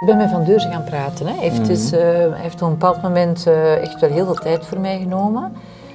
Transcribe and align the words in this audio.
Ik 0.00 0.06
ben 0.06 0.16
met 0.16 0.30
Van 0.30 0.44
Deurzen 0.44 0.72
gaan 0.72 0.84
praten. 0.84 1.26
Hè. 1.26 1.32
Hij, 1.32 1.42
heeft 1.42 1.66
dus, 1.66 1.92
uh, 1.92 2.00
hij 2.00 2.30
heeft 2.34 2.62
op 2.62 2.68
een 2.68 2.78
bepaald 2.78 3.02
moment 3.02 3.46
uh, 3.48 3.82
echt 3.82 4.00
wel 4.00 4.10
heel 4.10 4.24
veel 4.24 4.34
tijd 4.34 4.66
voor 4.66 4.80
mij 4.80 4.98
genomen. 4.98 5.52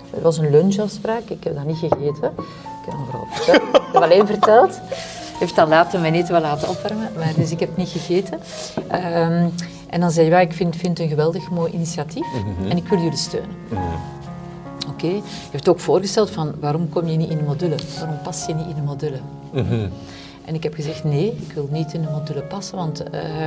Het 0.10 0.22
was 0.22 0.38
een 0.38 0.50
lunchafspraak, 0.50 1.24
ik 1.28 1.44
heb 1.44 1.56
dat 1.56 1.66
niet 1.66 1.78
gegeten. 1.78 2.32
Ik 2.38 2.86
heb 2.86 2.94
hem 2.94 3.06
vooral 3.06 3.28
verteld. 3.30 3.62
Ik 3.76 3.94
heb 3.94 4.04
alleen 4.04 4.28
verteld. 4.28 4.76
Hij 4.76 5.38
heeft 5.40 5.56
dan 5.56 5.70
later 5.70 6.00
mijn 6.00 6.14
eten 6.14 6.32
wel 6.32 6.42
laten 6.42 6.70
opwarmen, 6.70 7.10
maar 7.18 7.34
dus 7.36 7.52
ik 7.52 7.60
heb 7.60 7.78
niet 7.78 7.90
gegeten. 7.90 8.40
Um, 8.78 9.54
en 9.90 10.00
dan 10.00 10.12
zei 10.12 10.30
hij, 10.30 10.40
ja, 10.40 10.48
ik 10.50 10.54
vind, 10.54 10.76
vind 10.76 10.98
het 10.98 11.00
een 11.00 11.10
geweldig 11.10 11.50
mooi 11.50 11.72
initiatief 11.72 12.26
mm 12.34 12.56
-hmm. 12.58 12.70
en 12.70 12.78
ik 12.78 12.88
wil 12.88 13.00
jullie 13.00 13.18
steunen. 13.18 13.56
Mm 13.70 13.78
-hmm. 13.78 13.86
Oké, 14.90 15.06
okay. 15.06 15.16
je 15.16 15.52
hebt 15.52 15.70
ook 15.70 15.80
voorgesteld 15.80 16.30
van 16.30 16.54
waarom 16.60 16.90
kom 16.90 17.08
je 17.08 17.18
niet 17.18 17.30
in 17.30 17.38
de 17.38 17.44
module? 17.44 17.76
Waarom 18.00 18.18
pas 18.24 18.46
je 18.46 18.54
niet 18.54 18.68
in 18.68 18.76
de 18.76 18.82
module? 18.82 19.18
Mm 19.52 19.68
-hmm. 19.68 19.90
En 20.46 20.56
ik 20.56 20.64
heb 20.64 20.74
gezegd 20.74 21.04
nee, 21.04 21.28
ik 21.28 21.54
wil 21.54 21.68
niet 21.72 21.94
in 21.94 22.02
de 22.02 22.10
module 22.10 22.42
passen, 22.42 22.78
want 22.78 23.04
uh, 23.14 23.46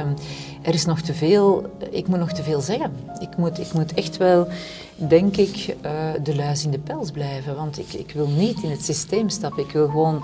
er 0.63 0.75
is 0.75 0.85
nog 0.85 1.01
te 1.01 1.15
veel, 1.15 1.71
ik 1.91 2.07
moet 2.07 2.19
nog 2.19 2.33
te 2.33 2.43
veel 2.43 2.61
zeggen. 2.61 2.93
Ik 3.19 3.37
moet, 3.37 3.59
ik 3.59 3.73
moet 3.73 3.95
echt 3.95 4.17
wel, 4.17 4.49
denk 4.97 5.37
ik, 5.37 5.77
uh, 5.85 5.91
de 6.23 6.37
luis 6.37 6.65
in 6.65 6.71
de 6.71 6.79
pels 6.79 7.11
blijven, 7.11 7.57
want 7.57 7.79
ik, 7.79 7.93
ik 7.93 8.13
wil 8.13 8.29
niet 8.29 8.63
in 8.63 8.71
het 8.71 8.85
systeem 8.85 9.29
stappen. 9.29 9.63
Ik 9.63 9.71
wil 9.71 9.87
gewoon 9.87 10.23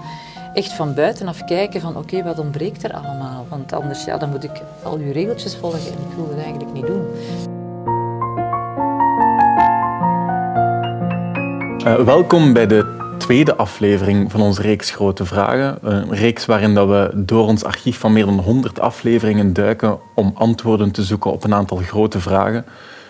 echt 0.55 0.73
van 0.73 0.95
buitenaf 0.95 1.45
kijken 1.45 1.81
van 1.81 1.97
oké, 1.97 2.23
wat 2.23 2.39
ontbreekt 2.39 2.85
er 2.85 2.93
allemaal? 2.93 3.47
Want 3.49 3.73
anders 3.73 4.05
ja, 4.05 4.19
dan 4.19 4.31
moet 4.31 4.45
ik 4.45 4.63
al 4.83 4.97
uw 4.97 5.13
regeltjes 5.13 5.57
volgen 5.57 5.79
en 5.79 6.09
ik 6.11 6.17
wil 6.17 6.29
dat 6.29 6.45
eigenlijk 6.45 6.73
niet 6.73 6.87
doen. 6.87 7.03
Uh, 11.87 12.05
welkom 12.05 12.53
bij 12.53 12.67
de 12.67 13.02
tweede 13.23 13.55
aflevering 13.55 14.31
van 14.31 14.41
onze 14.41 14.63
reeks 14.63 14.91
Grote 14.91 15.25
Vragen. 15.25 15.79
Een 15.83 16.15
reeks 16.15 16.47
waarin 16.47 16.75
dat 16.75 16.89
we 16.89 17.11
door 17.15 17.47
ons 17.47 17.65
archief 17.65 17.99
van 17.99 18.13
meer 18.13 18.25
dan 18.25 18.39
100 18.39 18.81
afleveringen 18.81 19.53
duiken 19.53 19.99
om 20.15 20.33
antwoorden 20.35 20.91
te 20.91 21.03
zoeken 21.03 21.33
op 21.33 21.45
een 21.45 21.55
aantal 21.55 21.77
grote 21.77 22.21
vragen. 22.21 22.65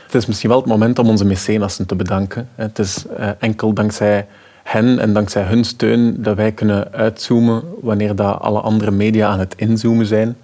Het 0.04 0.14
is 0.14 0.26
misschien 0.26 0.48
wel 0.48 0.58
het 0.58 0.68
moment 0.68 0.98
om 0.98 1.08
onze 1.08 1.24
mecenassen 1.24 1.86
te 1.86 1.94
bedanken. 1.94 2.48
Het 2.54 2.78
is 2.78 3.04
uh, 3.18 3.28
enkel 3.38 3.72
dankzij 3.72 4.26
hen 4.62 4.98
en 4.98 5.12
dankzij 5.12 5.42
hun 5.42 5.64
steun 5.64 6.22
dat 6.22 6.36
wij 6.36 6.52
kunnen 6.52 6.92
uitzoomen 6.92 7.62
wanneer 7.80 8.14
dat 8.14 8.40
alle 8.40 8.60
andere 8.60 8.90
media 8.90 9.28
aan 9.28 9.38
het 9.38 9.54
inzoomen 9.56 10.06
zijn. 10.06 10.36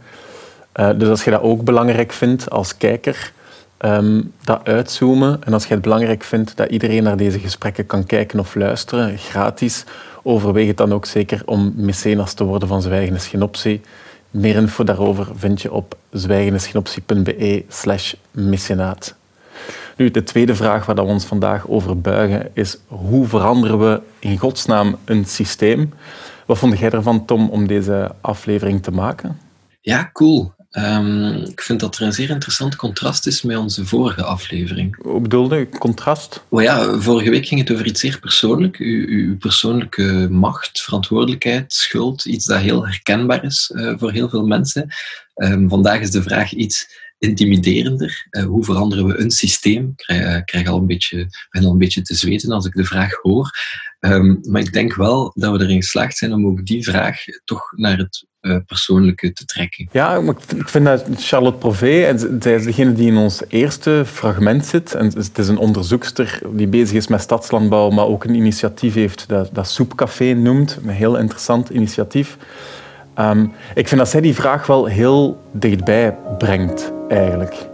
Uh, 0.80 0.90
dus 0.96 1.08
als 1.08 1.24
je 1.24 1.30
dat 1.30 1.42
ook 1.42 1.64
belangrijk 1.64 2.12
vindt 2.12 2.50
als 2.50 2.76
kijker, 2.76 3.32
um, 3.78 4.32
dat 4.44 4.60
uitzoomen. 4.64 5.38
En 5.44 5.52
als 5.52 5.66
je 5.66 5.72
het 5.72 5.82
belangrijk 5.82 6.22
vindt 6.24 6.56
dat 6.56 6.70
iedereen 6.70 7.02
naar 7.02 7.16
deze 7.16 7.38
gesprekken 7.38 7.86
kan 7.86 8.06
kijken 8.06 8.38
of 8.38 8.54
luisteren, 8.54 9.18
gratis, 9.18 9.84
overweeg 10.22 10.66
het 10.66 10.76
dan 10.76 10.92
ook 10.92 11.06
zeker 11.06 11.42
om 11.44 11.72
mecenas 11.76 12.32
te 12.32 12.44
worden 12.44 12.68
van 12.68 12.82
Zwijgende 12.82 13.18
Schenoptie. 13.18 13.80
Meer 14.30 14.56
info 14.56 14.84
daarover 14.84 15.28
vind 15.34 15.62
je 15.62 15.72
op 15.72 15.96
zwijgendeschenoptie.be 16.10 17.64
slash 17.68 18.14
mecenaat. 18.30 19.16
Nu, 19.96 20.10
de 20.10 20.22
tweede 20.22 20.54
vraag 20.54 20.86
waar 20.86 20.94
we 20.94 21.02
ons 21.02 21.24
vandaag 21.24 21.68
over 21.68 22.00
buigen 22.00 22.50
is 22.54 22.78
hoe 22.86 23.26
veranderen 23.26 23.78
we 23.78 24.00
in 24.18 24.38
godsnaam 24.38 24.96
een 25.04 25.24
systeem? 25.24 25.92
Wat 26.46 26.58
vond 26.58 26.78
jij 26.78 26.90
ervan, 26.90 27.24
Tom, 27.24 27.50
om 27.50 27.66
deze 27.66 28.14
aflevering 28.20 28.82
te 28.82 28.90
maken? 28.90 29.38
Ja, 29.80 30.10
cool. 30.12 30.52
Um, 30.70 31.32
ik 31.34 31.60
vind 31.60 31.80
dat 31.80 31.96
er 31.96 32.02
een 32.02 32.12
zeer 32.12 32.30
interessant 32.30 32.76
contrast 32.76 33.26
is 33.26 33.42
met 33.42 33.56
onze 33.56 33.86
vorige 33.86 34.22
aflevering. 34.22 35.02
Hoe 35.02 35.20
bedoelde? 35.20 35.68
Contrast? 35.68 36.44
Oh 36.48 36.62
ja, 36.62 36.98
vorige 36.98 37.30
week 37.30 37.46
ging 37.46 37.60
het 37.60 37.70
over 37.70 37.86
iets 37.86 38.00
zeer 38.00 38.18
persoonlijk. 38.18 38.76
Uw, 38.76 39.06
uw 39.06 39.36
persoonlijke 39.36 40.28
macht, 40.30 40.80
verantwoordelijkheid, 40.80 41.72
schuld. 41.72 42.24
Iets 42.24 42.44
dat 42.44 42.60
heel 42.60 42.86
herkenbaar 42.86 43.44
is 43.44 43.72
uh, 43.74 43.98
voor 43.98 44.12
heel 44.12 44.28
veel 44.28 44.46
mensen. 44.46 44.88
Um, 45.34 45.68
vandaag 45.68 46.00
is 46.00 46.10
de 46.10 46.22
vraag 46.22 46.52
iets 46.52 46.86
intimiderender. 47.18 48.26
Uh, 48.30 48.44
hoe 48.44 48.64
veranderen 48.64 49.06
we 49.06 49.18
een 49.18 49.30
systeem? 49.30 49.88
Ik 49.88 49.96
krijg, 49.96 50.36
uh, 50.36 50.44
krijg 50.44 50.68
al 50.68 50.78
een 50.78 50.86
beetje, 50.86 51.28
ben 51.50 51.64
al 51.64 51.72
een 51.72 51.78
beetje 51.78 52.02
te 52.02 52.14
zweten 52.14 52.52
als 52.52 52.66
ik 52.66 52.72
de 52.72 52.84
vraag 52.84 53.12
hoor. 53.22 53.50
Um, 54.00 54.38
maar 54.42 54.60
ik 54.60 54.72
denk 54.72 54.94
wel 54.94 55.32
dat 55.34 55.56
we 55.56 55.64
erin 55.64 55.82
geslaagd 55.82 56.16
zijn 56.16 56.32
om 56.32 56.46
ook 56.46 56.66
die 56.66 56.84
vraag 56.84 57.24
toch 57.44 57.72
naar 57.76 57.98
het 57.98 58.26
persoonlijke 58.66 59.32
te 59.32 59.44
trekken. 59.44 59.88
Ja, 59.92 60.20
maar 60.20 60.34
ik 60.56 60.68
vind 60.68 60.84
dat 60.84 61.04
Charlotte 61.16 61.58
Prové, 61.58 62.04
en 62.04 62.38
zij 62.40 62.54
is 62.54 62.64
degene 62.64 62.92
die 62.92 63.06
in 63.06 63.16
ons 63.16 63.42
eerste 63.48 64.02
fragment 64.06 64.66
zit, 64.66 64.94
en 64.94 65.04
het 65.04 65.38
is 65.38 65.48
een 65.48 65.58
onderzoekster 65.58 66.40
die 66.50 66.66
bezig 66.66 66.96
is 66.96 67.08
met 67.08 67.20
stadslandbouw, 67.20 67.90
maar 67.90 68.06
ook 68.06 68.24
een 68.24 68.34
initiatief 68.34 68.94
heeft 68.94 69.28
dat, 69.28 69.48
dat 69.52 69.68
Soepcafé 69.68 70.32
noemt, 70.32 70.78
een 70.82 70.88
heel 70.88 71.16
interessant 71.16 71.68
initiatief. 71.68 72.36
Um, 73.18 73.52
ik 73.74 73.88
vind 73.88 74.00
dat 74.00 74.10
zij 74.10 74.20
die 74.20 74.34
vraag 74.34 74.66
wel 74.66 74.86
heel 74.86 75.40
dichtbij 75.52 76.16
brengt, 76.38 76.92
eigenlijk. 77.08 77.68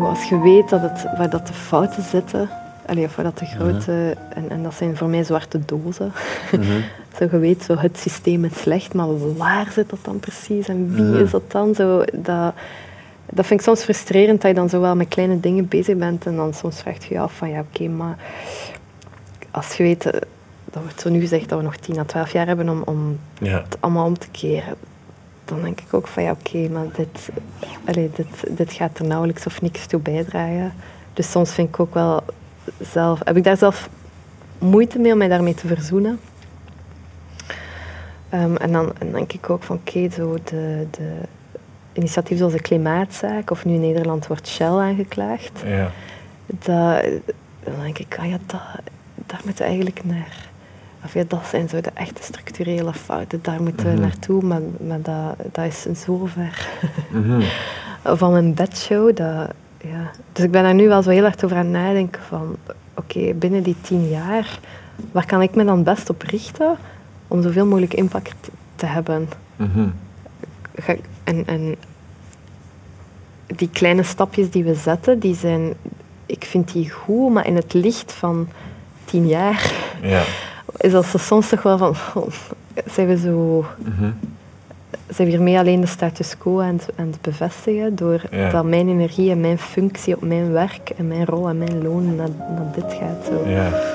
Als 0.00 0.28
je 0.28 0.40
weet 0.40 0.68
dat 0.68 0.80
het, 0.80 1.06
waar 1.18 1.30
dat 1.30 1.46
de 1.46 1.52
fouten 1.52 2.02
zitten, 2.02 2.50
allee, 2.86 3.04
of 3.04 3.14
dat 3.14 3.38
de 3.38 3.46
grote, 3.46 4.16
en, 4.28 4.50
en, 4.50 4.62
dat 4.62 4.74
zijn 4.74 4.96
voor 4.96 5.08
mij 5.08 5.24
zwarte 5.24 5.64
dozen. 5.64 6.12
-huh. 6.50 6.60
zo, 7.18 7.28
je 7.30 7.38
weet 7.38 7.62
zo 7.62 7.76
het 7.76 7.98
systeem 7.98 8.44
is 8.44 8.60
slecht, 8.60 8.94
maar 8.94 9.36
waar 9.36 9.70
zit 9.72 9.90
dat 9.90 9.98
dan 10.02 10.20
precies 10.20 10.68
en 10.68 10.94
wie 10.94 11.22
is 11.22 11.30
dat 11.30 11.50
dan? 11.50 11.74
Zo, 11.74 12.04
dat, 12.12 12.54
dat 13.30 13.46
vind 13.46 13.60
ik 13.60 13.66
soms 13.66 13.82
frustrerend 13.82 14.40
dat 14.40 14.50
je 14.50 14.56
dan 14.56 14.68
zo 14.68 14.80
wel 14.80 14.96
met 14.96 15.08
kleine 15.08 15.40
dingen 15.40 15.68
bezig 15.68 15.96
bent 15.96 16.26
en 16.26 16.36
dan 16.36 16.54
soms 16.54 16.80
vraagt 16.80 17.04
je 17.04 17.14
je 17.14 17.20
af 17.20 17.32
van 17.32 17.50
ja 17.50 17.60
oké, 17.60 17.68
okay, 17.82 17.86
maar 17.86 18.18
als 19.50 19.76
je 19.76 19.82
weet 19.82 20.10
dat 20.76 20.82
wordt 20.84 21.00
zo 21.00 21.10
nu 21.10 21.20
gezegd 21.20 21.48
dat 21.48 21.58
we 21.58 21.64
nog 21.64 21.76
10 21.76 21.98
à 21.98 22.04
12 22.04 22.32
jaar 22.32 22.46
hebben 22.46 22.68
om, 22.68 22.82
om 22.84 23.18
ja. 23.38 23.62
het 23.62 23.76
allemaal 23.80 24.06
om 24.06 24.18
te 24.18 24.28
keren. 24.30 24.74
Dan 25.44 25.62
denk 25.62 25.80
ik 25.80 25.94
ook 25.94 26.06
van 26.06 26.22
ja, 26.22 26.30
oké, 26.30 26.48
okay, 26.48 26.68
maar 26.68 26.86
dit, 26.94 27.28
allez, 27.84 28.10
dit, 28.14 28.56
dit 28.56 28.72
gaat 28.72 28.98
er 28.98 29.06
nauwelijks 29.06 29.46
of 29.46 29.62
niks 29.62 29.86
toe 29.86 30.00
bijdragen. 30.00 30.72
Dus 31.12 31.30
soms 31.30 31.52
vind 31.52 31.68
ik 31.68 31.80
ook 31.80 31.94
wel 31.94 32.22
zelf, 32.80 33.20
heb 33.24 33.36
ik 33.36 33.44
daar 33.44 33.56
zelf 33.56 33.88
moeite 34.58 34.98
mee 34.98 35.12
om 35.12 35.18
mij 35.18 35.28
daarmee 35.28 35.54
te 35.54 35.66
verzoenen. 35.66 36.20
Um, 38.34 38.56
en 38.56 38.72
dan 38.72 38.92
en 38.98 39.12
denk 39.12 39.32
ik 39.32 39.50
ook 39.50 39.62
van 39.62 39.76
oké, 39.76 39.96
okay, 39.96 40.10
zo 40.10 40.36
de, 40.44 40.86
de 40.90 41.18
initiatieven 41.92 42.36
zoals 42.36 42.52
de 42.52 42.68
klimaatzaak, 42.68 43.50
of 43.50 43.64
nu 43.64 43.74
in 43.74 43.80
Nederland 43.80 44.26
wordt 44.26 44.48
Shell 44.48 44.66
aangeklaagd. 44.66 45.62
Ja. 45.64 45.90
Dat, 46.46 47.04
dan 47.64 47.80
denk 47.80 47.98
ik, 47.98 48.16
ah 48.18 48.28
ja, 48.28 48.38
dat, 48.46 48.60
daar 49.14 49.40
moeten 49.44 49.62
we 49.62 49.70
eigenlijk 49.70 50.04
naar 50.04 50.46
of 51.06 51.14
ja, 51.14 51.24
dat 51.28 51.46
zijn 51.46 51.68
zo 51.68 51.80
de 51.80 51.90
echte 51.94 52.22
structurele 52.22 52.92
fouten. 52.92 53.38
Daar 53.42 53.62
moeten 53.62 53.84
we 53.86 53.92
mm 53.92 53.96
-hmm. 53.96 54.06
naartoe, 54.06 54.42
maar, 54.42 54.60
maar 54.86 55.00
dat, 55.02 55.36
dat 55.52 55.64
is 55.64 55.82
zo 55.82 56.26
ver 56.26 56.68
mm 57.10 57.22
-hmm. 57.22 57.42
van 58.18 58.34
een 58.34 58.54
bedshow. 58.54 59.16
Dat, 59.16 59.50
ja. 59.90 60.10
Dus 60.32 60.44
ik 60.44 60.50
ben 60.50 60.62
daar 60.62 60.74
nu 60.74 60.88
wel 60.88 61.02
zo 61.02 61.10
heel 61.10 61.24
erg 61.24 61.44
over 61.44 61.56
aan 61.56 61.70
nadenken 61.70 62.22
van 62.22 62.56
oké, 62.94 63.18
okay, 63.18 63.36
binnen 63.36 63.62
die 63.62 63.76
tien 63.80 64.08
jaar, 64.08 64.58
waar 65.12 65.26
kan 65.26 65.42
ik 65.42 65.54
me 65.54 65.64
dan 65.64 65.82
best 65.82 66.10
op 66.10 66.22
richten 66.22 66.76
om 67.28 67.42
zoveel 67.42 67.66
mogelijk 67.66 67.94
impact 67.94 68.50
te 68.74 68.86
hebben? 68.86 69.28
Mm 69.56 69.70
-hmm. 69.72 69.92
en, 71.24 71.46
en 71.46 71.76
die 73.46 73.70
kleine 73.70 74.02
stapjes 74.02 74.50
die 74.50 74.64
we 74.64 74.74
zetten, 74.74 75.18
die 75.18 75.34
zijn, 75.34 75.74
ik 76.26 76.44
vind 76.44 76.72
die 76.72 76.90
goed, 76.90 77.32
maar 77.32 77.46
in 77.46 77.56
het 77.56 77.72
licht 77.72 78.12
van 78.12 78.48
tien 79.04 79.26
jaar... 79.26 79.72
Ja 80.02 80.22
is 80.76 80.92
dat 80.92 81.06
ze 81.06 81.18
soms 81.18 81.48
toch 81.48 81.62
wel 81.62 81.78
van, 81.78 81.96
zijn 82.94 83.06
we 83.06 83.18
zo... 83.18 83.66
Zijn 83.84 84.20
we 85.06 85.24
hiermee 85.24 85.58
alleen 85.58 85.80
de 85.80 85.86
status 85.86 86.38
quo 86.38 86.60
aan 86.60 86.74
het, 86.74 86.88
aan 86.96 87.06
het 87.06 87.20
bevestigen, 87.20 87.96
door 87.96 88.22
ja. 88.30 88.50
dat 88.50 88.64
mijn 88.64 88.88
energie 88.88 89.30
en 89.30 89.40
mijn 89.40 89.58
functie 89.58 90.16
op 90.16 90.22
mijn 90.22 90.52
werk 90.52 90.90
en 90.96 91.08
mijn 91.08 91.26
rol 91.26 91.48
en 91.48 91.58
mijn 91.58 91.82
loon 91.82 92.16
naar, 92.16 92.28
naar 92.38 92.72
dit 92.74 92.92
gaat. 92.92 93.24
Zo. 93.26 93.48
Ja. 93.48 93.94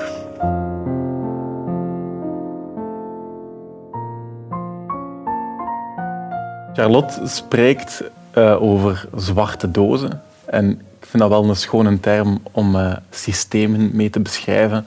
Charlotte 6.72 7.20
spreekt 7.26 8.02
uh, 8.38 8.62
over 8.62 9.08
zwarte 9.16 9.70
dozen. 9.70 10.22
En 10.44 10.70
ik 10.70 11.06
vind 11.06 11.22
dat 11.22 11.28
wel 11.30 11.48
een 11.48 11.56
schone 11.56 12.00
term 12.00 12.38
om 12.52 12.76
uh, 12.76 12.96
systemen 13.10 13.90
mee 13.92 14.10
te 14.10 14.20
beschrijven. 14.20 14.86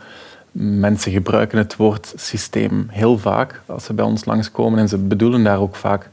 Mensen 0.51 1.11
gebruiken 1.11 1.57
het 1.57 1.75
woord 1.75 2.13
systeem 2.15 2.87
heel 2.89 3.17
vaak 3.17 3.61
als 3.65 3.83
ze 3.83 3.93
bij 3.93 4.05
ons 4.05 4.25
langskomen 4.25 4.79
en 4.79 4.87
ze 4.87 4.97
bedoelen 4.97 5.43
daar 5.43 5.59
ook 5.59 5.75
vaak 5.75 6.09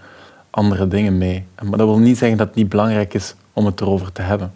andere 0.53 0.89
dingen 0.89 1.19
mee. 1.19 1.45
Maar 1.63 1.79
dat 1.79 1.89
wil 1.89 1.99
niet 1.99 2.19
zeggen 2.19 2.39
dat 2.39 2.47
het 2.47 2.57
niet 2.57 2.69
belangrijk 2.69 3.15
is 3.15 3.35
om 3.53 3.67
het 3.67 3.81
erover 3.81 4.13
te 4.13 4.23
hebben. 4.23 4.53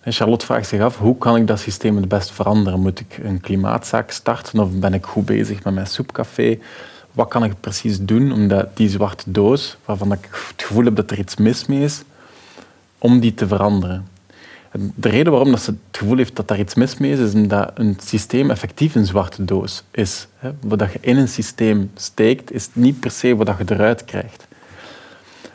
En 0.00 0.12
Charlotte 0.12 0.46
vraagt 0.46 0.68
zich 0.68 0.80
af, 0.80 0.98
hoe 0.98 1.18
kan 1.18 1.36
ik 1.36 1.46
dat 1.46 1.58
systeem 1.58 1.96
het 1.96 2.08
best 2.08 2.30
veranderen? 2.30 2.80
Moet 2.80 3.00
ik 3.00 3.18
een 3.22 3.40
klimaatzaak 3.40 4.10
starten 4.10 4.58
of 4.58 4.70
ben 4.70 4.94
ik 4.94 5.06
goed 5.06 5.24
bezig 5.24 5.64
met 5.64 5.74
mijn 5.74 5.86
soepcafé? 5.86 6.58
Wat 7.12 7.28
kan 7.28 7.44
ik 7.44 7.60
precies 7.60 8.00
doen 8.00 8.32
om 8.32 8.48
dat, 8.48 8.76
die 8.76 8.88
zwarte 8.88 9.30
doos, 9.30 9.76
waarvan 9.84 10.12
ik 10.12 10.28
het 10.30 10.62
gevoel 10.66 10.84
heb 10.84 10.96
dat 10.96 11.10
er 11.10 11.18
iets 11.18 11.36
mis 11.36 11.66
mee 11.66 11.82
is, 11.82 12.02
om 12.98 13.20
die 13.20 13.34
te 13.34 13.46
veranderen? 13.46 14.06
De 14.94 15.08
reden 15.08 15.32
waarom 15.32 15.50
dat 15.50 15.62
ze 15.62 15.70
het 15.70 15.98
gevoel 15.98 16.16
heeft 16.16 16.36
dat 16.36 16.48
daar 16.48 16.58
iets 16.58 16.74
mis 16.74 16.98
mee 16.98 17.12
is, 17.12 17.18
is 17.18 17.32
omdat 17.32 17.70
een 17.74 17.96
systeem 18.00 18.50
effectief 18.50 18.94
een 18.94 19.06
zwarte 19.06 19.44
doos 19.44 19.82
is. 19.90 20.26
Wat 20.60 20.92
je 20.92 20.98
in 21.00 21.16
een 21.16 21.28
systeem 21.28 21.90
steekt, 21.94 22.52
is 22.52 22.68
niet 22.72 23.00
per 23.00 23.10
se 23.10 23.36
wat 23.36 23.54
je 23.58 23.74
eruit 23.74 24.04
krijgt. 24.04 24.45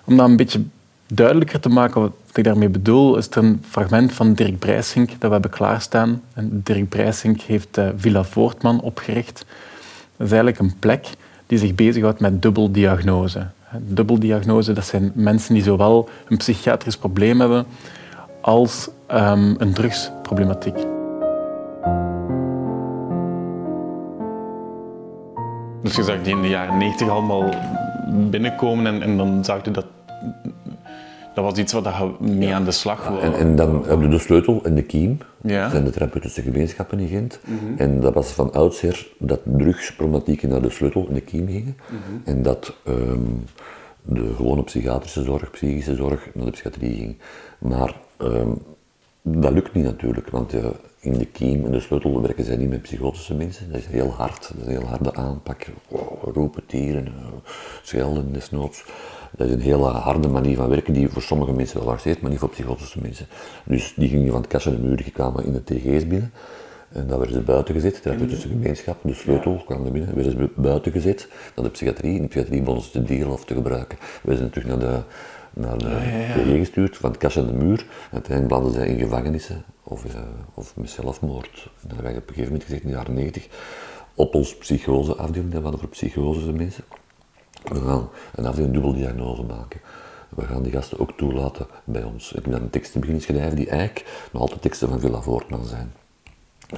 Om 0.03 0.17
dat 0.17 0.29
een 0.29 0.35
beetje 0.35 0.63
duidelijker 1.07 1.59
te 1.59 1.69
maken 1.69 2.01
wat 2.01 2.11
ik 2.33 2.43
daarmee 2.43 2.69
bedoel, 2.69 3.17
is 3.17 3.29
er 3.29 3.37
een 3.37 3.63
fragment 3.69 4.13
van 4.13 4.33
Dirk 4.33 4.59
Breisink 4.59 5.09
dat 5.09 5.19
we 5.21 5.29
hebben 5.29 5.51
klaarstaan. 5.51 6.21
En 6.33 6.61
Dirk 6.63 6.89
Breisink 6.89 7.41
heeft 7.41 7.77
uh, 7.77 7.89
Villa 7.95 8.23
Voortman 8.23 8.81
opgericht. 8.81 9.45
Dat 10.17 10.27
is 10.27 10.33
eigenlijk 10.33 10.59
een 10.59 10.79
plek 10.79 11.07
die 11.47 11.57
zich 11.57 11.75
bezighoudt 11.75 12.19
met 12.19 12.41
dubbeldiagnose. 12.41 13.47
Dubbeldiagnose, 13.77 14.73
dat 14.73 14.85
zijn 14.85 15.11
mensen 15.15 15.53
die 15.53 15.63
zowel 15.63 16.09
een 16.27 16.37
psychiatrisch 16.37 16.97
probleem 16.97 17.39
hebben 17.39 17.65
als 18.41 18.89
um, 19.11 19.55
een 19.57 19.73
drugsproblematiek. 19.73 20.75
Dus 25.81 25.95
je 25.95 26.03
zag 26.03 26.21
die 26.21 26.35
in 26.35 26.41
de 26.41 26.47
jaren 26.47 26.77
90 26.77 27.09
allemaal 27.09 27.49
binnenkomen 28.11 28.85
en, 28.85 29.01
en 29.01 29.17
dan 29.17 29.45
zag 29.45 29.65
je 29.65 29.71
dat 29.71 29.85
dat 31.33 31.43
was 31.43 31.57
iets 31.57 31.73
wat 31.73 31.83
je 31.83 32.25
mee 32.25 32.53
aan 32.53 32.63
de 32.63 32.71
slag 32.71 33.07
wilde. 33.07 33.21
en, 33.21 33.33
en, 33.33 33.55
dan 33.55 33.83
hebben 33.87 33.99
we 33.99 34.15
de 34.15 34.19
sleutel 34.19 34.63
en 34.63 34.75
de 34.75 34.81
kiem. 34.81 35.17
Ja. 35.41 35.61
Dat 35.61 35.71
zijn 35.71 35.83
de 35.83 35.89
therapeutische 35.89 36.41
gemeenschappen 36.41 36.99
in 36.99 37.07
Gent. 37.07 37.39
Mhm. 37.45 37.77
En 37.77 37.99
dat 37.99 38.13
was 38.13 38.31
van 38.31 38.53
oudsher 38.53 39.07
dat 39.17 39.39
drugsproblematieken 39.43 40.49
naar 40.49 40.61
de 40.61 40.69
sleutel 40.69 41.07
en 41.07 41.13
de 41.13 41.21
kiem 41.21 41.47
gingen. 41.47 41.77
Mhm. 41.87 42.29
En 42.29 42.41
dat 42.41 42.75
ehm, 42.83 43.19
de 44.01 44.33
gewone 44.35 44.63
psychiatrische 44.63 45.23
zorg, 45.23 45.51
psychische 45.51 45.95
zorg 45.95 46.29
naar 46.33 46.45
de 46.45 46.51
psychiatrie 46.51 46.95
ging. 46.95 47.17
Maar 47.57 47.95
ehm, 48.17 48.51
dat 49.21 49.51
lukt 49.51 49.73
niet 49.73 49.83
natuurlijk, 49.83 50.29
want 50.29 50.53
uh, 50.53 50.65
in 51.01 51.17
de 51.17 51.25
kiem 51.25 51.65
en 51.65 51.71
de 51.71 51.79
sleutel 51.79 52.21
werken 52.21 52.45
zij 52.45 52.55
niet 52.55 52.69
met 52.69 52.81
psychotische 52.81 53.33
mensen. 53.33 53.71
Dat 53.71 53.79
is 53.79 53.85
heel 53.85 54.09
hard, 54.09 54.51
dat 54.53 54.61
is 54.61 54.65
een 54.65 54.79
heel 54.79 54.87
harde 54.87 55.13
aanpak. 55.13 55.67
roepen, 56.21 56.65
tieren, 56.65 57.05
uh, 57.05 57.11
schelden 57.81 58.33
desnoods. 58.33 58.85
Dat 59.31 59.47
is 59.47 59.53
een 59.53 59.61
hele 59.61 59.85
harde 59.85 60.27
manier 60.27 60.55
van 60.55 60.69
werken 60.69 60.93
die 60.93 61.09
voor 61.09 61.21
sommige 61.21 61.51
mensen 61.51 61.79
wel 61.79 61.91
accepteert, 61.91 62.21
maar 62.21 62.31
niet 62.31 62.39
voor 62.39 62.49
psychotische 62.49 63.01
mensen. 63.01 63.27
Dus 63.63 63.93
die 63.95 64.09
gingen 64.09 64.31
van 64.31 64.41
het 64.41 64.49
kastje 64.49 64.71
de 64.71 64.77
muur, 64.77 64.97
die 64.97 65.11
kwamen 65.11 65.45
in 65.45 65.53
de 65.53 65.63
TG's 65.63 66.07
binnen. 66.07 66.33
En 66.91 67.07
dan 67.07 67.17
werden 67.17 67.35
ze 67.35 67.41
buiten 67.41 67.73
gezet, 67.73 67.95
de 67.95 68.01
therapeutische 68.01 68.47
gemeenschap, 68.47 68.97
de 69.01 69.13
sleutel 69.13 69.63
kwam 69.65 69.85
er 69.85 69.91
binnen, 69.91 70.15
werden 70.15 70.31
ze 70.31 70.49
buiten 70.55 70.91
gezet 70.91 71.27
naar 71.55 71.65
de 71.65 71.71
psychiatrie. 71.71 72.15
In 72.15 72.21
de 72.21 72.27
psychiatrie 72.27 72.59
begonnen 72.59 72.83
ze 72.83 72.91
te 72.91 73.03
delen 73.03 73.31
of 73.31 73.45
te 73.45 73.53
gebruiken. 73.53 73.97
We 74.23 74.35
zijn 74.37 74.49
terug 74.49 74.67
naar 74.67 74.79
de, 74.79 74.99
naar 75.53 75.77
de 75.77 76.57
gestuurd, 76.57 76.97
van 76.97 77.09
het 77.09 77.19
kastje 77.19 77.41
en 77.41 77.47
de 77.47 77.53
muur. 77.53 77.79
En 77.79 78.11
uiteindelijk 78.11 78.47
belanden 78.47 78.73
zij 78.73 78.87
in 78.87 78.99
gevangenissen 78.99 79.63
of, 79.83 80.05
uh, 80.05 80.21
met 80.75 80.89
zelfmoord. 80.89 81.69
En 81.81 81.95
hebben 81.95 82.11
op 82.11 82.15
een 82.15 82.21
gegeven 82.27 82.43
moment 82.43 82.63
gezegd 82.63 82.81
in 82.81 82.89
de 82.89 82.95
jaren 82.95 83.13
90 83.13 83.47
op 84.15 84.35
ons 84.35 84.57
psychoseafdeling, 84.57 85.51
dat 85.51 85.61
hadden 85.61 85.79
voor 85.79 85.89
psychose 85.89 86.51
mensen. 86.51 86.83
We 87.63 87.81
gaan 87.81 88.09
een 88.35 88.45
afdeling 88.45 88.73
dubbeldiagnose 88.73 89.43
maken. 89.43 89.81
We 90.29 90.45
gaan 90.45 90.63
die 90.63 90.71
gasten 90.71 90.99
ook 90.99 91.11
toelaten 91.17 91.67
bij 91.83 92.03
ons. 92.03 92.31
Ik 92.33 92.43
ben 92.43 92.51
dan 92.51 92.69
teksten 92.69 92.99
beginnen 92.99 93.23
schrijven 93.23 93.55
die 93.55 93.69
eigenlijk 93.69 94.27
nog 94.31 94.41
altijd 94.41 94.61
teksten 94.61 94.89
van 94.89 94.99
Villa 94.99 95.21
Voortman 95.21 95.65
zijn. 95.65 95.93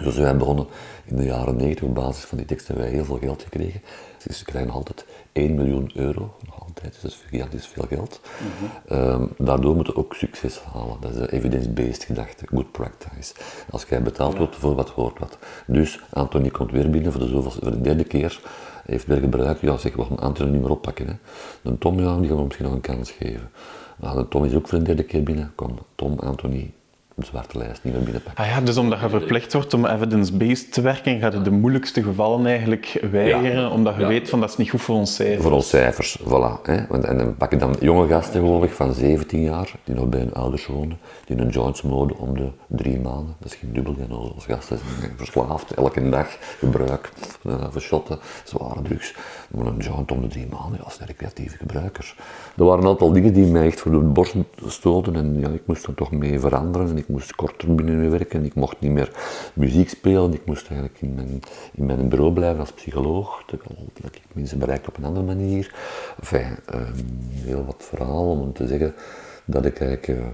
Dus 0.01 0.15
wij 0.15 0.37
begonnen 0.37 0.67
in 1.05 1.15
de 1.15 1.23
jaren 1.23 1.55
90 1.55 1.87
op 1.87 1.95
basis 1.95 2.23
van 2.23 2.37
die 2.37 2.47
teksten 2.47 2.73
hebben 2.73 2.91
wij 2.91 2.99
heel 2.99 3.05
veel 3.05 3.27
geld 3.27 3.43
gekregen. 3.43 3.81
Dus 4.23 4.37
ze 4.37 4.45
krijgen 4.45 4.71
altijd 4.71 5.05
1 5.31 5.55
miljoen 5.55 5.91
euro, 5.93 6.33
nog 6.45 6.61
altijd, 6.61 6.97
dus 7.01 7.21
dat 7.31 7.53
is 7.53 7.67
veel 7.67 7.85
geld. 7.89 8.21
Mm 8.41 9.31
daardoor 9.37 9.75
moeten 9.75 9.93
we 9.93 9.99
ook 9.99 10.13
succes 10.13 10.59
halen. 10.59 10.97
Dat 10.99 11.11
is 11.11 11.17
de 11.17 11.31
evidence-based 11.31 12.03
gedachte, 12.03 12.47
good 12.47 12.71
practice. 12.71 13.33
Als 13.69 13.85
jij 13.89 14.01
betaald 14.01 14.37
wordt 14.37 14.55
voor 14.55 14.75
wat, 14.75 14.89
hoort 14.89 15.19
wat. 15.19 15.37
Dus 15.67 15.99
Anthony 16.09 16.49
komt 16.49 16.71
weer 16.71 16.89
binnen 16.89 17.11
voor 17.11 17.21
de, 17.21 17.41
voor 17.41 17.71
de 17.71 17.81
derde 17.81 18.03
keer 18.03 18.41
heeft 18.85 19.05
weer 19.05 19.19
gebruikt, 19.19 19.59
ja 19.59 19.77
zeg, 19.77 19.95
we 19.95 20.03
gaan 20.03 20.19
Anthony 20.19 20.51
niet 20.51 20.61
meer 20.61 20.69
oppakken. 20.69 21.07
Hè. 21.07 21.13
De 21.61 21.77
Tom, 21.77 21.99
ja, 21.99 22.17
die 22.17 22.27
gaan 22.27 22.37
we 22.37 22.43
misschien 22.43 22.65
nog 22.65 22.73
een 22.73 22.81
kans 22.81 23.11
geven. 23.11 23.51
Maar 23.97 24.15
de 24.15 24.27
Tom 24.27 24.45
is 24.45 24.53
ook 24.53 24.67
voor 24.67 24.77
een 24.77 24.83
derde 24.83 25.03
keer 25.03 25.23
binnen. 25.23 25.51
Kom, 25.55 25.77
Tom, 25.95 26.19
Anthony, 26.19 26.73
de 27.15 27.25
zwarte 27.25 27.57
lijst 27.57 27.83
niet 27.83 27.93
meer 27.93 28.03
binnenpakken. 28.03 28.43
Ah 28.43 28.49
ja, 28.49 28.61
dus 28.61 28.77
omdat 28.77 28.99
je 28.99 29.09
verplicht 29.09 29.53
wordt 29.53 29.73
om 29.73 29.85
evidence-based 29.85 30.73
te 30.73 30.81
werken, 30.81 31.19
gaat 31.19 31.33
je 31.33 31.41
de 31.41 31.51
moeilijkste 31.51 32.03
gevallen 32.03 32.45
eigenlijk 32.45 33.05
weigeren, 33.11 33.71
omdat 33.71 33.95
je 33.97 34.05
weet 34.05 34.29
van 34.29 34.39
dat 34.39 34.49
is 34.49 34.57
niet 34.57 34.69
goed 34.69 34.81
voor 34.81 34.95
ons 34.95 35.15
cijfers. 35.15 35.43
Voor 35.43 35.51
ons 35.51 35.69
cijfers, 35.69 36.19
voilà. 36.19 36.61
Hè. 36.63 36.75
En 36.75 37.17
dan 37.17 37.37
pak 37.37 37.51
je 37.51 37.57
dan 37.57 37.75
jonge 37.79 38.07
gasten 38.07 38.39
geloof 38.39 38.63
ik 38.63 38.71
van 38.71 38.93
17 38.93 39.41
jaar, 39.41 39.71
die 39.83 39.95
nog 39.95 40.09
bij 40.09 40.19
hun 40.19 40.33
ouders 40.33 40.65
wonen, 40.65 40.97
die 41.25 41.37
een 41.37 41.49
joints 41.49 41.81
moden 41.81 42.17
om 42.17 42.37
de 42.37 42.49
drie 42.67 42.99
maanden. 42.99 43.35
Dat 43.39 43.51
is 43.51 43.57
geen 43.57 43.73
dubbeldiagnose, 43.73 44.33
als 44.33 44.45
gasten 44.45 44.79
zijn 44.99 45.13
verslaafd, 45.17 45.71
elke 45.71 46.09
dag 46.09 46.37
gebruik, 46.59 47.09
uh, 47.43 47.55
shotten, 47.79 48.19
zware 48.43 48.81
drugs. 48.81 49.15
Joint 49.77 50.11
om 50.11 50.21
de 50.21 50.27
drie 50.27 50.47
maanden, 50.47 50.83
als 50.83 50.99
recreatieve 50.99 51.57
gebruikers. 51.57 52.15
Er 52.57 52.65
waren 52.65 52.83
een 52.83 52.89
aantal 52.89 53.11
dingen 53.11 53.33
die 53.33 53.45
mij 53.45 53.65
echt 53.65 53.79
voor 53.79 53.91
de 53.91 53.97
borst 53.97 54.35
stoten 54.65 55.15
en 55.15 55.39
ja, 55.39 55.49
ik 55.49 55.61
moest 55.65 55.85
er 55.85 55.93
toch 55.93 56.11
mee 56.11 56.39
veranderen 56.39 56.97
ik 56.97 57.07
moest 57.07 57.35
korter 57.35 57.75
binnen 57.75 58.11
werken, 58.11 58.45
ik 58.45 58.55
mocht 58.55 58.79
niet 58.79 58.91
meer 58.91 59.11
muziek 59.53 59.89
spelen, 59.89 60.33
ik 60.33 60.45
moest 60.45 60.67
eigenlijk 60.67 61.01
in 61.01 61.13
mijn, 61.15 61.39
in 61.73 61.85
mijn 61.85 62.09
bureau 62.09 62.33
blijven 62.33 62.59
als 62.59 62.71
psycholoog, 62.71 63.43
terwijl 63.45 63.87
ik 64.11 64.21
mensen 64.33 64.59
bereikt 64.59 64.87
op 64.87 64.97
een 64.97 65.05
andere 65.05 65.25
manier. 65.25 65.75
Enfin, 66.19 66.57
um, 66.73 66.93
heel 67.33 67.65
wat 67.65 67.75
verhalen 67.89 68.39
om 68.39 68.53
te 68.53 68.67
zeggen 68.67 68.93
dat 69.45 69.65
ik 69.65 69.79
eigenlijk 69.79 70.07
uh, 70.07 70.25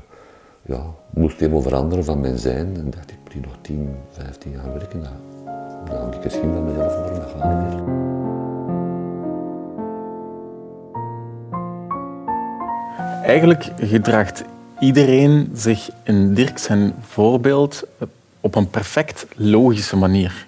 ja, 0.62 0.84
moest 1.10 1.40
helemaal 1.40 1.62
veranderen 1.62 2.04
van 2.04 2.20
mijn 2.20 2.38
zijn 2.38 2.78
en 2.78 2.90
dacht 2.90 3.12
ik 3.12 3.18
moet 3.24 3.34
hier 3.34 3.42
nog 3.42 3.58
10, 3.62 3.96
15 4.12 4.52
jaar 4.52 4.74
werken, 4.74 5.04
dan, 5.04 5.46
dan 5.86 6.14
ik 6.14 6.24
misschien 6.24 6.52
bij 6.52 6.62
mezelf 6.62 6.94
voor, 6.94 7.20
dat 7.20 7.32
gaat 7.38 7.72
niet 7.72 7.86
meer. 7.86 8.19
Eigenlijk 13.24 13.72
gedraagt 13.78 14.44
iedereen 14.80 15.52
zich 15.54 15.90
in 16.04 16.34
Dirk 16.34 16.58
zijn 16.58 16.94
voorbeeld 17.02 17.84
op 18.40 18.56
een 18.56 18.70
perfect 18.70 19.26
logische 19.36 19.96
manier. 19.96 20.48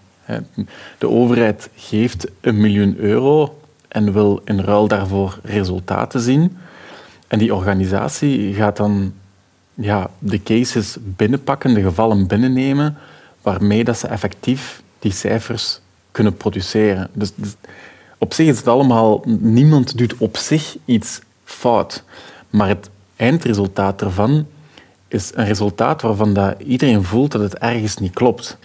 De 0.98 1.10
overheid 1.10 1.70
geeft 1.76 2.28
een 2.42 2.62
miljoen 2.62 2.98
euro 2.98 3.60
en 3.88 4.14
wil 4.14 4.42
in 4.46 4.60
ruil 4.60 4.88
daarvoor 4.88 5.40
resultaten 5.44 6.20
zien. 6.20 6.58
En 7.28 7.40
die 7.40 7.56
organisatie 7.56 8.54
gaat 8.54 8.78
dan 8.78 9.14
ja, 9.74 10.10
de 10.20 10.44
cases 10.44 10.98
binnenpakken, 11.02 11.74
de 11.74 11.82
gevallen 11.82 12.28
binnennemen, 12.28 12.98
waarmee 13.42 13.84
dat 13.84 13.98
ze 13.98 14.08
effectief 14.08 14.82
die 15.00 15.12
cijfers 15.12 15.80
kunnen 16.12 16.38
produceren. 16.38 17.10
Dus, 17.14 17.32
dus 17.36 17.56
op 18.18 18.34
zich 18.34 18.48
is 18.48 18.58
het 18.58 18.68
allemaal, 18.68 19.24
niemand 19.40 19.98
doet 19.98 20.18
op 20.18 20.38
zich 20.38 20.78
iets 20.86 21.22
fout. 21.44 22.04
Maar 22.52 22.68
het 22.68 22.90
eindresultaat 23.16 24.02
ervan 24.02 24.46
is 25.08 25.32
een 25.36 25.46
resultaat 25.46 26.02
waarvan 26.02 26.34
dat 26.34 26.56
iedereen 26.60 27.04
voelt 27.04 27.32
dat 27.32 27.42
het 27.42 27.58
ergens 27.58 27.98
niet 27.98 28.14
klopt. 28.14 28.58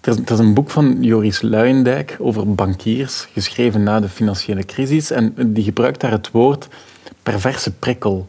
Er 0.00 0.32
is, 0.32 0.38
een 0.38 0.54
boek 0.54 0.70
van 0.70 0.96
Joris 1.00 1.40
Luijendijk 1.40 2.16
over 2.20 2.54
bankiers, 2.54 3.28
geschreven 3.32 3.82
na 3.82 4.00
de 4.00 4.08
financiële 4.08 4.64
crisis. 4.64 5.10
En 5.10 5.52
die 5.52 5.64
gebruikt 5.64 6.00
daar 6.00 6.10
het 6.10 6.30
woord 6.30 6.68
perverse 7.22 7.72
prikkel. 7.72 8.28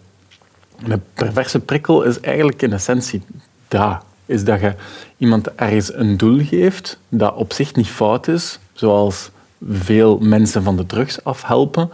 een 0.84 1.03
perverse 1.13 1.60
prikkel 1.60 2.03
is 2.03 2.20
eigenlijk 2.20 2.62
in 2.62 2.74
essentie 2.74 3.22
dat. 3.68 4.03
Is 4.25 4.44
dat 4.44 4.60
je 4.60 4.74
iemand 5.18 5.56
ergens 5.56 5.94
een 5.94 6.18
doel 6.18 6.46
geeft 6.46 7.00
dat 7.10 7.36
op 7.36 7.53
zich 7.53 7.75
niet 7.75 7.88
fout 7.88 8.27
is, 8.27 8.60
zoals 8.74 9.29
veel 9.70 10.18
mensen 10.20 10.63
van 10.63 10.77
de 10.77 10.86
drugs 10.86 11.24
afhelpen, 11.24 11.89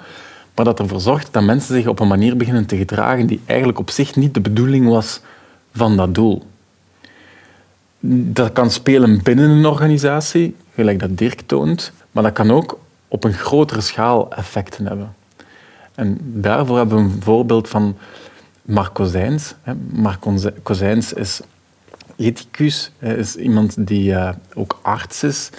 maar 0.55 0.65
dat 0.65 0.79
ervoor 0.79 0.99
zorgt 0.99 1.33
dat 1.33 1.43
mensen 1.43 1.75
zich 1.75 1.87
op 1.87 1.99
een 1.99 2.07
manier 2.07 2.37
beginnen 2.37 2.65
te 2.65 2.77
gedragen 2.77 3.25
die 3.25 3.41
eigenlijk 3.45 3.79
op 3.79 3.89
zich 3.89 4.15
niet 4.15 4.33
de 4.33 4.41
bedoeling 4.41 4.87
was 4.87 5.21
van 5.73 5.97
dat 5.97 6.15
doel. 6.15 6.43
Dat 7.99 8.51
kan 8.51 8.71
spelen 8.71 9.23
binnen 9.23 9.49
een 9.49 9.65
organisatie, 9.65 10.55
gelijk 10.75 10.99
dat 10.99 11.17
Dirk 11.17 11.41
toont, 11.41 11.91
maar 12.11 12.23
dat 12.23 12.33
kan 12.33 12.51
ook 12.51 12.79
op 13.07 13.23
een 13.23 13.33
grotere 13.33 13.81
schaal 13.81 14.31
effecten 14.31 14.85
hebben. 14.85 15.15
En 15.95 16.17
daarvoor 16.21 16.77
hebben 16.77 16.97
we 16.97 17.03
een 17.03 17.21
voorbeeld 17.21 17.69
van 17.69 17.97
Marc 18.61 18.93
Kozijns. 18.93 19.55
Marc 19.91 20.23
Kozijns 20.63 21.13
is 21.13 21.41
ethicus, 22.15 22.91
is 22.99 23.35
iemand 23.35 23.87
die 23.87 24.13
eh, 24.13 24.33
ook 24.53 24.79
arts 24.81 25.23
is, 25.23 25.49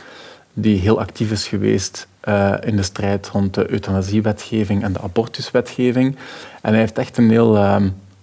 die 0.53 0.79
heel 0.79 1.01
actief 1.01 1.31
is 1.31 1.49
geweest 1.49 2.07
uh, 2.29 2.55
in 2.61 2.77
de 2.77 2.83
strijd 2.83 3.29
rond 3.29 3.55
de 3.55 3.71
euthanasiewetgeving 3.71 4.83
en 4.83 4.93
de 4.93 5.01
abortuswetgeving. 5.01 6.17
En 6.63 6.71
hij 6.71 6.79
heeft 6.79 6.99
echt 6.99 7.17
een 7.17 7.31
heel, 7.31 7.57
uh, 7.57 7.77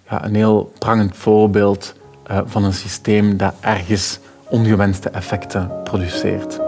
ja, 0.10 0.26
een 0.26 0.36
heel 0.36 0.74
prangend 0.80 1.18
voorbeeld 1.18 1.96
uh, 2.32 2.40
van 2.46 2.64
een 2.64 2.74
systeem 2.74 3.38
dat 3.38 3.54
ergens 3.60 4.20
ongewenste 4.44 5.10
effecten 5.10 5.72
produceert. 5.84 6.60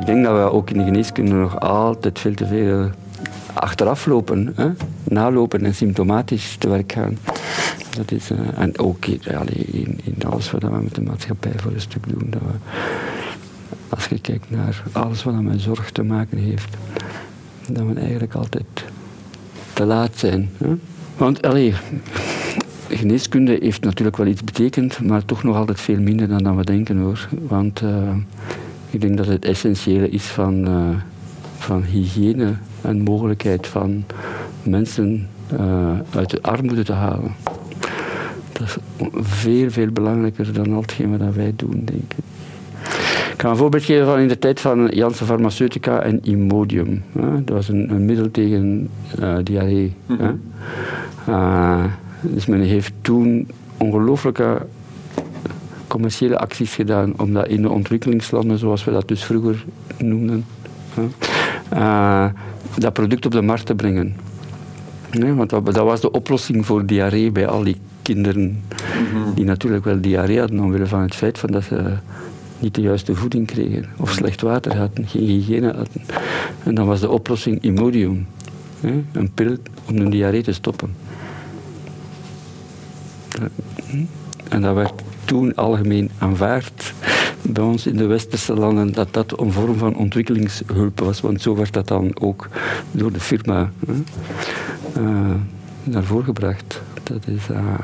Ik 0.00 0.06
denk 0.06 0.24
dat 0.24 0.36
we 0.36 0.52
ook 0.52 0.70
in 0.70 0.78
de 0.78 0.84
geneeskunde 0.84 1.34
nog 1.34 1.60
altijd 1.60 2.18
veel 2.18 2.34
te 2.34 2.46
veel 2.46 2.90
achteraf 3.52 4.06
lopen, 4.06 4.52
hè? 4.56 4.68
nalopen 5.02 5.64
en 5.64 5.74
symptomatisch 5.74 6.56
te 6.56 6.68
werk 6.68 6.92
gaan. 6.92 7.18
Dat 7.98 8.12
is, 8.12 8.30
uh, 8.30 8.38
en 8.54 8.78
ook 8.78 9.06
in, 9.06 9.20
in, 10.04 10.14
alles 10.26 10.50
wat 10.50 10.62
we 10.62 10.68
met 10.68 10.94
de 10.94 11.00
maatschappij 11.00 11.52
voor 11.56 11.72
een 11.72 11.80
stuk 11.80 12.08
doen. 12.08 12.30
Dat 12.30 12.40
we, 12.40 12.74
als 13.88 14.06
je 14.06 14.20
kijkt 14.20 14.50
naar 14.50 14.82
alles 14.92 15.22
wat 15.22 15.42
met 15.42 15.60
zorg 15.60 15.90
te 15.90 16.02
maken 16.02 16.38
heeft, 16.38 16.76
dat 17.68 17.86
we 17.86 18.00
eigenlijk 18.00 18.34
altijd 18.34 18.64
te 19.72 19.84
laat 19.84 20.10
zijn. 20.14 20.50
Want 21.16 21.42
allee, 21.42 21.74
geneeskunde 22.88 23.58
heeft 23.60 23.84
natuurlijk 23.84 24.16
wel 24.16 24.26
iets 24.26 24.44
betekend, 24.44 25.00
maar 25.00 25.24
toch 25.24 25.42
nog 25.42 25.56
altijd 25.56 25.80
veel 25.80 26.00
minder 26.00 26.28
dan, 26.28 26.42
dan 26.42 26.56
we 26.56 26.64
denken 26.64 26.98
hoor. 26.98 27.28
Want 27.48 27.82
uh, 27.82 28.14
ik 28.90 29.00
denk 29.00 29.16
dat 29.16 29.26
het 29.26 29.44
essentiële 29.44 30.08
is 30.08 30.24
van, 30.24 30.68
uh, 30.68 30.96
van 31.56 31.82
hygiëne 31.82 32.54
en 32.80 33.02
mogelijkheid 33.02 33.66
van 33.66 34.04
mensen 34.62 35.28
uit 36.10 36.30
de 36.30 36.42
armoede 36.42 36.84
te 36.84 36.92
halen. 36.92 37.34
Dat 38.58 38.66
is 38.66 38.76
veel, 39.12 39.70
veel 39.70 39.90
belangrijker 39.90 40.52
dan 40.52 40.74
al 40.74 40.80
hetgeen 40.80 41.18
wat 41.18 41.34
wij 41.34 41.52
doen, 41.56 41.82
denk 41.84 42.12
ik. 42.12 42.24
Ik 43.32 43.44
ga 43.44 43.50
een 43.50 43.56
voorbeeld 43.56 43.84
geven 43.84 44.06
van 44.06 44.18
in 44.18 44.28
de 44.28 44.38
tijd 44.38 44.60
van 44.60 44.86
Janssen 44.86 45.26
Pharmaceutica 45.26 46.00
en 46.00 46.20
Imodium. 46.22 47.02
Dat 47.44 47.48
was 47.48 47.68
een, 47.68 47.90
een 47.90 48.04
middel 48.04 48.30
tegen 48.30 48.88
uh, 49.20 49.36
diarree. 49.42 49.94
Mm 50.06 50.40
uh, 51.28 51.84
dus 52.20 52.46
men 52.46 52.60
heeft 52.60 52.92
toen 53.00 53.48
ongelooflijke 53.76 54.66
commerciële 55.86 56.38
acties 56.38 56.74
gedaan 56.74 57.12
om 57.16 57.32
dat 57.32 57.48
in 57.48 57.62
de 57.62 57.70
ontwikkelingslanden, 57.70 58.58
zoals 58.58 58.84
we 58.84 58.90
dat 58.90 59.08
dus 59.08 59.24
vroeger 59.24 59.64
noemden, 59.98 60.44
uh, 61.72 62.26
dat 62.76 62.92
product 62.92 63.26
op 63.26 63.32
de 63.32 63.42
markt 63.42 63.66
te 63.66 63.74
brengen. 63.74 64.16
Nee, 65.10 65.32
want 65.32 65.50
dat, 65.50 65.64
dat, 65.64 65.84
was 65.84 66.00
de 66.00 66.10
oplossing 66.10 66.66
voor 66.66 66.86
diarree 66.86 67.30
bij 67.30 67.46
al 67.46 67.62
die 67.62 67.76
kinderen 68.14 68.62
mhm. 69.12 69.34
die 69.34 69.44
natuurlijk 69.44 69.84
wel 69.84 70.00
diarree 70.00 70.38
hadden 70.38 70.60
omwille 70.60 70.86
van 70.86 71.00
het 71.00 71.14
feit 71.14 71.38
van 71.38 71.50
dat 71.50 71.64
ze 71.64 71.96
niet 72.58 72.74
de 72.74 72.80
juiste 72.80 73.14
voeding 73.14 73.46
kregen 73.46 73.84
of 73.96 74.12
slecht 74.12 74.40
water 74.40 74.76
hadden, 74.76 75.06
geen 75.06 75.26
hygiëne 75.26 75.66
hadden. 75.66 76.02
En 76.64 76.74
dan 76.74 76.86
was 76.86 77.00
de 77.00 77.10
oplossing 77.10 77.62
Imodium, 77.62 78.26
een 79.12 79.30
pil 79.34 79.56
om 79.88 79.96
de 79.96 80.08
diarree 80.08 80.42
te 80.42 80.52
stoppen. 80.52 80.94
En 84.48 84.62
dat 84.62 84.74
werd 84.74 85.02
toen 85.24 85.54
algemeen 85.54 86.10
aanvaard 86.18 86.94
bij 87.42 87.64
ons 87.64 87.86
in 87.86 87.96
de 87.96 88.06
westerse 88.06 88.54
landen 88.54 88.92
dat 88.92 89.08
dat 89.10 89.40
een 89.40 89.52
vorm 89.52 89.78
van 89.78 89.96
ontwikkelingshulp 89.96 91.00
was, 91.00 91.20
want 91.20 91.42
zo 91.42 91.56
werd 91.56 91.72
dat 91.72 91.88
dan 91.88 92.20
ook 92.20 92.48
door 92.90 93.12
de 93.12 93.20
firma 93.20 93.70
hè, 93.86 93.92
uh, 95.02 95.34
naar 95.84 96.04
voren 96.04 96.24
gebracht. 96.24 96.80
Dat 97.08 97.26
is, 97.26 97.48
uh, 97.50 97.74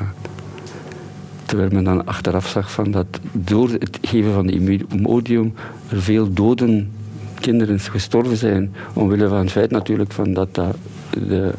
terwijl 1.44 1.70
men 1.72 1.84
dan 1.84 2.06
achteraf 2.06 2.48
zag 2.48 2.70
van 2.70 2.90
dat 2.90 3.06
door 3.32 3.68
het 3.68 3.98
geven 4.02 4.32
van 4.32 4.48
imodium 4.48 5.54
er 5.88 6.02
veel 6.02 6.32
doden 6.32 6.92
kinderen 7.40 7.80
gestorven 7.80 8.36
zijn, 8.36 8.74
omwille 8.92 9.28
van 9.28 9.38
het 9.38 9.50
feit 9.50 9.70
natuurlijk 9.70 10.12
van 10.12 10.32
dat, 10.32 10.54
dat 10.54 10.76
de, 11.10 11.52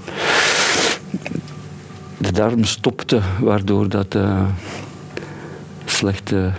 de 2.18 2.32
darm 2.32 2.64
stopte, 2.64 3.22
waardoor 3.40 3.90
dat 3.90 4.16
uh, 4.16 4.46
slechte 5.86 6.52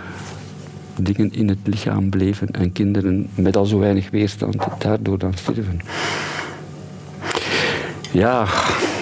dingen 0.95 1.33
in 1.33 1.49
het 1.49 1.57
lichaam 1.63 2.09
bleven 2.09 2.51
en 2.51 2.71
kinderen 2.71 3.27
met 3.35 3.57
al 3.57 3.65
zo 3.65 3.79
weinig 3.79 4.09
weerstand 4.09 4.55
daardoor 4.77 5.17
dan 5.17 5.33
sterven. 5.33 5.79
Ja, 8.11 8.47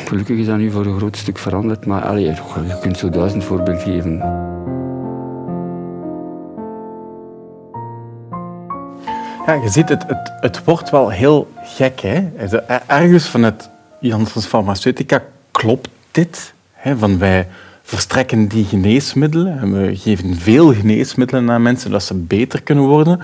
gelukkig 0.07 0.37
is 0.37 0.45
dat 0.45 0.57
nu 0.57 0.71
voor 0.71 0.85
een 0.85 0.97
groot 0.97 1.17
stuk 1.17 1.37
veranderd, 1.37 1.85
maar 1.85 2.01
allee, 2.01 2.23
je 2.23 2.77
kunt 2.81 2.97
zo 2.97 3.09
duizend 3.09 3.43
voorbeeld 3.43 3.81
geven. 3.81 4.17
Ja, 9.45 9.53
je 9.53 9.69
ziet, 9.69 9.89
het, 9.89 10.05
het, 10.39 10.63
wordt 10.63 10.89
wel 10.89 11.09
heel 11.09 11.51
gek. 11.63 11.99
Hè? 11.99 12.27
Ergens 12.87 13.25
van 13.25 13.43
het 13.43 13.69
Janssens 13.99 14.45
Pharmaceutica 14.45 15.23
klopt 15.51 15.89
dit. 16.11 16.53
Hè? 16.73 16.97
Van 16.97 17.17
wij 17.17 17.47
verstrekken 17.83 18.47
die 18.47 18.65
geneesmiddelen 18.65 19.59
en 19.59 19.81
we 19.81 19.95
geven 19.95 20.35
veel 20.35 20.73
geneesmiddelen 20.73 21.51
aan 21.51 21.61
mensen 21.61 21.91
dat 21.91 22.03
ze 22.03 22.13
beter 22.13 22.61
kunnen 22.61 22.83
worden. 22.83 23.19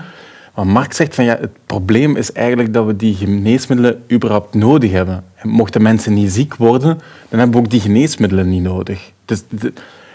Maar 0.54 0.66
Mark 0.66 0.92
zegt 0.92 1.14
van 1.14 1.24
ja, 1.24 1.36
het 1.40 1.50
probleem 1.66 2.16
is 2.16 2.32
eigenlijk 2.32 2.72
dat 2.72 2.86
we 2.86 2.96
die 2.96 3.14
geneesmiddelen 3.14 4.02
überhaupt 4.10 4.54
nodig 4.54 4.90
hebben. 4.90 5.24
En 5.34 5.48
mochten 5.48 5.82
mensen 5.82 6.14
niet 6.14 6.32
ziek 6.32 6.54
worden, 6.54 7.00
dan 7.28 7.38
hebben 7.38 7.50
we 7.56 7.64
ook 7.64 7.70
die 7.70 7.80
geneesmiddelen 7.80 8.48
niet 8.48 8.62
nodig. 8.62 9.12
Dus 9.24 9.42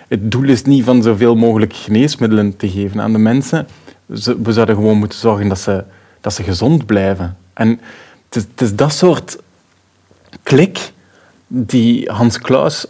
het 0.07 0.31
doel 0.31 0.43
is 0.43 0.63
niet 0.63 0.83
van 0.83 1.03
zoveel 1.03 1.35
mogelijk 1.35 1.73
geneesmiddelen 1.73 2.57
te 2.57 2.69
geven 2.69 3.01
aan 3.01 3.11
de 3.11 3.17
mensen. 3.17 3.67
We 4.05 4.53
zouden 4.53 4.75
gewoon 4.75 4.97
moeten 4.97 5.19
zorgen 5.19 5.47
dat 5.47 5.59
ze, 5.59 5.83
dat 6.21 6.33
ze 6.33 6.43
gezond 6.43 6.85
blijven. 6.85 7.37
En 7.53 7.69
het 8.25 8.35
is, 8.35 8.43
het 8.51 8.61
is 8.61 8.75
dat 8.75 8.93
soort 8.93 9.37
klik 10.43 10.91
die 11.47 12.11
Hans 12.11 12.39
Klaus 12.39 12.85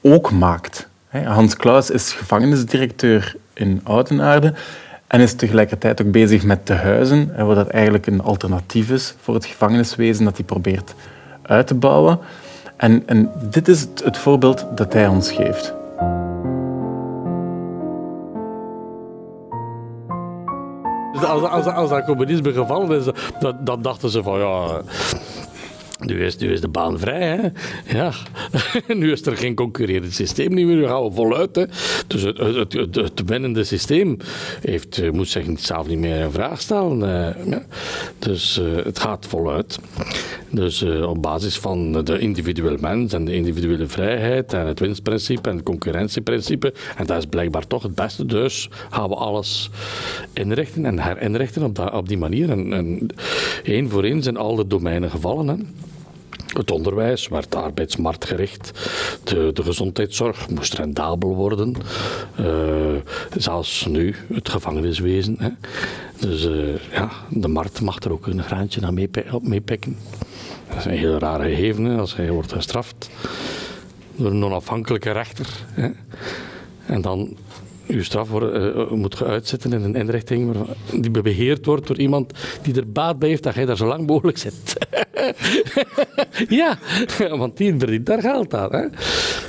ook 0.00 0.30
maakt. 0.30 0.88
Hans 1.08 1.56
Klaus 1.56 1.90
is 1.90 2.12
gevangenisdirecteur 2.12 3.36
in 3.52 3.80
Oudenaarde 3.84 4.54
en 5.10 5.20
is 5.20 5.34
tegelijkertijd 5.34 6.02
ook 6.02 6.10
bezig 6.10 6.44
met 6.44 6.66
de 6.66 6.74
huizen, 6.74 7.46
wat 7.46 7.56
dat 7.56 7.68
eigenlijk 7.68 8.06
een 8.06 8.22
alternatief 8.22 8.90
is 8.90 9.14
voor 9.20 9.34
het 9.34 9.44
gevangeniswezen 9.44 10.24
dat 10.24 10.36
hij 10.36 10.44
probeert 10.44 10.94
uit 11.42 11.66
te 11.66 11.74
bouwen. 11.74 12.18
En, 12.76 13.02
en 13.06 13.30
dit 13.50 13.68
is 13.68 13.80
het, 13.80 14.02
het 14.04 14.18
voorbeeld 14.18 14.66
dat 14.74 14.92
hij 14.92 15.06
ons 15.06 15.32
geeft. 15.32 15.74
Dus 21.12 21.24
als, 21.24 21.42
als, 21.42 21.66
als 21.66 21.90
dat 21.90 22.04
communisme 22.04 22.52
gevallen 22.52 22.98
is, 22.98 23.04
dan 23.60 23.82
dachten 23.82 24.10
ze 24.10 24.22
van 24.22 24.38
ja, 24.38 24.80
nu 26.00 26.24
is, 26.24 26.36
nu 26.36 26.52
is 26.52 26.60
de 26.60 26.68
baan 26.68 26.98
vrij. 26.98 27.20
Hè? 27.20 27.48
Ja. 27.98 28.12
nu 28.94 29.12
is 29.12 29.26
er 29.26 29.36
geen 29.36 29.54
concurrerend 29.54 30.14
systeem 30.14 30.54
meer. 30.54 30.64
Nu 30.64 30.86
gaan 30.86 31.04
we 31.04 31.12
voluit. 31.12 31.56
Hè? 31.56 31.64
Dus 32.06 32.22
het, 32.22 32.38
het, 32.38 32.72
het, 32.72 32.94
het 32.94 33.22
winnende 33.26 33.64
systeem 33.64 34.16
heeft, 34.60 34.98
eh, 34.98 35.10
moet 35.10 35.28
zich 35.28 35.46
zelf 35.56 35.86
niet 35.86 35.98
meer 35.98 36.20
in 36.20 36.30
vraag 36.30 36.60
stellen. 36.60 36.98
Ja. 37.50 37.62
Dus 38.18 38.58
uh, 38.58 38.84
het 38.84 38.98
gaat 38.98 39.26
voluit. 39.26 39.78
Dus 40.50 40.82
op 40.82 41.22
basis 41.22 41.58
van 41.58 42.04
de 42.04 42.18
individuele 42.18 42.78
mens 42.80 43.12
en 43.12 43.24
de 43.24 43.34
individuele 43.34 43.86
vrijheid 43.86 44.52
en 44.52 44.66
het 44.66 44.80
winstprincipe 44.80 45.48
en 45.48 45.56
het 45.56 45.64
concurrentieprincipe. 45.64 46.74
En 46.96 47.06
dat 47.06 47.18
is 47.18 47.26
blijkbaar 47.26 47.66
toch 47.66 47.82
het 47.82 47.94
beste. 47.94 48.26
Dus 48.26 48.68
gaan 48.90 49.08
we 49.08 49.14
alles 49.14 49.70
inrichten 50.32 50.84
en 50.84 50.98
herinrichten 50.98 51.62
op, 51.62 51.74
dat, 51.74 51.92
op 51.92 52.08
die 52.08 52.18
manier. 52.18 52.50
En, 52.50 52.72
en 52.72 53.06
één 53.62 53.90
voor 53.90 54.04
één 54.04 54.22
zijn 54.22 54.36
al 54.36 54.54
de 54.54 54.66
domeinen 54.66 55.10
gevallen. 55.10 55.48
Hè? 55.48 55.54
Het 56.52 56.70
onderwijs 56.70 57.28
werd 57.28 57.54
arbeidsmarktgericht. 57.54 58.70
De, 59.24 59.50
de 59.52 59.62
gezondheidszorg 59.62 60.48
moest 60.48 60.74
rendabel 60.74 61.34
worden. 61.34 61.74
Uh, 62.40 62.46
zelfs 63.36 63.86
nu, 63.86 64.14
het 64.34 64.48
gevangeniswezen. 64.48 65.36
Hè. 65.38 65.48
Dus 66.18 66.44
uh, 66.44 66.76
ja, 66.92 67.10
de 67.28 67.48
markt 67.48 67.80
mag 67.80 67.98
er 67.98 68.12
ook 68.12 68.26
een 68.26 68.42
graantje 68.42 68.86
aan 68.86 68.94
meepikken. 69.42 69.96
Dat 70.68 70.78
is 70.78 70.84
een 70.84 70.98
heel 70.98 71.18
rare 71.18 71.48
gegeven 71.48 71.98
als 71.98 72.16
hij 72.16 72.30
wordt 72.30 72.52
gestraft 72.52 73.10
door 74.16 74.30
een 74.30 74.44
onafhankelijke 74.44 75.10
rechter. 75.10 75.46
Hè. 75.72 75.88
En 76.86 77.00
dan 77.00 77.36
uw 77.86 78.02
straf 78.02 78.30
uh, 78.30 78.90
moet 78.90 79.18
je 79.18 79.24
uitzetten 79.24 79.72
in 79.72 79.82
een 79.82 79.94
inrichting 79.94 80.56
die 80.94 81.10
beheerd 81.10 81.66
wordt 81.66 81.86
door 81.86 81.98
iemand 81.98 82.32
die 82.62 82.74
er 82.74 82.92
baat 82.92 83.18
bij 83.18 83.28
heeft 83.28 83.42
dat 83.42 83.54
jij 83.54 83.64
daar 83.64 83.76
zo 83.76 83.86
lang 83.86 84.06
mogelijk 84.06 84.38
zit. 84.38 84.76
ja, 86.60 86.78
want 87.36 87.56
die 87.56 87.74
verdient 87.78 88.06
daar 88.06 88.20
geld 88.20 88.54
aan. 88.54 88.72
Hè. 88.72 88.84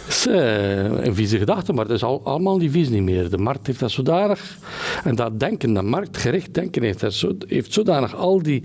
Is 0.08 0.28
uh, 0.28 0.84
een 0.84 1.16
vieze 1.16 1.38
gedachte, 1.38 1.74
maar 1.74 1.88
dat 1.88 1.96
is 1.96 2.04
al, 2.04 2.22
allemaal 2.24 2.58
die 2.58 2.72
vies 2.72 2.90
niet 2.90 3.02
meer. 3.02 3.30
De 3.30 3.38
markt 3.38 3.68
heeft 3.68 3.80
dat 3.80 3.92
zodanig, 3.92 4.58
en 5.04 5.16
dat 5.16 5.40
denken, 5.40 5.74
dat 5.74 5.84
marktgericht 5.84 6.54
denken, 6.54 6.84
heeft, 6.84 7.00
dat 7.00 7.14
zo, 7.14 7.36
heeft 7.48 7.74
zodanig 7.74 8.16
al 8.16 8.42
die, 8.42 8.64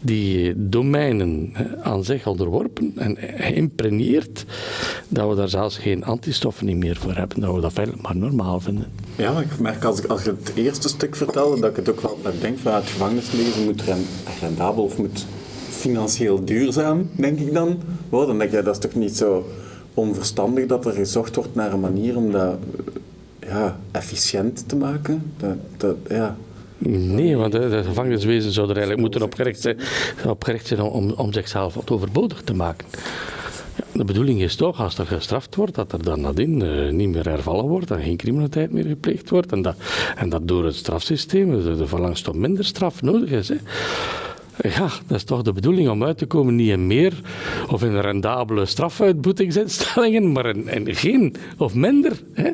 die 0.00 0.52
domeinen 0.56 1.52
aan 1.82 2.04
zich 2.04 2.26
onderworpen 2.26 2.92
en 2.96 3.16
geïmpregneerd, 3.36 4.44
dat 5.08 5.28
we 5.28 5.34
daar 5.34 5.48
zelfs 5.48 5.78
geen 5.78 6.04
antistoffen 6.04 6.78
meer 6.78 6.96
voor 6.96 7.14
hebben, 7.14 7.40
dat 7.40 7.54
we 7.54 7.60
dat 7.60 7.72
feitelijk 7.72 8.02
maar 8.02 8.16
normaal 8.16 8.60
vinden. 8.60 8.86
Ja, 9.16 9.40
ik 9.40 9.58
merk 9.58 9.84
als 9.84 9.98
ik, 9.98 10.06
als 10.06 10.24
je 10.24 10.34
het 10.44 10.52
eerste 10.54 10.88
stuk 10.88 11.16
vertelde, 11.16 11.60
dat 11.60 11.70
ik 11.70 11.76
het 11.76 11.90
ook 11.90 12.00
wel 12.00 12.18
denk 12.40 12.58
het 12.62 12.90
gevangenisleven 12.90 13.64
moet 13.64 13.82
rendabel 14.40 14.84
of 14.84 14.98
moet 14.98 15.26
financieel 15.84 16.44
duurzaam, 16.44 17.10
denk 17.16 17.38
ik 17.38 17.52
dan. 17.52 17.80
Dan 18.10 18.38
denk 18.38 18.50
je, 18.50 18.62
dat 18.62 18.74
is 18.74 18.80
toch 18.80 18.94
niet 18.94 19.16
zo 19.16 19.46
onverstandig 19.94 20.66
dat 20.66 20.86
er 20.86 20.92
gezocht 20.92 21.34
wordt 21.36 21.54
naar 21.54 21.72
een 21.72 21.80
manier 21.80 22.16
om 22.16 22.32
dat 22.32 22.56
ja, 23.40 23.78
efficiënt 23.90 24.68
te 24.68 24.76
maken. 24.76 25.32
Dat, 25.36 25.56
dat, 25.76 25.96
ja. 26.08 26.36
Nee, 26.88 27.36
want 27.36 27.52
de, 27.52 27.82
gevangeniswezen 27.84 28.52
zou 28.52 28.66
er 28.66 28.72
eigenlijk 28.72 29.00
moeten 29.00 29.22
opgericht 29.22 29.60
zijn, 29.60 29.78
opgericht 30.26 30.80
om, 30.80 31.10
om 31.10 31.32
zichzelf 31.32 31.74
wat 31.74 31.90
overbodig 31.90 32.42
te 32.42 32.54
maken. 32.54 32.86
De 33.92 34.04
bedoeling 34.04 34.42
is 34.42 34.56
toch, 34.56 34.80
als 34.80 34.98
er 34.98 35.06
gestraft 35.06 35.54
wordt, 35.54 35.74
dat 35.74 35.92
er 35.92 36.02
dan 36.02 36.20
nadien 36.20 36.60
uh, 36.60 36.92
niet 36.92 37.08
meer 37.08 37.28
hervallen 37.28 37.64
wordt 37.64 37.90
en 37.90 38.02
geen 38.02 38.16
criminaliteit 38.16 38.72
meer 38.72 38.84
gepleegd 38.84 39.30
wordt. 39.30 39.52
En 39.52 39.62
dat, 39.62 39.76
en 40.16 40.28
dat 40.28 40.48
door 40.48 40.64
het 40.64 40.74
strafsysteem 40.74 41.62
de, 41.62 41.76
de 41.76 41.86
verlangst 41.86 42.28
om 42.28 42.40
minder 42.40 42.64
straf 42.64 43.02
nodig 43.02 43.30
is. 43.30 43.48
Hè. 43.48 43.56
Ja, 44.60 44.88
dat 45.06 45.16
is 45.16 45.24
toch 45.24 45.42
de 45.42 45.52
bedoeling 45.52 45.88
om 45.88 46.04
uit 46.04 46.18
te 46.18 46.26
komen 46.26 46.56
niet 46.56 46.68
in 46.68 46.86
meer 46.86 47.20
of 47.68 47.82
in 47.82 48.00
rendabele 48.00 48.66
strafuitboetingsinstellingen, 48.66 50.32
maar 50.32 50.46
in, 50.46 50.68
in 50.68 50.94
geen 50.94 51.36
of 51.58 51.74
minder. 51.74 52.22
Hè. 52.32 52.50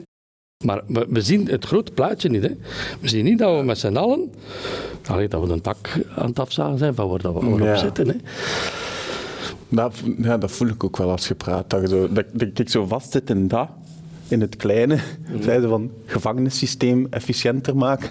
Maar 0.65 0.83
we, 0.87 1.07
we, 1.09 1.21
zien 1.21 1.49
het 1.49 1.65
grote 1.65 1.93
plaatje 1.93 2.29
niet. 2.29 2.43
Hè. 2.43 2.57
We 3.01 3.09
zien 3.09 3.25
niet 3.25 3.39
dat 3.39 3.59
we 3.59 3.65
met 3.65 3.79
z'n 3.79 3.97
allen, 3.97 4.33
allee, 5.07 5.29
dat 5.29 5.47
we 5.47 5.53
een 5.53 5.61
tak 5.61 6.07
aan 6.17 6.27
het 6.27 6.39
afzagen 6.39 6.79
zijn 6.79 6.95
van 6.95 7.09
waar, 7.09 7.21
dat 7.21 7.35
we, 7.35 7.65
ja. 7.65 7.73
op 7.73 7.79
zitten. 7.79 8.09
Hè. 8.09 8.15
Dat, 9.69 10.03
ja, 10.19 10.39
dat 10.39 10.51
voel 10.51 10.69
ik 10.69 10.85
ook 10.85 10.97
wel 10.97 11.11
als 11.11 11.29
je 11.29 11.35
praat. 11.35 11.71
Dat, 11.71 11.81
je 11.81 11.89
zo, 11.89 12.13
dat, 12.13 12.25
dat 12.33 12.59
ik 12.59 12.69
zo 12.69 12.87
vastzit 12.87 13.31
in 13.31 13.49
dat, 13.49 13.69
in 14.31 14.41
het 14.41 14.57
kleine. 14.57 14.99
Mm. 15.29 15.43
Zeiden 15.43 15.69
van 15.69 15.91
gevangenissysteem 16.07 17.07
efficiënter 17.11 17.77
maken. 17.77 18.11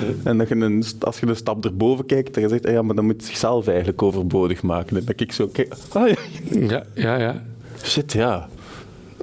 Mm. 0.00 0.20
En 0.24 0.38
dat 0.38 0.48
je 0.48 0.54
een, 0.54 0.84
als 1.00 1.20
je 1.20 1.26
een 1.26 1.36
stap 1.36 1.64
erboven 1.64 2.06
kijkt, 2.06 2.34
dan 2.34 2.42
je 2.42 2.48
zegt, 2.48 2.66
ah 2.66 2.72
ja, 2.72 2.82
maar 2.82 2.94
dan 2.94 3.04
moet 3.04 3.20
je 3.20 3.26
zichzelf 3.26 3.66
eigenlijk 3.66 4.02
overbodig 4.02 4.62
maken. 4.62 4.96
En 4.96 5.04
dat 5.04 5.20
ik 5.20 5.32
zo 5.32 5.46
kijk, 5.46 5.74
ah, 5.88 6.08
ja. 6.08 6.16
ja, 6.50 6.84
ja, 6.94 7.16
ja. 7.18 7.42
Shit, 7.82 8.12
ja. 8.12 8.48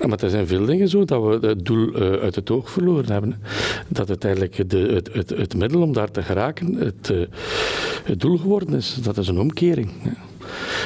Maar 0.07 0.19
er 0.24 0.29
zijn 0.29 0.48
veel 0.48 0.65
dingen 0.65 0.88
zo 0.88 1.05
dat 1.05 1.24
we 1.41 1.48
het 1.48 1.65
doel 1.65 2.01
uh, 2.01 2.21
uit 2.21 2.36
het 2.36 2.50
oog 2.50 2.69
verloren 2.69 3.12
hebben. 3.12 3.41
Dat 3.88 4.10
uiteindelijk 4.10 4.69
de, 4.69 4.77
het, 4.77 5.13
het, 5.13 5.29
het 5.29 5.55
middel 5.55 5.81
om 5.81 5.93
daar 5.93 6.12
te 6.12 6.24
geraken 6.24 6.74
het, 6.74 7.10
uh, 7.12 7.25
het 8.03 8.19
doel 8.19 8.38
geworden 8.38 8.75
is. 8.75 8.98
Dat 9.01 9.17
is 9.17 9.27
een 9.27 9.39
omkering. 9.39 9.89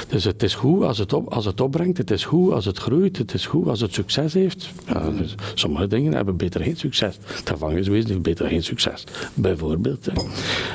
Dus 0.08 0.24
het 0.24 0.44
is 0.44 0.56
goed 0.56 0.84
als 0.84 0.98
het, 0.98 1.14
op, 1.14 1.34
als 1.34 1.46
het 1.46 1.62
opbrengt, 1.62 1.98
het 1.98 2.12
is 2.12 2.26
goed 2.26 2.52
als 2.52 2.66
het 2.66 2.78
groeit, 2.78 3.18
het 3.18 3.34
is 3.34 3.46
goed 3.46 3.68
als 3.68 3.82
het 3.82 3.94
succes 3.94 4.34
heeft. 4.34 4.70
Ja, 4.88 5.10
dus 5.10 5.36
sommige 5.54 5.88
dingen 5.88 6.14
hebben 6.14 6.38
beter 6.38 6.62
geen 6.62 6.78
succes. 6.78 7.18
Het 7.26 7.50
gevangeniswezen 7.50 8.10
heeft 8.10 8.22
beter 8.22 8.48
geen 8.48 8.64
succes, 8.64 9.04
bijvoorbeeld. 9.34 10.08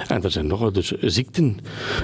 En 0.07 0.23
er 0.23 0.31
zijn 0.31 0.47
nog 0.47 0.71
dus 0.73 0.93
ziekten. 1.01 1.59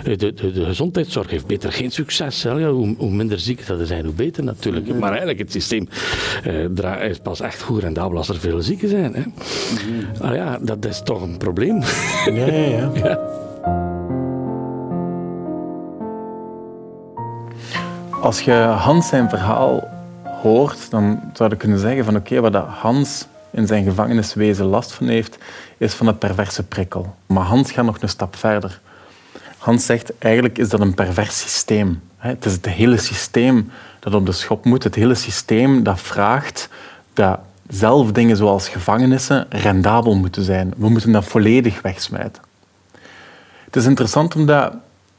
De, 0.04 0.16
de, 0.16 0.52
de 0.52 0.64
gezondheidszorg 0.64 1.30
heeft 1.30 1.47
beter 1.47 1.73
geen 1.73 1.90
succes. 1.90 2.42
Ja, 2.42 2.71
hoe, 2.71 2.95
hoe, 2.99 3.11
minder 3.11 3.38
zieken 3.38 3.80
er 3.80 3.87
zijn, 3.87 4.04
hoe 4.04 4.14
beter 4.14 4.45
natuurlijk. 4.45 4.99
Maar 4.99 5.09
eigenlijk, 5.09 5.38
het 5.38 5.52
systeem 5.52 5.88
eh, 6.45 7.09
is 7.09 7.18
pas 7.18 7.40
echt 7.40 7.62
goed 7.62 7.83
rendabel 7.83 8.16
als 8.16 8.28
er 8.28 8.38
veel 8.38 8.62
zieken 8.62 8.88
zijn. 8.88 9.14
Hè. 9.14 9.23
Ah, 10.21 10.35
ja, 10.35 10.59
dat 10.62 10.85
is 10.85 11.00
toch 11.04 11.23
een 11.23 11.37
probleem. 11.37 11.80
ja. 12.26 12.47
ja. 12.47 12.90
ja. 12.95 13.21
Als 18.20 18.40
je 18.40 18.52
Hans 18.52 19.08
zijn 19.08 19.28
verhaal 19.28 19.88
hoort, 20.23 20.90
dan 20.90 21.20
zou 21.32 21.50
je 21.50 21.56
kunnen 21.56 21.78
zeggen 21.78 22.04
van 22.04 22.16
oké, 22.16 22.40
wat 22.40 22.54
Hans 22.54 23.26
in 23.50 23.66
zijn 23.66 23.85
gevangeniswezen 23.85 24.64
last 24.64 24.92
van 24.92 25.08
heeft, 25.08 25.38
is 25.76 25.94
van 25.94 26.06
het 26.06 26.18
perverse 26.18 26.62
prikkel. 26.62 27.14
Maar 27.26 27.44
Hans 27.44 27.73
gaat 27.73 27.85
nog 27.85 28.00
een 28.00 28.08
stap 28.08 28.37
verder. 28.37 28.80
Hans 29.58 29.87
zegt, 29.87 30.18
eigenlijk 30.18 30.58
is 30.58 30.68
dat 30.68 30.80
een 30.80 30.94
pervers 30.94 31.40
systeem. 31.40 32.02
Het 32.16 32.44
is 32.44 32.52
het 32.52 32.66
hele 32.66 32.96
systeem 32.96 33.70
dat 34.00 34.14
op 34.14 34.26
de 34.26 34.32
schop 34.32 34.64
moet. 34.64 34.85
Het 34.85 34.94
hele 34.94 35.14
systeem 35.14 35.82
dat 35.82 36.00
vraagt 36.00 36.68
dat 37.12 37.38
zelf 37.68 38.12
dingen 38.12 38.37
zoals 38.37 38.68
gevangenissen 38.68 39.46
rendabel 39.49 40.14
moeten 40.14 40.42
zijn. 40.42 40.75
We 40.76 40.88
moeten 40.88 41.12
dat 41.12 41.25
volledig 41.25 41.82
wegsmijten. 41.82 42.42
Het 43.64 43.76
is 43.76 43.85
interessant 43.85 44.35
omdat 44.35 44.73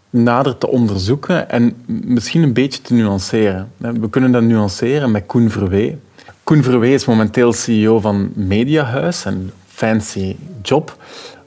nader 0.10 0.58
te 0.58 0.68
onderzoeken 0.68 1.50
en 1.50 1.76
misschien 1.86 2.44
een 2.44 2.54
beetje 2.54 2.82
te 2.82 2.94
nuanceren. 2.94 3.72
We 3.78 4.10
kunnen 4.10 4.32
dat 4.32 4.44
nuanceren 4.44 5.12
met 5.12 5.26
Koen 5.26 5.50
Verwee. 5.50 5.98
Koen 6.44 6.64
Verwee 6.64 6.94
is 6.94 7.06
momenteel 7.06 7.54
CEO 7.54 8.00
van 8.00 8.32
Mediahuis, 8.34 9.26
een 9.26 9.52
fancy 9.68 10.36
job, 10.62 10.98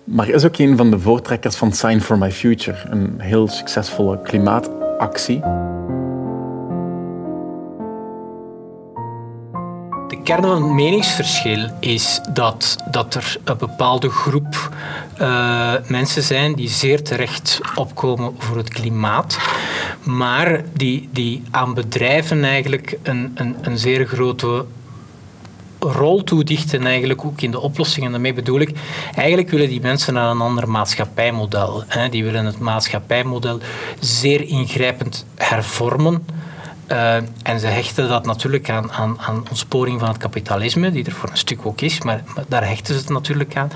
maar 0.04 0.28
is 0.28 0.44
ook 0.44 0.58
een 0.58 0.76
van 0.76 0.90
de 0.90 0.98
voortrekkers 0.98 1.56
van 1.56 1.72
Sign 1.72 1.98
for 1.98 2.18
My 2.18 2.32
Future, 2.32 2.78
een 2.88 3.14
heel 3.18 3.48
succesvolle 3.48 4.22
klimaatactie. 4.22 5.42
De 10.10 10.22
kern 10.22 10.42
van 10.42 10.62
het 10.62 10.72
meningsverschil 10.72 11.70
is 11.80 12.20
dat, 12.32 12.76
dat 12.90 13.14
er 13.14 13.36
een 13.44 13.56
bepaalde 13.58 14.10
groep 14.10 14.70
uh, 15.20 15.74
mensen 15.86 16.22
zijn 16.22 16.54
die 16.54 16.68
zeer 16.68 17.02
terecht 17.02 17.60
opkomen 17.74 18.34
voor 18.38 18.56
het 18.56 18.68
klimaat, 18.68 19.38
maar 20.02 20.62
die, 20.72 21.08
die 21.12 21.42
aan 21.50 21.74
bedrijven 21.74 22.44
eigenlijk 22.44 22.98
een, 23.02 23.32
een, 23.34 23.56
een 23.60 23.78
zeer 23.78 24.06
grote 24.06 24.64
rol 25.78 26.24
toedichten 26.24 26.86
eigenlijk 26.86 27.24
ook 27.24 27.40
in 27.40 27.50
de 27.50 27.60
oplossingen. 27.60 28.10
Daarmee 28.10 28.34
bedoel 28.34 28.60
ik, 28.60 28.78
eigenlijk 29.14 29.50
willen 29.50 29.68
die 29.68 29.80
mensen 29.80 30.14
naar 30.14 30.30
een 30.30 30.40
ander 30.40 30.68
maatschappijmodel. 30.70 31.82
Hè. 31.86 32.08
Die 32.08 32.24
willen 32.24 32.44
het 32.44 32.58
maatschappijmodel 32.58 33.58
zeer 34.00 34.48
ingrijpend 34.48 35.26
hervormen. 35.36 36.24
Uh, 36.92 37.14
en 37.42 37.60
ze 37.60 37.66
hechten 37.66 38.08
dat 38.08 38.26
natuurlijk 38.26 38.70
aan, 38.70 38.92
aan, 38.92 39.20
aan 39.20 39.44
ontsporing 39.48 40.00
van 40.00 40.08
het 40.08 40.16
kapitalisme, 40.16 40.90
die 40.90 41.04
er 41.04 41.12
voor 41.12 41.30
een 41.30 41.36
stuk 41.36 41.66
ook 41.66 41.80
is, 41.80 42.02
maar, 42.02 42.22
daar 42.48 42.66
hechten 42.66 42.94
ze 42.94 43.00
het 43.00 43.08
natuurlijk 43.08 43.56
aan. 43.56 43.70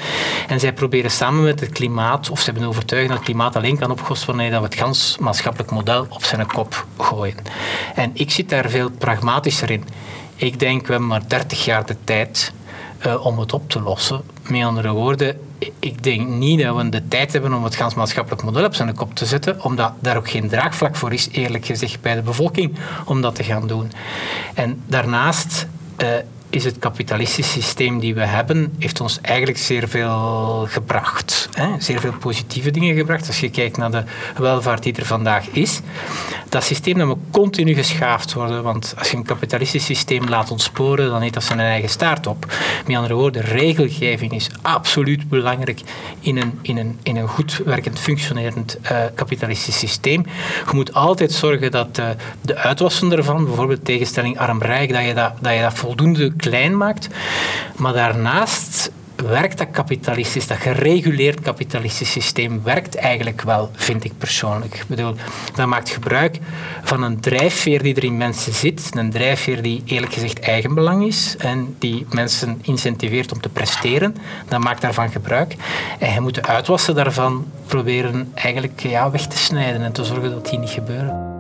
En 0.49 0.61
zij 0.61 0.73
proberen 0.73 1.11
samen 1.11 1.43
met 1.43 1.61
het 1.61 1.73
klimaat, 1.73 2.31
of 2.31 2.39
ze 2.39 2.45
hebben 2.45 2.63
de 2.63 2.69
overtuiging 2.69 3.13
dat 3.13 3.23
het 3.23 3.31
klimaat 3.31 3.57
alleen 3.57 3.79
kan 3.79 3.91
opgelost 3.91 4.25
worden, 4.25 4.51
dat 4.51 4.61
we 4.61 4.67
het 4.67 4.75
gans 4.75 5.17
maatschappelijk 5.21 5.71
model 5.71 6.07
op 6.09 6.25
zijn 6.25 6.47
kop 6.47 6.87
gooien. 6.99 7.37
En 7.95 8.11
ik 8.15 8.31
zit 8.31 8.49
daar 8.49 8.71
veel 8.71 8.91
pragmatischer 8.91 9.71
in. 9.71 9.85
Ik 10.37 10.59
denk, 10.59 10.87
we 10.87 10.91
hebben 10.91 11.09
maar 11.09 11.29
30 11.29 11.65
jaar 11.65 11.87
de 11.87 11.97
tijd 12.05 12.53
uh, 13.07 13.27
om 13.27 13.39
het 13.39 13.53
op 13.53 13.71
te 13.71 13.81
lossen. 13.81 14.23
Met 14.49 14.63
andere 14.63 14.93
woorden, 14.93 15.41
ik 15.79 16.03
denk 16.03 16.29
niet 16.29 16.63
dat 16.63 16.77
we 16.77 16.89
de 16.89 17.09
tijd 17.09 17.33
hebben 17.33 17.55
om 17.55 17.65
het 17.65 17.75
gans 17.75 17.95
maatschappelijk 17.95 18.43
model 18.43 18.65
op 18.65 18.75
zijn 18.75 18.95
kop 18.95 19.15
te 19.15 19.27
zetten, 19.27 19.65
omdat 19.65 19.93
daar 20.01 20.17
ook 20.17 20.31
geen 20.31 20.49
draagvlak 20.49 20.97
voor 20.97 21.13
is, 21.13 21.29
eerlijk 21.33 21.67
gezegd, 21.67 22.01
bij 22.01 22.15
de 22.15 22.23
bevolking 22.23 22.75
om 23.05 23.21
dat 23.21 23.35
te 23.35 23.45
gaan 23.45 23.67
doen. 23.67 23.93
En 24.55 24.83
daarnaast 24.87 25.67
uh, 26.03 26.09
is 26.55 26.65
het 26.65 26.79
kapitalistisch 26.79 27.53
systeem 27.53 27.99
die 27.99 28.15
we 28.15 28.25
hebben, 28.25 28.75
heeft 28.79 29.01
ons 29.01 29.19
eigenlijk 29.21 29.59
zeer 29.59 29.89
veel 29.89 30.67
gebracht. 30.69 31.49
Hè? 31.55 31.69
Zeer 31.79 32.01
veel 32.01 32.13
positieve 32.13 32.71
dingen 32.71 32.97
gebracht. 32.97 33.27
Als 33.27 33.41
je 33.41 33.51
kijkt 33.51 33.77
naar 33.77 33.91
de 33.91 34.03
welvaart 34.37 34.83
die 34.83 34.97
er 34.97 35.07
vandaag 35.07 35.49
is. 35.49 35.81
Dat 36.49 36.65
systeem 36.65 37.07
moet 37.07 37.19
continu 37.31 37.75
geschaafd 37.75 38.33
worden. 38.33 38.63
Want 38.63 38.95
als 38.99 39.11
je 39.11 39.17
een 39.17 39.25
kapitalistisch 39.25 39.85
systeem 39.85 40.29
laat 40.29 40.51
ontsporen, 40.51 41.11
dan 41.11 41.21
heeft 41.21 41.35
dat 41.35 41.43
zijn 41.43 41.61
eigen 41.61 41.89
staart 41.89 42.27
op. 42.27 42.47
Met 42.87 42.97
andere 42.97 43.15
woorden, 43.15 43.43
regelgeving 43.43 44.33
is 44.33 44.51
absoluut 44.63 45.29
belangrijk 45.29 45.81
in 46.21 46.37
een, 46.37 46.59
in 46.63 46.77
een, 46.77 46.99
in 47.03 47.17
een 47.17 47.29
goed 47.29 47.61
werkend, 47.65 47.99
functionerend 47.99 48.79
uh, 48.83 48.99
kapitalistisch 49.15 49.79
systeem. 49.79 50.27
Je 50.71 50.75
moet 50.75 50.95
altijd 50.95 51.33
zorgen 51.33 51.71
dat 51.71 51.99
uh, 51.99 52.09
de 52.41 52.57
uitwassen 52.57 53.13
ervan, 53.13 53.45
bijvoorbeeld 53.45 53.85
tegenstelling 53.85 54.39
arm-rijk, 54.39 54.93
dat, 54.93 55.05
je 55.05 55.15
dat, 55.15 55.33
dat 55.41 55.55
je 55.55 55.61
dat 55.61 55.75
voldoende 55.75 56.37
klein 56.45 56.77
maakt. 56.77 57.09
Maar 57.77 57.93
daarnaast 57.93 58.91
werkt 59.17 59.59
dat 59.59 59.71
kapitalistisch, 59.71 60.47
dat 60.47 60.57
gereguleerd 60.57 61.41
kapitalistisch 61.41 62.11
systeem 62.11 62.63
werkt 62.63 62.95
eigenlijk 62.95 63.43
wel, 63.43 63.71
vind 63.75 64.05
ik 64.05 64.13
persoonlijk. 64.19 64.75
Ik 64.75 64.85
bedoel, 64.87 65.15
dat 65.55 65.67
maakt 65.67 65.91
gebruik 65.91 66.39
van 66.83 67.03
een 67.03 67.21
drijfveer 67.21 67.83
die 67.83 67.95
er 67.95 68.05
in 68.05 68.17
mensen 68.17 68.53
zit, 68.53 68.91
een 68.95 69.11
drijfveer 69.11 69.63
die 69.63 69.83
eerlijk 69.85 70.13
gezegd 70.13 70.41
eigenbelang 70.41 71.07
is 71.07 71.37
en 71.39 71.77
die 71.79 72.07
mensen 72.11 72.59
incentiveert 72.63 73.33
om 73.33 73.41
te 73.41 73.49
presteren. 73.49 74.17
Dat 74.49 74.61
maakt 74.61 74.81
daarvan 74.81 75.11
gebruik. 75.11 75.57
En 75.99 76.13
je 76.13 76.21
moet 76.21 76.35
de 76.35 76.43
uitwassen 76.43 76.95
daarvan 76.95 77.47
proberen 77.67 78.31
eigenlijk 78.35 78.81
ja, 78.81 79.11
weg 79.11 79.27
te 79.27 79.39
snijden 79.39 79.83
en 79.83 79.93
te 79.93 80.05
zorgen 80.05 80.31
dat 80.31 80.49
die 80.49 80.59
niet 80.59 80.71
gebeuren. 80.71 81.34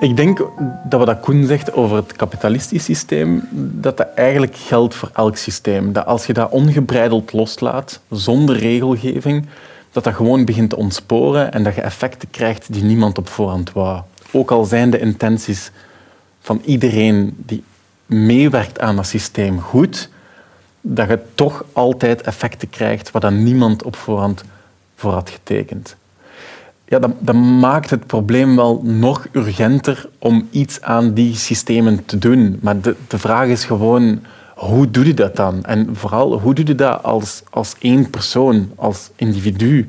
Ik 0.00 0.16
denk 0.16 0.48
dat 0.84 1.06
wat 1.06 1.20
Koen 1.20 1.46
zegt 1.46 1.72
over 1.72 1.96
het 1.96 2.12
kapitalistisch 2.12 2.84
systeem, 2.84 3.48
dat 3.52 3.96
dat 3.96 4.08
eigenlijk 4.14 4.56
geldt 4.56 4.94
voor 4.94 5.10
elk 5.12 5.36
systeem. 5.36 5.92
Dat 5.92 6.06
als 6.06 6.26
je 6.26 6.32
dat 6.32 6.50
ongebreideld 6.50 7.32
loslaat, 7.32 8.00
zonder 8.10 8.56
regelgeving, 8.56 9.46
dat 9.92 10.04
dat 10.04 10.14
gewoon 10.14 10.44
begint 10.44 10.70
te 10.70 10.76
ontsporen 10.76 11.52
en 11.52 11.62
dat 11.62 11.74
je 11.74 11.80
effecten 11.80 12.30
krijgt 12.30 12.72
die 12.72 12.82
niemand 12.82 13.18
op 13.18 13.28
voorhand 13.28 13.72
wou. 13.72 14.02
Ook 14.32 14.50
al 14.50 14.64
zijn 14.64 14.90
de 14.90 14.98
intenties 14.98 15.70
van 16.40 16.60
iedereen 16.64 17.34
die 17.36 17.64
meewerkt 18.06 18.80
aan 18.80 18.96
dat 18.96 19.06
systeem 19.06 19.60
goed, 19.60 20.08
dat 20.80 21.08
je 21.08 21.18
toch 21.34 21.64
altijd 21.72 22.20
effecten 22.20 22.70
krijgt 22.70 23.10
waar 23.10 23.20
dan 23.20 23.42
niemand 23.42 23.82
op 23.82 23.96
voorhand 23.96 24.44
voor 24.96 25.12
had 25.12 25.30
getekend 25.30 25.96
ja, 26.88 26.98
dat, 26.98 27.34
maakt 27.34 27.90
het 27.90 28.06
probleem 28.06 28.56
wel 28.56 28.80
nog 28.84 29.26
urgenter 29.32 30.08
om 30.18 30.48
iets 30.50 30.80
aan 30.80 31.14
die 31.14 31.34
systemen 31.34 32.04
te 32.04 32.18
doen. 32.18 32.58
Maar 32.60 32.80
de, 32.80 32.96
de 33.08 33.18
vraag 33.18 33.46
is 33.46 33.64
gewoon 33.64 34.20
hoe 34.54 34.90
doe 34.90 35.06
je 35.06 35.14
dat 35.14 35.36
dan? 35.36 35.64
En 35.64 35.96
vooral, 35.96 36.40
hoe 36.40 36.54
doe 36.54 36.66
je 36.66 36.74
dat 36.74 37.02
als, 37.02 37.42
als 37.50 37.74
één 37.78 38.10
persoon, 38.10 38.70
als 38.74 39.10
individu? 39.16 39.88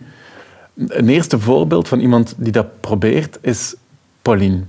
Een 0.75 1.09
eerste 1.09 1.39
voorbeeld 1.39 1.87
van 1.87 1.99
iemand 1.99 2.33
die 2.37 2.51
dat 2.51 2.81
probeert 2.81 3.37
is 3.41 3.75
Pauline. 4.21 4.59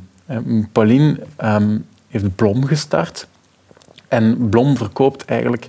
Pauline 0.73 1.21
um, 1.45 1.87
heeft 2.09 2.37
Blom 2.37 2.65
gestart. 2.65 3.27
En 4.09 4.49
Blom 4.49 4.77
verkoopt 4.77 5.25
eigenlijk 5.25 5.69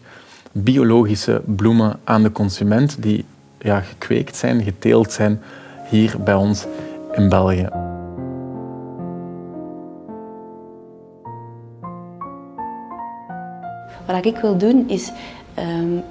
biologische 0.51 1.41
bloemen 1.45 1.99
aan 2.03 2.23
de 2.23 2.31
consument 2.31 3.01
die 3.01 3.25
ja, 3.59 3.79
gekweekt 3.79 4.35
zijn, 4.35 4.63
geteeld 4.63 5.11
zijn 5.11 5.41
hier 5.89 6.15
bij 6.23 6.33
ons 6.33 6.65
in 7.11 7.29
België. 7.29 7.69
Wat 14.07 14.25
ik 14.25 14.37
wil 14.37 14.57
doen 14.57 14.89
is 14.89 15.11
um, 15.59 16.03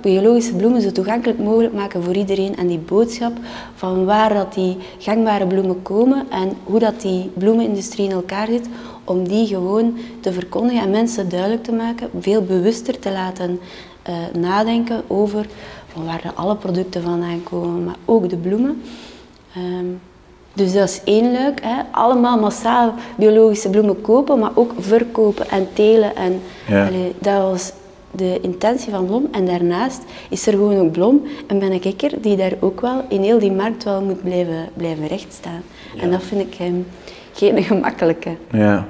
biologische 0.00 0.54
bloemen 0.54 0.80
zo 0.80 0.92
toegankelijk 0.92 1.38
mogelijk 1.38 1.74
maken 1.74 2.02
voor 2.02 2.14
iedereen 2.14 2.56
en 2.56 2.66
die 2.66 2.78
boodschap 2.78 3.32
van 3.74 4.04
waar 4.04 4.34
dat 4.34 4.54
die 4.54 4.76
gangbare 4.98 5.46
bloemen 5.46 5.82
komen 5.82 6.26
en 6.30 6.52
hoe 6.64 6.78
dat 6.78 7.00
die 7.00 7.30
bloemenindustrie 7.34 8.06
in 8.08 8.12
elkaar 8.12 8.46
zit, 8.46 8.68
om 9.04 9.28
die 9.28 9.46
gewoon 9.46 9.98
te 10.20 10.32
verkondigen 10.32 10.82
en 10.82 10.90
mensen 10.90 11.28
duidelijk 11.28 11.62
te 11.62 11.72
maken, 11.72 12.08
veel 12.20 12.42
bewuster 12.42 12.98
te 12.98 13.12
laten 13.12 13.60
uh, 14.08 14.40
nadenken 14.40 15.02
over 15.06 15.46
van 15.92 16.04
waar 16.04 16.32
alle 16.34 16.56
producten 16.56 17.02
vandaan 17.02 17.42
komen, 17.42 17.84
maar 17.84 17.96
ook 18.04 18.28
de 18.28 18.36
bloemen. 18.36 18.82
Um, 19.56 20.00
dus 20.52 20.72
dat 20.72 20.88
is 20.88 21.00
één 21.04 21.32
luik. 21.32 21.60
Hè. 21.62 21.82
Allemaal 21.90 22.38
massaal 22.38 22.94
biologische 23.16 23.70
bloemen 23.70 24.00
kopen, 24.00 24.38
maar 24.38 24.50
ook 24.54 24.72
verkopen 24.78 25.48
en 25.48 25.68
telen. 25.72 26.16
En, 26.16 26.40
dat 27.18 27.42
was 27.42 27.72
de 28.10 28.38
intentie 28.42 28.92
van 28.92 29.06
Blom. 29.06 29.28
En 29.32 29.46
daarnaast 29.46 30.02
is 30.28 30.46
er 30.46 30.52
gewoon 30.52 30.76
ook 30.76 30.92
Blom 30.92 31.22
en 31.46 31.58
ben 31.58 31.72
ik 31.72 32.02
er 32.02 32.12
die 32.20 32.36
daar 32.36 32.52
ook 32.60 32.80
wel 32.80 33.04
in 33.08 33.22
heel 33.22 33.38
die 33.38 33.52
markt 33.52 33.84
wel 33.84 34.02
moet 34.02 34.22
blijven, 34.22 34.68
blijven 34.76 35.06
rechtstaan. 35.06 35.62
En 36.00 36.10
dat 36.10 36.22
vind 36.22 36.40
ik 36.40 36.54
hem 36.54 36.86
geen 37.32 37.62
gemakkelijke. 37.72 38.30
Ja. 38.50 38.86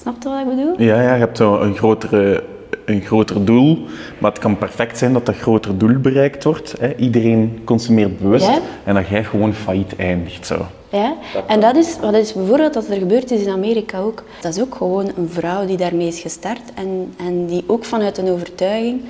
Snap 0.00 0.22
je 0.22 0.28
wat 0.28 0.40
ik 0.40 0.48
bedoel? 0.48 0.74
Ja, 0.80 1.00
ja 1.00 1.12
je 1.14 1.18
hebt 1.18 1.36
zo 1.36 1.60
een 1.60 1.76
grotere 1.76 2.44
een 2.86 3.00
groter 3.00 3.44
doel, 3.44 3.84
maar 4.18 4.30
het 4.30 4.40
kan 4.40 4.58
perfect 4.58 4.98
zijn 4.98 5.12
dat 5.12 5.26
dat 5.26 5.36
groter 5.36 5.78
doel 5.78 5.98
bereikt 5.98 6.44
wordt. 6.44 6.74
Hè. 6.78 6.94
Iedereen 6.96 7.60
consumeert 7.64 8.18
bewust 8.18 8.60
en 8.84 8.94
dat 8.94 9.08
jij 9.08 9.24
gewoon 9.24 9.54
failliet 9.54 9.96
eindigt. 9.96 10.46
Zo. 10.46 10.66
Ja, 10.88 11.16
en 11.46 11.60
dat 11.60 11.76
is, 11.76 11.98
wat 12.00 12.14
is 12.14 12.32
bijvoorbeeld 12.32 12.74
wat 12.74 12.88
er 12.88 12.98
gebeurd 12.98 13.30
is 13.30 13.42
in 13.42 13.52
Amerika 13.52 13.98
ook. 13.98 14.24
Dat 14.40 14.56
is 14.56 14.62
ook 14.62 14.74
gewoon 14.74 15.12
een 15.16 15.28
vrouw 15.28 15.66
die 15.66 15.76
daarmee 15.76 16.06
is 16.06 16.20
gestart 16.20 16.74
en, 16.74 17.14
en 17.16 17.46
die 17.46 17.64
ook 17.66 17.84
vanuit 17.84 18.18
een 18.18 18.28
overtuiging 18.28 19.00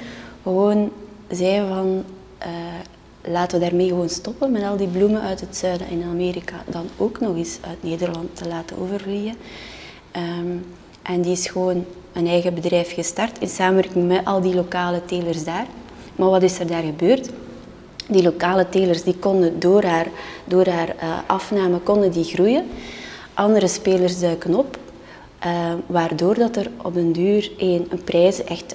gewoon 0.43 0.91
zei 1.29 1.69
van 1.69 2.05
uh, 2.43 2.47
laten 3.33 3.59
we 3.59 3.65
daarmee 3.65 3.89
gewoon 3.89 4.09
stoppen 4.09 4.53
met 4.53 4.63
al 4.63 4.77
die 4.77 4.89
bloemen 4.89 5.21
uit 5.21 5.41
het 5.41 5.57
zuiden 5.57 5.89
in 5.89 6.03
Amerika 6.11 6.55
dan 6.67 6.87
ook 6.97 7.21
nog 7.21 7.37
eens 7.37 7.59
uit 7.61 7.83
Nederland 7.83 8.37
te 8.37 8.49
laten 8.49 8.79
overvliegen. 8.79 9.35
Ehm, 10.11 10.57
en 11.03 11.23
die 11.23 11.33
is 11.33 11.49
gewoon 11.49 11.85
een 12.17 12.27
eigen 12.27 12.55
bedrijf 12.55 12.95
gestart 12.95 13.39
in 13.39 13.49
samenwerking 13.49 14.07
met 14.07 14.25
al 14.25 14.41
die 14.41 14.55
lokale 14.55 15.05
telers 15.05 15.45
daar. 15.45 15.67
Maar 16.17 16.31
wat 16.31 16.43
is 16.43 16.59
er 16.59 16.67
daar 16.67 16.83
gebeurd? 16.83 17.31
Die 18.09 18.23
lokale 18.23 18.69
telers 18.69 19.03
die 19.03 19.17
konden 19.17 19.61
door 19.61 19.83
haar, 19.83 20.07
door 20.45 20.67
haar 20.67 20.89
uh, 20.89 21.19
afname 21.27 21.79
konden 21.79 22.11
die 22.11 22.25
groeien. 22.25 22.67
Andere 23.35 23.69
spelers 23.69 24.21
duiken 24.21 24.55
op, 24.55 24.79
uh, 25.47 25.73
waardoor 25.87 26.35
dat 26.35 26.57
er 26.57 26.71
op 26.83 26.97
een 26.97 27.13
duur 27.13 27.51
een, 27.59 27.87
een 27.91 28.05
prijs 28.05 28.45
echt 28.45 28.75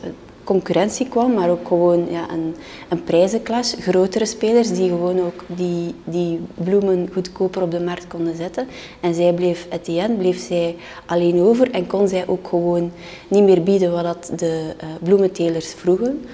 concurrentie 0.52 1.08
kwam, 1.10 1.34
maar 1.34 1.50
ook 1.50 1.68
gewoon 1.68 2.08
ja, 2.10 2.30
een, 2.30 2.56
een 2.90 3.04
prijzenklas. 3.04 3.76
Grotere 3.80 4.26
spelers 4.26 4.70
die 4.70 4.90
gewoon 4.90 5.20
ook 5.20 5.44
die, 5.48 5.96
die 6.04 6.40
bloemen 6.54 7.10
goedkoper 7.14 7.62
op 7.62 7.72
de 7.72 7.80
markt 7.80 8.08
konden 8.08 8.36
zetten. 8.36 8.68
En 9.00 9.14
zij 9.14 9.34
bleef, 9.34 9.68
end, 9.86 10.18
bleef 10.18 10.40
zij 10.48 10.76
alleen 11.06 11.40
over 11.40 11.72
en 11.72 11.88
kon 11.88 12.08
zij 12.08 12.28
ook 12.28 12.48
gewoon 12.48 12.92
niet 13.28 13.44
meer 13.44 13.64
bieden 13.64 13.92
wat 13.92 14.04
dat 14.04 14.40
de 14.40 14.76
uh, 14.84 14.90
bloementelers 15.04 15.74
vroegen. 15.74 16.26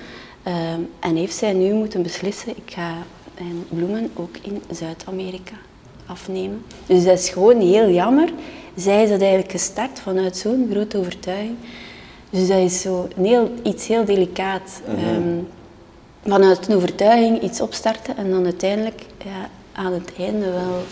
Ehm, 0.44 0.82
en 1.00 1.16
heeft 1.16 1.36
zij 1.36 1.54
nu 1.54 1.74
moeten 1.74 2.02
beslissen, 2.02 2.50
ik 2.50 2.72
ga 2.74 2.94
mijn 3.38 3.66
bloemen 3.70 4.12
ook 4.16 4.38
in 4.42 4.62
Zuid-Amerika 4.72 5.56
afnemen. 6.06 6.62
Dus 6.86 7.04
dat 7.04 7.20
is 7.20 7.30
gewoon 7.30 7.60
heel 7.62 7.90
jammer. 7.90 8.30
Zij 8.76 9.04
is 9.04 9.10
dat 9.10 9.22
eigenlijk 9.22 9.52
gestart 9.52 10.00
vanuit 10.00 10.38
zo'n 10.38 10.68
grote 10.72 10.98
overtuiging. 10.98 11.58
Dus 12.30 12.48
dat 12.48 12.58
is 12.58 12.82
zo 12.82 13.08
heel, 13.16 13.52
iets 13.64 13.88
heel 13.88 14.06
delicaat. 14.06 14.82
Mm 14.88 15.48
vanuit 16.28 16.68
een 16.68 16.76
overtuiging 16.76 17.42
iets 17.42 17.62
opstarten 17.62 18.18
en 18.18 18.30
dan 18.30 18.44
uiteindelijk 18.44 19.06
ja, 19.24 19.50
aan 19.72 19.94
het 19.94 20.12
einde 20.18 20.52
wel 20.52 20.84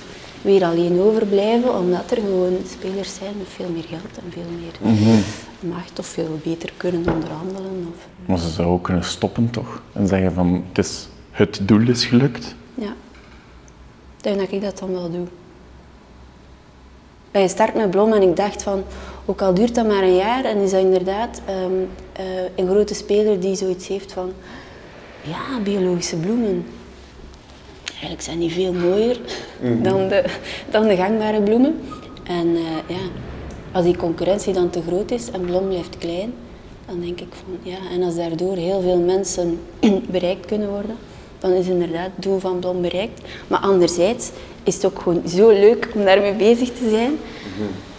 weer 0.42 0.64
alleen 0.64 1.00
overblijven, 1.00 1.78
omdat 1.78 2.12
er 2.12 2.18
gewoon 2.18 2.58
spelers 2.70 3.16
zijn 3.16 3.38
met 3.38 3.48
veel 3.48 3.70
meer 3.70 3.84
geld 3.84 4.18
en 4.24 4.32
veel 4.32 4.50
meer 4.60 4.94
mhm. 4.94 5.20
macht 5.60 6.00
of 6.00 6.06
veel 6.06 6.40
beter 6.44 6.74
kunnen 6.78 7.14
onderhandelen. 7.14 7.94
Of, 7.96 8.08
maar 8.26 8.38
ze 8.38 8.50
zou 8.50 8.68
ook 8.68 8.84
kunnen 8.84 9.04
stoppen 9.04 9.50
toch? 9.50 9.82
En 9.94 10.08
zeggen 10.08 10.34
van 10.34 10.64
het, 10.68 10.86
is, 10.86 11.08
het 11.32 11.60
doel 11.64 11.88
is 11.90 12.06
gelukt? 12.06 12.56
Ja, 12.74 12.94
ik 14.18 14.24
denk 14.24 14.40
dat 14.40 14.52
ik 14.52 14.62
dat 14.62 14.78
dan 14.78 14.92
wel 14.92 15.12
doe. 15.12 15.28
Bij 17.32 17.48
start 17.48 17.76
met 17.76 17.92
Blom 17.92 18.14
en 18.14 18.22
ik 18.22 18.36
dacht 18.36 18.64
van, 18.64 18.84
ook 19.26 19.42
al 19.42 19.54
duurt 19.54 19.76
dat 19.76 19.88
maar 19.88 20.04
een 20.04 20.16
jaar 20.16 20.46
en 20.46 20.58
is 20.58 20.72
dat 20.72 20.82
inderdaad 20.82 21.42
ehm, 21.46 21.72
eh, 22.14 22.26
een 22.56 22.68
grote 22.68 22.94
speler 22.94 23.40
die 23.40 23.56
zoiets 23.56 23.88
heeft 23.88 24.12
van, 24.12 24.34
ja, 25.22 25.60
biologische 25.64 26.16
bloemen. 26.16 26.66
Eigenlijk 27.90 28.22
zijn 28.22 28.40
die 28.40 28.52
veel 28.52 28.74
mooier 28.74 29.20
mhm. 29.62 29.84
dan, 29.84 30.08
de, 30.08 30.24
dan 30.70 30.88
de 30.88 30.96
gangbare 30.96 31.42
bloemen. 31.42 31.80
En 32.24 32.48
uh, 32.48 32.62
ja, 32.88 33.02
als 33.72 33.86
die 33.86 33.96
concurrentie 33.96 34.54
dan 34.54 34.70
te 34.70 34.82
groot 34.88 35.12
is 35.12 35.32
en 35.32 35.42
Blom 35.42 35.68
blijft 35.68 35.98
klein, 35.98 36.34
dan 36.86 37.00
denk 37.00 37.20
ik 37.20 37.28
van 37.32 37.72
ja, 37.72 37.78
en 37.92 38.04
als 38.04 38.16
daardoor 38.16 38.56
heel 38.56 38.82
veel 38.82 39.00
mensen 39.00 39.60
bereikt 40.12 40.46
kunnen 40.46 40.70
worden, 40.70 40.96
dan 41.40 41.52
is 41.52 41.68
inderdaad 41.68 42.10
het 42.16 42.24
doel 42.24 42.40
van 42.40 42.60
Blom 42.60 42.82
bereikt. 42.82 43.22
Maar 43.48 43.60
anderzijds 43.60 44.32
is 44.64 44.76
het 44.76 44.86
ook 44.86 45.00
gewoon 45.00 45.22
zo 45.28 45.50
leuk 45.50 45.90
om 45.96 46.06
daarmee 46.06 46.34
bezig 46.34 46.70
te 46.70 46.90
zijn, 46.90 47.12
mhm. 47.12 47.95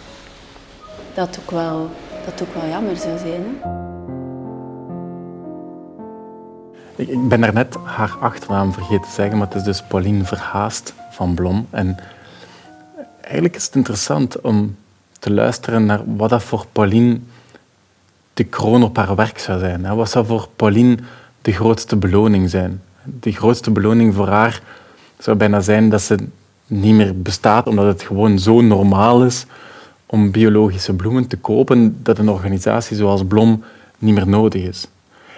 Dat 1.17 1.39
ook 1.41 1.51
wel, 1.51 1.89
dat 2.25 2.41
ook 2.41 2.53
wel 2.53 2.69
jammer 2.69 2.97
zou 2.97 3.17
zijn. 3.17 3.41
Hè? 3.41 3.69
Ik 6.95 7.27
ben 7.27 7.41
daarnet 7.41 7.75
haar 7.83 8.15
achternaam 8.19 8.73
vergeten 8.73 9.01
te 9.01 9.11
zeggen, 9.11 9.37
maar 9.37 9.47
het 9.47 9.55
is 9.55 9.63
dus 9.63 9.83
Pauline 9.83 10.23
Verhaast 10.23 10.93
van 11.11 11.33
Blom. 11.33 11.67
En 11.69 11.97
eigenlijk 13.21 13.55
is 13.55 13.65
het 13.65 13.75
interessant 13.75 14.41
om 14.41 14.75
te 15.19 15.31
luisteren 15.31 15.85
naar 15.85 16.01
wat 16.15 16.29
dat 16.29 16.43
voor 16.43 16.65
Pauline 16.71 17.19
de 18.33 18.43
kroon 18.43 18.83
op 18.83 18.97
haar 18.97 19.15
werk 19.15 19.39
zou 19.39 19.59
zijn. 19.59 19.95
Wat 19.95 20.09
zou 20.09 20.25
voor 20.25 20.47
Pauline 20.55 20.97
de 21.41 21.51
grootste 21.51 21.95
beloning 21.95 22.49
zijn? 22.49 22.81
De 23.03 23.31
grootste 23.31 23.71
beloning 23.71 24.15
voor 24.15 24.27
haar 24.27 24.61
zou 25.17 25.37
bijna 25.37 25.59
zijn 25.59 25.89
dat 25.89 26.01
ze 26.01 26.17
niet 26.67 26.95
meer 26.95 27.21
bestaat, 27.21 27.67
omdat 27.67 27.85
het 27.85 28.01
gewoon 28.01 28.39
zo 28.39 28.61
normaal 28.61 29.23
is 29.23 29.45
om 30.07 30.31
biologische 30.31 30.93
bloemen 30.93 31.27
te 31.27 31.37
kopen, 31.37 31.97
dat 32.03 32.17
een 32.17 32.29
organisatie 32.29 32.97
zoals 32.97 33.25
Blom 33.25 33.63
niet 33.97 34.13
meer 34.13 34.27
nodig 34.27 34.63
is. 34.63 34.87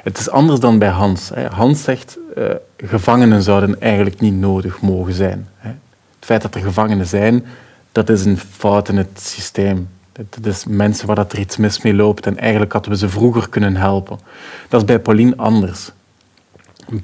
Het 0.03 0.17
is 0.17 0.29
anders 0.29 0.60
dan 0.60 0.79
bij 0.79 0.89
Hans. 0.89 1.32
Hans 1.49 1.84
zegt, 1.84 2.17
uh, 2.38 2.49
gevangenen 2.77 3.43
zouden 3.43 3.82
eigenlijk 3.82 4.19
niet 4.19 4.34
nodig 4.34 4.82
mogen 4.82 5.13
zijn. 5.13 5.47
Het 5.60 5.77
feit 6.19 6.41
dat 6.41 6.55
er 6.55 6.62
gevangenen 6.62 7.05
zijn, 7.05 7.45
dat 7.91 8.10
is 8.10 8.25
een 8.25 8.38
fout 8.38 8.89
in 8.89 8.97
het 8.97 9.19
systeem. 9.19 9.88
Het 10.13 10.45
is 10.45 10.65
mensen 10.65 11.08
waar 11.08 11.15
dat 11.15 11.32
er 11.32 11.39
iets 11.39 11.58
mis 11.58 11.82
mee 11.82 11.93
loopt 11.93 12.25
en 12.25 12.38
eigenlijk 12.38 12.73
hadden 12.73 12.91
we 12.91 12.97
ze 12.97 13.10
vroeger 13.10 13.49
kunnen 13.49 13.75
helpen. 13.75 14.19
Dat 14.67 14.82
is 14.82 14.88
bij 14.88 14.99
Pauline 14.99 15.34
anders. 15.38 15.91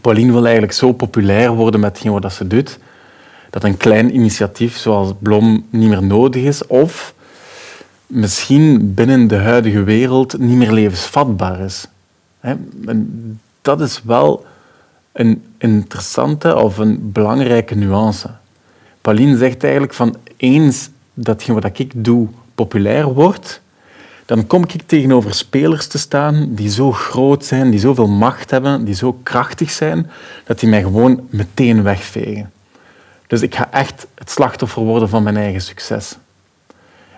Pauline 0.02 0.32
wil 0.32 0.44
eigenlijk 0.44 0.74
zo 0.74 0.92
populair 0.92 1.52
worden 1.52 1.80
met 1.80 2.04
wat 2.04 2.34
ze 2.34 2.48
doet, 2.48 2.80
dat 3.50 3.64
een 3.64 3.78
klein 3.78 4.16
initiatief 4.16 4.78
zoals 4.78 5.12
Blom 5.20 5.66
niet 5.70 5.90
meer 5.90 6.04
nodig 6.04 6.44
is 6.44 6.68
of 6.68 7.14
misschien 8.08 8.94
binnen 8.94 9.28
de 9.28 9.38
huidige 9.38 9.84
wereld 9.84 10.38
niet 10.38 10.58
meer 10.58 10.72
levensvatbaar 10.72 11.60
is. 11.60 11.88
Dat 13.62 13.82
is 13.82 14.02
wel 14.04 14.46
een 15.12 15.44
interessante 15.58 16.56
of 16.56 16.78
een 16.78 17.12
belangrijke 17.12 17.76
nuance. 17.76 18.30
Pauline 19.02 19.38
zegt 19.38 19.64
eigenlijk 19.64 19.94
van 19.94 20.16
eens 20.38 20.90
dat 21.14 21.46
wat 21.46 21.80
ik 21.80 21.92
doe 21.96 22.28
populair 22.56 23.14
wordt, 23.14 23.62
dan 24.26 24.48
kom 24.48 24.64
ik 24.64 24.82
tegenover 24.86 25.34
spelers 25.34 25.88
te 25.88 25.98
staan 25.98 26.48
die 26.50 26.70
zo 26.70 26.92
groot 26.92 27.46
zijn, 27.46 27.70
die 27.70 27.80
zoveel 27.80 28.08
macht 28.08 28.52
hebben, 28.52 28.86
die 28.86 28.96
zo 28.96 29.20
krachtig 29.24 29.72
zijn, 29.72 30.10
dat 30.46 30.60
die 30.60 30.70
mij 30.70 30.82
gewoon 30.82 31.28
meteen 31.30 31.84
wegvegen. 31.84 32.52
Dus 33.28 33.42
ik 33.42 33.56
ga 33.56 33.72
echt 33.72 34.08
het 34.16 34.30
slachtoffer 34.30 34.84
worden 34.84 35.10
van 35.10 35.24
mijn 35.24 35.38
eigen 35.38 35.62
succes. 35.62 36.18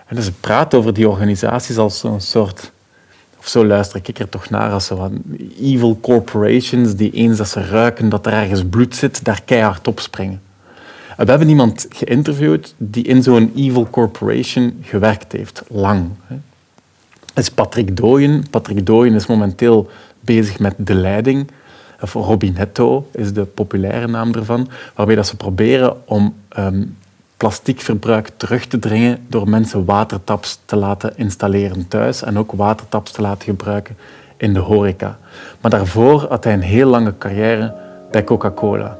En 0.08 0.16
dus 0.16 0.30
praat 0.30 0.74
over 0.74 0.94
die 0.94 1.08
organisaties 1.08 1.76
als 1.76 2.02
een 2.02 2.20
soort 2.20 2.72
Of 3.38 3.48
zo 3.48 3.66
luister 3.66 4.00
ik 4.04 4.18
er 4.18 4.28
toch 4.28 4.50
naar 4.50 4.70
als 4.70 4.86
zo 4.86 5.10
evil 5.60 5.98
corporations 6.00 6.94
die 6.94 7.10
eens 7.10 7.36
dat 7.36 7.48
ze 7.48 7.66
ruiken 7.66 8.08
dat 8.08 8.26
er 8.26 8.32
ergens 8.32 8.64
bloed 8.70 8.96
zit, 8.96 9.24
daar 9.24 9.42
keihard 9.44 9.88
op 9.88 10.00
springen. 10.00 10.40
We 11.16 11.24
hebben 11.24 11.48
iemand 11.48 11.86
geïnterviewd 11.90 12.74
die 12.76 13.04
in 13.04 13.22
zo'n 13.22 13.52
evil 13.56 13.90
corporation 13.90 14.78
gewerkt 14.82 15.32
heeft, 15.32 15.62
lang. 15.68 16.08
Dat 17.34 17.44
is 17.44 17.50
Patrick 17.50 17.96
Dooyen. 17.96 18.44
Patrick 18.50 18.86
Dooyen 18.86 19.14
is 19.14 19.26
momenteel 19.26 19.90
bezig 20.20 20.58
met 20.58 20.74
de 20.76 20.94
leiding. 20.94 21.50
Of 22.00 22.12
Robinetto 22.12 23.08
is 23.12 23.32
de 23.32 23.44
populaire 23.44 24.06
naam 24.06 24.34
ervan. 24.34 24.68
Waarbij 24.94 25.14
dat 25.14 25.26
ze 25.26 25.36
proberen 25.36 26.08
om 26.08 26.34
um, 26.58 26.96
plasticverbruik 27.38 28.30
terug 28.36 28.66
te 28.66 28.78
dringen 28.78 29.26
door 29.28 29.48
mensen 29.48 29.84
watertaps 29.84 30.60
te 30.64 30.76
laten 30.76 31.16
installeren 31.16 31.88
thuis 31.88 32.22
en 32.22 32.38
ook 32.38 32.52
watertaps 32.52 33.10
te 33.10 33.22
laten 33.22 33.44
gebruiken 33.44 33.96
in 34.36 34.52
de 34.52 34.58
horeca. 34.58 35.18
Maar 35.60 35.70
daarvoor 35.70 36.26
had 36.28 36.44
hij 36.44 36.52
een 36.52 36.60
heel 36.60 36.88
lange 36.88 37.18
carrière 37.18 37.74
bij 38.10 38.24
Coca-Cola. 38.24 38.98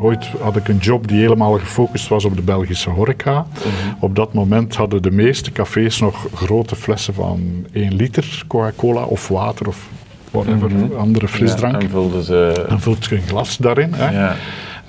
Ooit 0.00 0.26
had 0.40 0.56
ik 0.56 0.68
een 0.68 0.78
job 0.78 1.08
die 1.08 1.20
helemaal 1.20 1.58
gefocust 1.58 2.08
was 2.08 2.24
op 2.24 2.36
de 2.36 2.42
Belgische 2.42 2.90
horeca. 2.90 3.46
Mhm. 3.54 3.94
Op 4.00 4.16
dat 4.16 4.32
moment 4.32 4.76
hadden 4.76 5.02
de 5.02 5.10
meeste 5.10 5.52
cafés 5.52 6.00
nog 6.00 6.26
grote 6.34 6.76
flessen 6.76 7.14
van 7.14 7.66
1 7.72 7.94
liter 7.94 8.44
Coca-Cola 8.46 9.02
of 9.02 9.28
water 9.28 9.68
of 9.68 9.88
whatever, 10.30 10.70
mm 10.70 10.96
andere 10.96 11.28
frisdrank. 11.28 11.74
Ja, 11.74 11.80
en 11.80 11.90
vulden 11.90 12.22
ze... 12.22 12.66
En 12.68 12.80
vult 12.80 13.04
je 13.04 13.14
een 13.14 13.22
glas 13.22 13.56
daarin. 13.56 13.92
Hè. 13.92 14.10
Ja. 14.10 14.36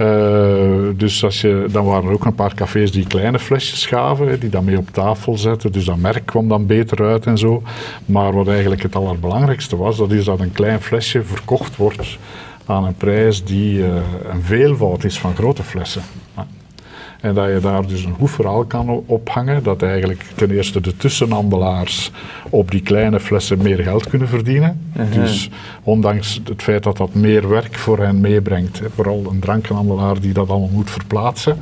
Uh, 0.01 0.89
dus 0.95 1.23
als 1.23 1.41
je, 1.41 1.65
dan 1.71 1.85
waren 1.85 2.09
er 2.09 2.13
ook 2.13 2.25
een 2.25 2.35
paar 2.35 2.53
cafés 2.53 2.91
die 2.91 3.07
kleine 3.07 3.39
flesjes 3.39 3.85
gaven, 3.85 4.39
die 4.39 4.49
dan 4.49 4.63
mee 4.63 4.77
op 4.77 4.89
tafel 4.91 5.37
zetten. 5.37 5.71
Dus 5.71 5.85
dat 5.85 5.97
merk 5.97 6.25
kwam 6.25 6.47
dan 6.47 6.65
beter 6.65 7.05
uit 7.05 7.25
en 7.25 7.37
zo. 7.37 7.63
Maar 8.05 8.33
wat 8.33 8.47
eigenlijk 8.47 8.81
het 8.81 8.95
allerbelangrijkste 8.95 9.77
was, 9.77 9.97
dat 9.97 10.11
is 10.11 10.25
dat 10.25 10.39
een 10.39 10.51
klein 10.51 10.81
flesje 10.81 11.23
verkocht 11.23 11.75
wordt 11.75 12.17
aan 12.65 12.85
een 12.85 12.95
prijs 12.95 13.43
die 13.43 13.77
uh, 13.77 13.85
een 14.31 14.41
veelvoud 14.41 15.03
is 15.03 15.19
van 15.19 15.35
grote 15.35 15.63
flessen. 15.63 16.01
En 17.19 17.33
dat 17.33 17.47
je 17.47 17.59
daar 17.61 17.87
dus 17.87 18.03
een 18.03 18.13
goed 18.13 18.31
verhaal 18.31 18.65
kan 18.65 19.03
ophangen, 19.05 19.63
dat 19.63 19.81
eigenlijk 19.81 20.25
ten 20.35 20.51
eerste 20.51 20.81
de 20.81 20.97
tussenhandelaars 20.97 22.11
op 22.49 22.71
die 22.71 22.81
kleine 22.81 23.19
flessen 23.19 23.57
meer 23.61 23.77
geld 23.77 24.09
kunnen 24.09 24.27
verdienen. 24.27 24.91
Mhm. 24.95 25.11
Dus 25.11 25.49
ondanks 25.83 26.41
het 26.43 26.61
feit 26.61 26.83
dat 26.83 26.97
dat 26.97 27.13
meer 27.13 27.49
werk 27.49 27.75
voor 27.75 27.99
hen 27.99 28.19
meebrengt, 28.19 28.81
vooral 28.95 29.25
een 29.31 29.39
drankenhandelaar 29.39 30.19
die 30.19 30.33
dat 30.33 30.49
allemaal 30.49 30.69
moet 30.73 30.89
verplaatsen, 30.89 31.57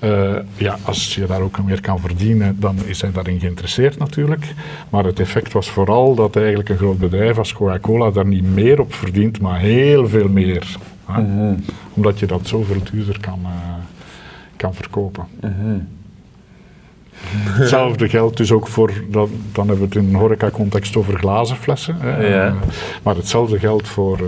uh, 0.00 0.36
ja, 0.56 0.76
als 0.82 1.14
je 1.14 1.26
daar 1.26 1.40
ook 1.40 1.64
meer 1.64 1.80
kan 1.80 2.00
verdienen, 2.00 2.56
dan 2.60 2.76
is 2.86 3.00
hij 3.00 3.12
daarin 3.12 3.40
geïnteresseerd 3.40 3.98
natuurlijk. 3.98 4.54
Maar 4.90 5.04
het 5.04 5.20
effect 5.20 5.52
was 5.52 5.70
vooral 5.70 6.14
dat 6.14 6.36
eigenlijk 6.36 6.68
een 6.68 6.76
groot 6.76 6.98
bedrijf 6.98 7.38
als 7.38 7.52
Coca-Cola 7.52 8.10
daar 8.10 8.26
niet 8.26 8.54
meer 8.54 8.80
op 8.80 8.94
verdient, 8.94 9.40
maar 9.40 9.58
heel 9.58 10.08
veel 10.08 10.28
meer. 10.28 10.76
Mhm. 11.08 11.54
Omdat 11.92 12.18
je 12.18 12.26
dat 12.26 12.46
zoveel 12.46 12.80
duurder 12.92 13.20
kan... 13.20 13.40
Kan 14.56 14.74
verkopen. 14.74 15.26
Mhm. 15.40 15.78
Hetzelfde 17.48 18.08
geldt 18.08 18.36
dus 18.36 18.52
ook 18.52 18.68
voor, 18.68 18.92
dat, 19.08 19.28
dan 19.52 19.68
hebben 19.68 19.88
we 19.88 19.94
het 19.94 20.04
in 20.04 20.14
een 20.14 20.20
horeca-context 20.20 20.96
over 20.96 21.18
glazen 21.18 21.56
flessen. 21.56 21.96
Hè, 22.00 22.26
ja. 22.26 22.54
maar 23.02 23.16
hetzelfde 23.16 23.58
geldt 23.58 23.88
voor, 23.88 24.20
uh, 24.20 24.26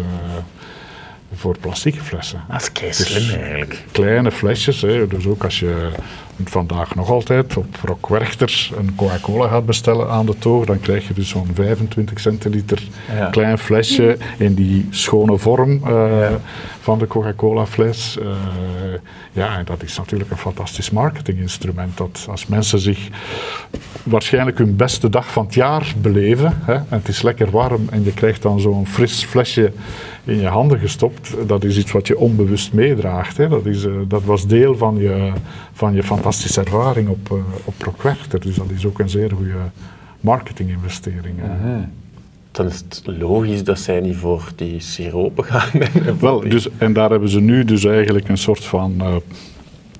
voor 1.34 1.58
plastieke 1.60 2.00
flessen. 2.00 2.44
Dat 2.48 2.60
is 2.60 2.72
kei 2.72 2.92
slim 2.92 3.40
eigenlijk. 3.40 3.84
Kleine 3.92 4.30
flesjes, 4.30 4.80
hè, 4.80 5.06
dus 5.06 5.26
ook 5.26 5.44
als 5.44 5.58
je 5.58 5.90
vandaag 6.44 6.94
nog 6.94 7.10
altijd 7.10 7.56
op 7.56 7.76
Rock 7.84 8.08
Werchter 8.08 8.70
een 8.78 8.94
Coca-Cola 8.94 9.48
gaat 9.48 9.66
bestellen 9.66 10.10
aan 10.10 10.26
de 10.26 10.38
toog, 10.38 10.64
dan 10.64 10.80
krijg 10.80 11.08
je 11.08 11.14
dus 11.14 11.28
zo'n 11.28 11.50
25 11.54 12.20
centiliter 12.20 12.82
klein 13.30 13.58
flesje 13.58 14.16
in 14.38 14.54
die 14.54 14.86
schone 14.90 15.38
vorm 15.38 15.80
uh, 15.86 16.28
van 16.88 16.98
de 16.98 17.06
Coca-Cola 17.06 17.66
fles. 17.66 18.18
Uh, 18.22 18.28
ja, 19.32 19.62
dat 19.62 19.82
is 19.82 19.98
natuurlijk 19.98 20.30
een 20.30 20.36
fantastisch 20.36 20.90
marketinginstrument. 20.90 21.96
Dat 21.96 22.26
als 22.28 22.46
mensen 22.46 22.78
zich 22.78 23.08
waarschijnlijk 24.02 24.58
hun 24.58 24.76
beste 24.76 25.08
dag 25.08 25.32
van 25.32 25.44
het 25.44 25.54
jaar 25.54 25.94
beleven, 26.00 26.58
hè, 26.64 26.74
en 26.74 26.86
het 26.88 27.08
is 27.08 27.22
lekker 27.22 27.50
warm 27.50 27.88
en 27.90 28.04
je 28.04 28.12
krijgt 28.12 28.42
dan 28.42 28.60
zo'n 28.60 28.86
fris 28.86 29.24
flesje 29.24 29.72
in 30.24 30.40
je 30.40 30.46
handen 30.46 30.78
gestopt, 30.78 31.34
dat 31.46 31.64
is 31.64 31.78
iets 31.78 31.92
wat 31.92 32.06
je 32.06 32.18
onbewust 32.18 32.72
meedraagt. 32.72 33.36
Hè. 33.36 33.48
Dat, 33.48 33.66
is, 33.66 33.84
uh, 33.84 33.92
dat 34.08 34.24
was 34.24 34.46
deel 34.46 34.76
van 34.76 34.96
je, 34.96 35.32
van 35.72 35.94
je 35.94 36.02
fantastische 36.02 36.60
ervaring 36.60 37.08
op, 37.08 37.30
uh, 37.32 37.38
op 37.64 37.82
Rockwerchter. 37.82 38.40
Dus 38.40 38.56
dat 38.56 38.70
is 38.70 38.86
ook 38.86 38.98
een 38.98 39.10
zeer 39.10 39.30
goede 39.30 39.52
marketinginvestering. 40.20 41.36
Dan 42.58 42.66
is 42.66 42.78
het 42.88 43.02
logisch 43.04 43.64
dat 43.64 43.78
zij 43.78 44.00
niet 44.00 44.16
voor 44.16 44.48
die 44.56 44.80
siropen 44.80 45.44
gaan. 45.44 45.70
Wel, 46.20 46.40
dus, 46.40 46.68
en 46.78 46.92
daar 46.92 47.10
hebben 47.10 47.28
ze 47.28 47.40
nu 47.40 47.64
dus 47.64 47.84
eigenlijk 47.84 48.28
een 48.28 48.38
soort 48.38 48.64
van, 48.64 48.94
uh, 49.00 49.16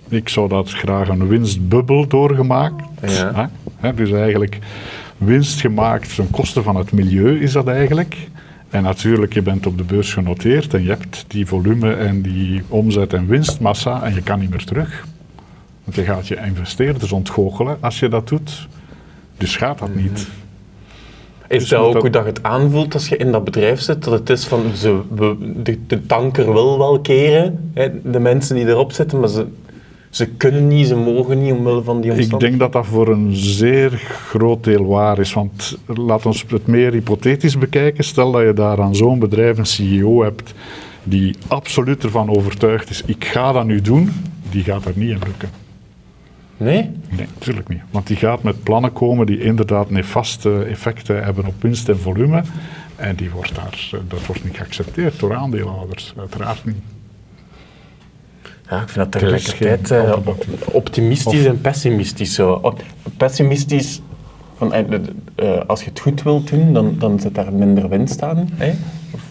ik 0.09 0.29
zou 0.29 0.49
dat 0.49 0.71
graag 0.71 1.09
een 1.09 1.29
winstbubbel 1.29 2.07
doorgemaakt. 2.07 2.85
Ja. 3.07 3.51
Hè? 3.77 3.95
Dus 3.95 4.11
eigenlijk 4.11 4.59
winst 5.17 5.61
gemaakt 5.61 6.15
ten 6.15 6.31
koste 6.31 6.63
van 6.63 6.77
het 6.77 6.93
milieu 6.93 7.41
is 7.41 7.53
dat 7.53 7.69
eigenlijk. 7.69 8.17
En 8.71 8.83
natuurlijk, 8.83 9.35
je 9.35 9.43
bent 9.43 9.67
op 9.67 9.79
de 9.79 9.85
beurs 9.85 10.13
genoteerd 10.13 10.75
en 10.75 10.83
je 10.83 10.89
hebt 10.89 11.25
die 11.27 11.47
volume 11.47 11.93
en 11.93 12.23
die 12.23 12.63
omzet 12.69 13.13
en 13.13 13.27
winstmassa 13.27 14.03
en 14.03 14.15
je 14.15 14.23
kan 14.23 14.39
niet 14.39 14.51
meer 14.51 14.65
terug. 14.65 15.07
Want 15.85 15.97
je 15.97 16.05
gaat 16.05 16.29
je 16.29 16.37
investeerders 16.47 17.13
ontgoochelen 17.13 17.77
als 17.81 17.99
je 17.99 18.09
dat 18.09 18.29
doet. 18.29 18.69
Dus 19.37 19.57
gaat 19.57 19.79
dat 19.79 19.95
niet. 19.95 20.29
Is 21.49 21.59
dus 21.59 21.69
dat 21.69 21.81
ook 21.81 22.01
hoe 22.01 22.11
dat 22.11 22.23
je 22.23 22.29
het 22.29 22.43
aanvoelt 22.43 22.95
als 22.95 23.09
je 23.09 23.17
in 23.17 23.33
dat 23.33 23.45
bedrijf 23.45 23.81
zit? 23.81 24.05
Dat 24.05 24.13
het 24.13 24.31
is 24.31 24.47
van, 24.47 24.63
ze, 24.75 25.01
de, 25.57 25.79
de 25.87 26.07
tanker 26.07 26.53
wil 26.53 26.79
wel 26.79 27.01
keren, 27.01 27.71
hè, 27.75 27.89
de 28.11 28.19
mensen 28.19 28.57
die 28.57 28.67
erop 28.67 28.93
zitten, 28.93 29.21
maar 29.21 29.29
ze, 29.29 29.47
ze 30.11 30.27
kunnen 30.27 30.69
niet, 30.69 30.87
ze 30.87 30.97
mogen 30.97 31.43
niet 31.43 31.53
omwille 31.53 31.83
van 31.83 32.01
die 32.01 32.11
omstandigheden. 32.11 32.35
Ik 32.35 32.41
denk 32.41 32.59
dat 32.59 32.73
dat 32.73 32.87
voor 32.87 33.09
een 33.09 33.37
zeer 33.37 33.91
groot 34.29 34.65
deel 34.65 34.87
waar 34.87 35.19
is. 35.19 35.33
Want 35.33 35.79
laat 35.87 36.27
ons 36.27 36.45
het 36.49 36.67
meer 36.67 36.93
hypothetisch 36.93 37.59
bekijken. 37.59 38.05
Stel 38.05 38.33
dat 38.33 38.43
je 38.43 38.53
daar 38.53 38.81
aan 38.81 38.95
zo'n 38.95 39.19
bedrijf 39.19 39.59
een 39.59 39.67
CEO 39.67 40.23
hebt 40.23 40.55
die 41.09 41.37
absoluut 41.47 42.03
ervan 42.05 42.31
overtuigd 42.31 42.91
is, 42.91 43.03
ik 43.07 43.25
ga 43.25 43.53
dat 43.53 43.65
nu 43.65 43.81
doen, 43.81 44.11
die 44.51 44.63
gaat 44.63 44.85
er 44.85 44.93
niet 44.95 45.11
in 45.11 45.19
lukken. 45.27 45.68
Nee? 46.59 46.91
Nee, 47.11 47.27
natuurlijk 47.35 47.69
niet. 47.69 47.81
Want 47.91 48.07
die 48.07 48.17
gaat 48.17 48.43
met 48.43 48.63
plannen 48.63 48.93
komen 48.93 49.27
die 49.27 49.41
inderdaad 49.41 49.91
nefaste 49.91 50.63
effecten 50.63 51.25
hebben 51.25 51.47
op 51.47 51.63
winst 51.63 51.89
en 51.89 51.99
volume. 51.99 52.43
En 52.97 53.17
die 53.17 53.31
wordt 53.31 53.55
daar, 53.55 53.91
dat 54.09 54.27
wordt 54.27 54.45
niet 54.45 54.57
geaccepteerd 54.57 55.21
door 55.21 55.35
aandeelhouders, 55.35 56.15
uiteraard 56.19 56.65
niet. 56.65 56.77
Ja, 58.71 58.83
ik 58.83 58.89
vind 58.89 58.95
dat 58.95 59.13
tegelijkertijd 59.13 59.91
uh, 59.91 60.17
optimistisch 60.73 61.45
en 61.45 61.61
pessimistisch. 61.61 62.35
Zo. 62.35 62.75
Pessimistisch, 63.17 64.01
van, 64.57 64.75
uh, 64.75 65.61
als 65.67 65.83
je 65.83 65.89
het 65.89 66.01
goed 66.01 66.23
wilt 66.23 66.49
doen, 66.51 66.73
dan, 66.73 66.97
dan 66.99 67.21
zit 67.21 67.35
daar 67.35 67.53
minder 67.53 67.89
winst 67.89 68.23
aan 68.23 68.49
hè, 68.55 68.75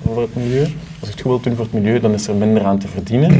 voor 0.03 0.21
het 0.21 0.35
milieu. 0.35 0.61
Als 0.61 0.69
je 0.99 1.05
het 1.05 1.21
goed 1.21 1.23
wilt 1.23 1.43
doen 1.43 1.55
voor 1.55 1.65
het 1.65 1.73
milieu, 1.73 1.99
dan 1.99 2.13
is 2.13 2.27
er 2.27 2.35
minder 2.35 2.63
aan 2.63 2.79
te 2.79 2.87
verdienen. 2.87 3.31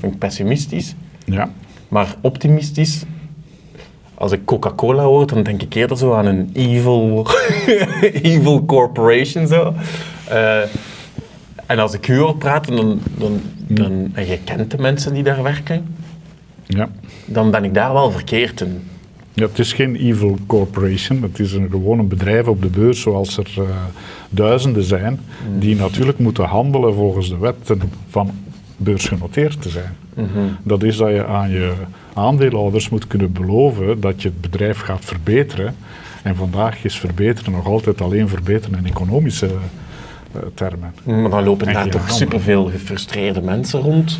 vind 0.00 0.12
ik 0.12 0.18
pessimistisch. 0.18 0.94
Ja. 1.24 1.50
Maar 1.88 2.14
optimistisch, 2.20 3.04
als 4.18 4.32
ik 4.32 4.44
Coca-Cola 4.44 5.02
hoor, 5.02 5.26
dan 5.26 5.42
denk 5.42 5.62
ik 5.62 5.74
eerder 5.74 5.96
zo 5.96 6.12
aan 6.12 6.26
een 6.26 6.50
evil, 6.52 7.26
evil 8.32 8.64
corporation. 8.64 9.46
Zo. 9.46 9.74
Uh, 10.30 10.60
en 11.66 11.78
als 11.78 11.94
ik 11.94 12.08
u 12.08 12.18
hoor 12.18 12.36
praten, 12.36 12.76
dan, 12.76 13.00
dan, 13.18 13.40
dan, 13.66 14.10
en 14.12 14.26
je 14.26 14.38
kent 14.44 14.70
de 14.70 14.78
mensen 14.78 15.14
die 15.14 15.22
daar 15.22 15.42
werken, 15.42 15.86
ja. 16.66 16.88
dan 17.24 17.50
ben 17.50 17.64
ik 17.64 17.74
daar 17.74 17.92
wel 17.92 18.10
verkeerd 18.10 18.60
in. 18.60 18.82
Ja, 19.32 19.46
het 19.46 19.58
is 19.58 19.72
geen 19.72 19.96
evil 19.96 20.38
corporation, 20.46 21.22
het 21.22 21.38
is 21.38 21.52
een, 21.52 21.68
gewoon 21.70 21.98
een 21.98 22.08
bedrijf 22.08 22.46
op 22.46 22.62
de 22.62 22.68
beurs 22.68 23.00
zoals 23.00 23.36
er 23.36 23.50
uh, 23.58 23.64
duizenden 24.30 24.82
zijn, 24.82 25.12
mm. 25.12 25.58
die 25.58 25.76
natuurlijk 25.76 26.18
moeten 26.18 26.44
handelen 26.44 26.94
volgens 26.94 27.28
de 27.28 27.38
wetten 27.38 27.80
van 28.08 28.30
beursgenoteerd 28.76 29.62
te 29.62 29.68
zijn. 29.68 29.96
Mm 30.14 30.28
-hmm. 30.32 30.56
Dat 30.62 30.82
is 30.82 30.96
dat 30.96 31.10
je 31.10 31.26
aan 31.26 31.50
je 31.50 31.72
aandeelhouders 32.14 32.88
moet 32.88 33.06
kunnen 33.06 33.32
beloven 33.32 34.00
dat 34.00 34.22
je 34.22 34.28
het 34.28 34.40
bedrijf 34.40 34.78
gaat 34.78 35.04
verbeteren. 35.04 35.76
En 36.22 36.36
vandaag 36.36 36.84
is 36.84 36.98
verbeteren 36.98 37.52
nog 37.52 37.66
altijd 37.66 38.00
alleen 38.00 38.28
verbeteren 38.28 38.78
in 38.78 38.86
economische 38.86 39.46
uh, 39.46 40.42
termen. 40.54 40.94
Maar 41.04 41.30
dan 41.30 41.44
lopen 41.44 41.72
daar 41.72 41.88
toch 41.88 42.10
superveel 42.10 42.64
gefrustreerde 42.64 43.42
mensen 43.42 43.80
rond? 43.80 44.18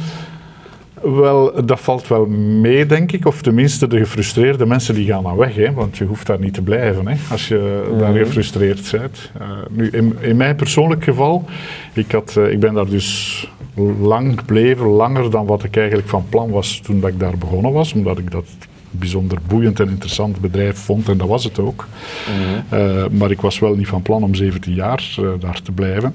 Wel, 1.02 1.64
dat 1.64 1.80
valt 1.80 2.08
wel 2.08 2.26
mee, 2.26 2.86
denk 2.86 3.12
ik. 3.12 3.26
Of 3.26 3.42
tenminste, 3.42 3.86
de 3.86 3.98
gefrustreerde 3.98 4.66
mensen 4.66 4.94
die 4.94 5.06
gaan 5.06 5.22
dan 5.22 5.36
weg. 5.36 5.54
Hè, 5.54 5.72
want 5.72 5.96
je 5.96 6.04
hoeft 6.04 6.26
daar 6.26 6.40
niet 6.40 6.54
te 6.54 6.62
blijven 6.62 7.08
hè, 7.08 7.16
als 7.30 7.48
je 7.48 7.94
daar 7.98 8.12
mhm. 8.12 8.18
gefrustreerd 8.18 8.90
bent. 8.90 9.30
Uh, 9.40 9.48
nu, 9.70 9.88
in, 9.90 10.16
in 10.20 10.36
mijn 10.36 10.56
persoonlijk 10.56 11.04
geval, 11.04 11.44
ik, 11.92 12.12
had, 12.12 12.34
uh, 12.38 12.50
ik 12.52 12.60
ben 12.60 12.74
daar 12.74 12.88
dus 12.88 13.50
lang 14.00 14.38
gebleven, 14.38 14.86
langer 14.86 15.30
dan 15.30 15.46
wat 15.46 15.64
ik 15.64 15.76
eigenlijk 15.76 16.08
van 16.08 16.26
plan 16.28 16.50
was 16.50 16.80
toen 16.80 17.00
dat 17.00 17.10
ik 17.10 17.20
daar 17.20 17.38
begonnen 17.38 17.72
was, 17.72 17.92
omdat 17.92 18.18
ik 18.18 18.30
dat 18.30 18.46
bijzonder 18.90 19.38
boeiend 19.46 19.80
en 19.80 19.88
interessant 19.88 20.40
bedrijf 20.40 20.78
vond. 20.78 21.08
En 21.08 21.16
dat 21.16 21.28
was 21.28 21.44
het 21.44 21.58
ook. 21.58 21.86
Mhm. 22.70 23.16
maar 23.16 23.30
ik 23.30 23.40
was 23.40 23.58
wel 23.58 23.74
niet 23.74 23.88
van 23.88 24.02
plan 24.02 24.22
om 24.22 24.34
17 24.34 24.74
jaar 24.74 25.14
daar 25.40 25.60
te 25.62 25.72
blijven. 25.72 26.14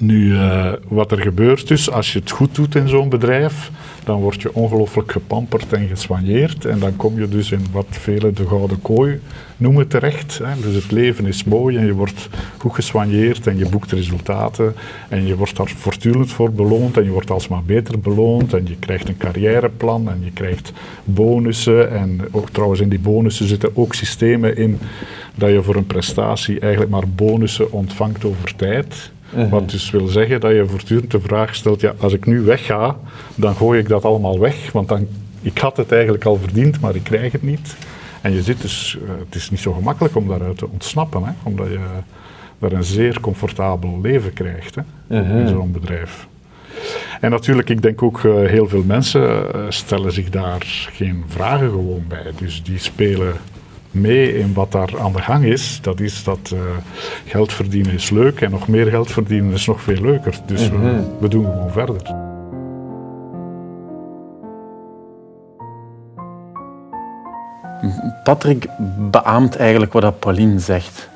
Nu, 0.00 0.32
uh, 0.32 0.72
wat 0.88 1.12
er 1.12 1.20
gebeurt 1.20 1.68
dus, 1.68 1.90
als 1.90 2.12
je 2.12 2.18
het 2.18 2.30
goed 2.30 2.54
doet 2.54 2.74
in 2.74 2.88
zo'n 2.88 3.08
bedrijf, 3.08 3.70
dan 4.04 4.20
word 4.20 4.42
je 4.42 4.54
ongelooflijk 4.54 5.12
gepamperd 5.12 5.72
en 5.72 5.88
geswanjeerd. 5.88 6.64
En 6.64 6.78
dan 6.78 6.96
kom 6.96 7.20
je 7.20 7.28
dus 7.28 7.52
in 7.52 7.66
wat 7.72 7.86
velen 7.90 8.34
de 8.34 8.46
gouden 8.46 8.82
kooi 8.82 9.20
noemen 9.56 9.88
terecht. 9.88 10.40
Hè. 10.42 10.60
Dus 10.60 10.74
het 10.74 10.90
leven 10.90 11.26
is 11.26 11.44
mooi 11.44 11.76
en 11.76 11.86
je 11.86 11.92
wordt 11.92 12.28
goed 12.56 12.74
geswanjeerd 12.74 13.46
en 13.46 13.58
je 13.58 13.68
boekt 13.68 13.92
resultaten. 13.92 14.74
En 15.08 15.26
je 15.26 15.36
wordt 15.36 15.56
daar 15.56 15.72
voortdurend 15.76 16.32
voor 16.32 16.52
beloond 16.52 16.96
en 16.96 17.04
je 17.04 17.10
wordt 17.10 17.30
alsmaar 17.30 17.62
beter 17.62 17.98
beloond. 17.98 18.52
En 18.52 18.66
je 18.66 18.76
krijgt 18.76 19.08
een 19.08 19.16
carrièreplan 19.16 20.10
en 20.10 20.20
je 20.24 20.32
krijgt 20.32 20.72
bonussen. 21.04 21.90
En 21.90 22.20
ook 22.30 22.50
trouwens 22.50 22.80
in 22.80 22.88
die 22.88 22.98
bonussen 22.98 23.48
zitten 23.48 23.76
ook 23.76 23.94
systemen 23.94 24.56
in 24.56 24.78
dat 25.34 25.50
je 25.50 25.62
voor 25.62 25.76
een 25.76 25.86
prestatie 25.86 26.60
eigenlijk 26.60 26.92
maar 26.92 27.08
bonussen 27.08 27.72
ontvangt 27.72 28.24
over 28.24 28.56
tijd. 28.56 29.10
Mhm. 29.34 29.48
Wat 29.48 29.70
dus 29.70 29.90
wil 29.90 30.06
zeggen 30.06 30.40
dat 30.40 30.50
je 30.50 30.66
voortdurend 30.66 31.10
de 31.10 31.20
vraag 31.20 31.54
stelt, 31.54 31.80
ja, 31.80 31.94
als 31.98 32.12
ik 32.12 32.26
nu 32.26 32.40
wegga, 32.40 32.96
dan 33.34 33.54
gooi 33.54 33.80
ik 33.80 33.88
dat 33.88 34.04
allemaal 34.04 34.38
weg, 34.38 34.72
want 34.72 34.88
dan, 34.88 35.06
ik 35.42 35.58
had 35.58 35.76
het 35.76 35.92
eigenlijk 35.92 36.24
al 36.24 36.36
verdiend, 36.36 36.80
maar 36.80 36.94
ik 36.94 37.04
krijg 37.04 37.32
het 37.32 37.42
niet. 37.42 37.76
En 38.20 38.32
je 38.32 38.42
zit 38.42 38.60
dus, 38.60 38.98
uh, 39.02 39.08
het 39.24 39.34
is 39.34 39.50
niet 39.50 39.60
zo 39.60 39.72
gemakkelijk 39.72 40.16
om 40.16 40.28
daaruit 40.28 40.58
te 40.58 40.68
ontsnappen, 40.68 41.24
hè, 41.24 41.32
omdat 41.42 41.68
je 41.68 41.78
daar 42.58 42.72
een 42.72 42.84
zeer 42.84 43.20
comfortabel 43.20 44.00
leven 44.02 44.32
krijgt 44.32 44.74
hè, 44.74 44.82
in 45.16 45.42
mhm. 45.42 45.48
zo'n 45.48 45.72
bedrijf. 45.72 46.28
En 47.20 47.30
natuurlijk, 47.30 47.70
ik 47.70 47.82
denk 47.82 48.02
ook 48.02 48.22
uh, 48.22 48.46
heel 48.46 48.68
veel 48.68 48.82
mensen 48.86 49.20
uh, 49.22 49.62
stellen 49.68 50.12
zich 50.12 50.30
daar 50.30 50.88
geen 50.92 51.24
vragen 51.26 51.70
gewoon 51.70 52.04
bij. 52.08 52.32
Dus 52.38 52.62
die 52.62 52.78
spelen 52.78 53.34
mee 53.90 54.38
in 54.38 54.54
wat 54.54 54.72
daar 54.72 55.00
aan 55.00 55.12
de 55.12 55.22
gang 55.22 55.44
is. 55.44 55.78
Dat 55.82 56.00
is 56.00 56.24
dat 56.24 56.50
uh, 56.54 56.60
geld 57.26 57.52
verdienen 57.52 57.92
is 57.92 58.10
leuk 58.10 58.40
en 58.40 58.50
nog 58.50 58.68
meer 58.68 58.86
geld 58.86 59.10
verdienen 59.10 59.52
is 59.52 59.66
nog 59.66 59.82
veel 59.82 60.00
leuker. 60.00 60.38
Dus 60.46 60.68
we, 60.68 60.76
mhm. 60.76 61.00
we, 61.20 61.28
doen 61.28 61.44
gewoon 61.44 61.70
verder. 61.70 62.02
Patrick 68.24 68.66
beaamt 69.10 69.56
eigenlijk 69.56 69.92
wat 69.92 70.18
Pauline 70.18 70.58
zegt. 70.58 71.08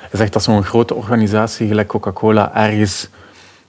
Hij 0.00 0.20
zegt 0.20 0.32
dat 0.32 0.42
zo'n 0.42 0.64
grote 0.64 0.94
organisatie 0.94 1.68
gelijk 1.68 1.88
Coca-Cola 1.88 2.54
ergens 2.54 3.08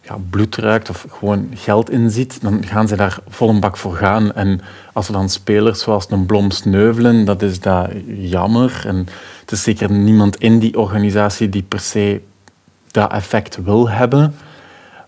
ja, 0.04 0.18
bloed 0.30 0.56
ruikt 0.56 0.89
of 0.89 1.06
gewoon 1.10 1.50
geld 1.54 1.89
inziet, 1.89 2.42
dan 2.42 2.66
gaan 2.66 2.88
ze 2.88 2.96
daar 2.96 3.20
vol 3.28 3.50
een 3.50 3.60
bak 3.60 3.78
voor 3.78 3.96
gaan. 3.96 4.34
En 4.34 4.62
als 4.94 5.08
er 5.08 5.13
dan 5.13 5.30
spelers 5.30 5.82
zoals 5.82 6.06
een 6.10 6.26
Blom 6.26 6.52
sneuvelen, 6.52 7.26
dat 7.26 7.42
is 7.42 7.60
dat 7.60 7.89
jammer. 8.08 8.84
En 8.86 9.08
het 9.39 9.52
is 9.52 9.63
zeker 9.63 9.92
niemand 9.92 10.36
in 10.36 10.60
die 10.60 10.78
organisatie 10.78 11.50
die 11.50 11.63
per 11.63 11.80
se 11.80 12.22
dat 12.92 13.12
effect 13.12 13.63
wil 13.63 13.89
hebben. 13.89 14.36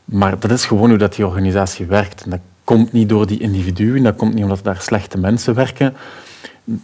Maar 0.06 0.40
dat 0.40 0.52
is 0.52 0.66
gewoon 0.66 0.90
hoe 0.90 0.98
dat 0.98 1.16
die 1.16 1.28
organisatie 1.28 1.86
werkt. 1.86 2.24
En 2.24 2.30
dat 2.30 2.40
komt 2.64 2.92
niet 2.92 3.10
door 3.10 3.28
die 3.28 3.40
individuen, 3.40 4.04
dat 4.04 4.16
komt 4.16 4.34
niet 4.34 4.44
omdat 4.44 4.64
daar 4.64 4.82
slechte 4.82 5.18
mensen 5.18 5.54
werken. 5.54 5.96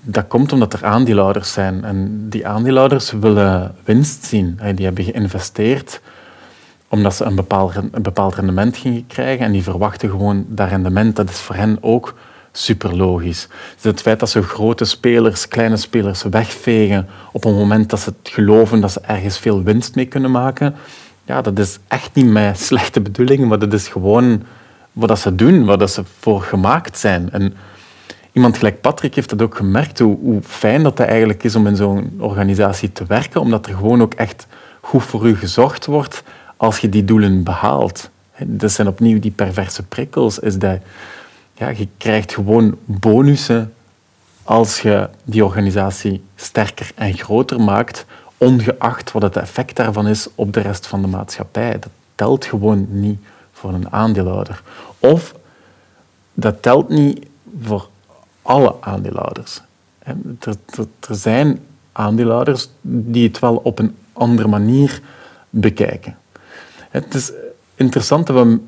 Dat 0.01 0.27
komt 0.27 0.53
omdat 0.53 0.73
er 0.73 0.85
aandeelhouders 0.85 1.51
zijn. 1.51 1.83
En 1.83 2.29
die 2.29 2.47
aandeelhouders 2.47 3.11
willen 3.11 3.75
winst 3.83 4.25
zien. 4.25 4.59
Die 4.75 4.85
hebben 4.85 5.03
geïnvesteerd 5.03 6.01
omdat 6.91 7.15
ze 7.15 7.23
een 7.23 7.35
bepaald, 7.35 7.75
een 7.75 8.01
bepaald 8.01 8.35
rendement 8.35 8.77
gingen 8.77 9.07
krijgen 9.07 9.45
en 9.45 9.51
die 9.51 9.63
verwachten 9.63 10.09
gewoon 10.09 10.45
dat 10.47 10.69
rendement. 10.69 11.15
Dat 11.15 11.29
is 11.29 11.39
voor 11.39 11.55
hen 11.55 11.77
ook 11.81 12.15
super 12.51 12.95
logisch. 12.95 13.47
Dus 13.75 13.83
het 13.83 14.01
feit 14.01 14.19
dat 14.19 14.29
ze 14.29 14.43
grote 14.43 14.85
spelers, 14.85 15.47
kleine 15.47 15.77
spelers 15.77 16.23
wegvegen 16.23 17.07
op 17.31 17.45
een 17.45 17.53
moment 17.53 17.89
dat 17.89 17.99
ze 17.99 18.13
geloven 18.23 18.81
dat 18.81 18.91
ze 18.91 18.99
ergens 18.99 19.37
veel 19.37 19.63
winst 19.63 19.95
mee 19.95 20.05
kunnen 20.05 20.31
maken, 20.31 20.75
ja, 21.25 21.41
dat 21.41 21.59
is 21.59 21.79
echt 21.87 22.09
niet 22.13 22.25
met 22.25 22.59
slechte 22.69 23.01
bedoelingen, 23.01 23.47
maar 23.47 23.59
dat 23.59 23.73
is 23.73 23.87
gewoon 23.87 24.43
wat 24.91 25.07
dat 25.07 25.19
ze 25.19 25.35
doen, 25.35 25.65
wat 25.65 25.79
dat 25.79 25.91
ze 25.91 26.03
voor 26.19 26.41
gemaakt 26.41 26.97
zijn. 26.97 27.31
En 27.31 27.53
iemand 28.31 28.57
gelijk 28.57 28.81
Patrick 28.81 29.15
heeft 29.15 29.29
dat 29.29 29.41
ook 29.41 29.55
gemerkt, 29.55 29.99
hoe, 29.99 30.17
hoe 30.21 30.41
fijn 30.43 30.83
dat 30.83 30.97
het 30.97 31.07
eigenlijk 31.07 31.43
is 31.43 31.55
om 31.55 31.67
in 31.67 31.75
zo'n 31.75 32.15
organisatie 32.17 32.91
te 32.91 33.05
werken, 33.07 33.41
omdat 33.41 33.67
er 33.67 33.75
gewoon 33.75 34.01
ook 34.01 34.13
echt 34.13 34.47
goed 34.81 35.03
voor 35.03 35.27
u 35.27 35.35
gezorgd 35.35 35.85
wordt 35.85 36.23
als 36.61 36.79
je 36.79 36.89
die 36.89 37.05
doelen 37.05 37.43
behaalt. 37.43 38.09
Dat 38.37 38.71
zijn 38.71 38.87
opnieuw 38.87 39.19
die 39.19 39.31
perverse 39.31 39.83
prikkels. 39.83 40.39
Is 40.39 40.57
dat, 40.57 40.77
ja, 41.53 41.69
je 41.69 41.87
krijgt 41.97 42.33
gewoon 42.33 42.77
bonussen 42.85 43.73
als 44.43 44.81
je 44.81 45.09
die 45.23 45.45
organisatie 45.45 46.23
sterker 46.35 46.91
en 46.95 47.13
groter 47.13 47.61
maakt, 47.61 48.05
ongeacht 48.37 49.11
wat 49.11 49.21
het 49.21 49.35
effect 49.35 49.75
daarvan 49.75 50.07
is 50.07 50.27
op 50.35 50.53
de 50.53 50.59
rest 50.59 50.87
van 50.87 51.01
de 51.01 51.07
maatschappij. 51.07 51.71
Dat 51.71 51.91
telt 52.15 52.45
gewoon 52.45 52.87
niet 52.89 53.19
voor 53.51 53.73
een 53.73 53.91
aandeelhouder. 53.91 54.61
Of 54.99 55.35
dat 56.33 56.61
telt 56.61 56.89
niet 56.89 57.25
voor 57.61 57.89
alle 58.41 58.75
aandeelhouders. 58.79 59.61
Er, 59.99 60.15
er, 60.39 60.87
er 61.09 61.15
zijn 61.15 61.59
aandeelhouders 61.91 62.69
die 62.81 63.27
het 63.27 63.39
wel 63.39 63.55
op 63.55 63.79
een 63.79 63.95
andere 64.13 64.47
manier 64.47 65.01
bekijken. 65.49 66.19
Het 66.91 67.13
is 67.13 67.31
interessant 67.75 68.27
dat 68.27 68.45
we 68.45 68.59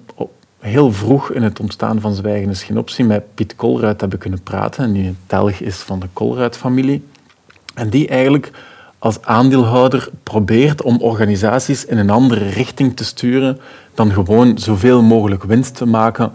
heel 0.60 0.92
vroeg 0.92 1.32
in 1.32 1.44
het 1.44 1.60
ontstaan 1.60 2.02
van 2.02 2.14
Zwijgen 2.14 2.50
is 2.50 2.64
geen 2.64 2.78
optie 2.78 3.06
met 3.06 3.34
Piet 3.34 3.56
Kolruit 3.56 4.02
hebben 4.02 4.20
kunnen 4.20 4.44
praten, 4.44 4.84
en 4.84 4.92
die 4.92 5.08
een 5.08 5.18
telg 5.26 5.60
is 5.60 5.76
van 5.76 6.00
de 6.00 6.08
Kolruit-familie. 6.14 7.08
En 7.74 7.90
die 7.90 8.08
eigenlijk 8.08 8.52
als 9.00 9.22
aandeelhouder 9.22 10.10
probeert 10.24 10.82
om 10.82 11.02
organisaties 11.02 11.86
in 11.86 11.98
een 11.98 12.10
andere 12.10 12.50
richting 12.50 12.96
te 12.96 13.06
sturen 13.06 13.60
dan 13.94 14.12
gewoon 14.12 14.58
zoveel 14.58 15.02
mogelijk 15.02 15.44
winst 15.44 15.76
te 15.76 15.86
maken, 15.86 16.34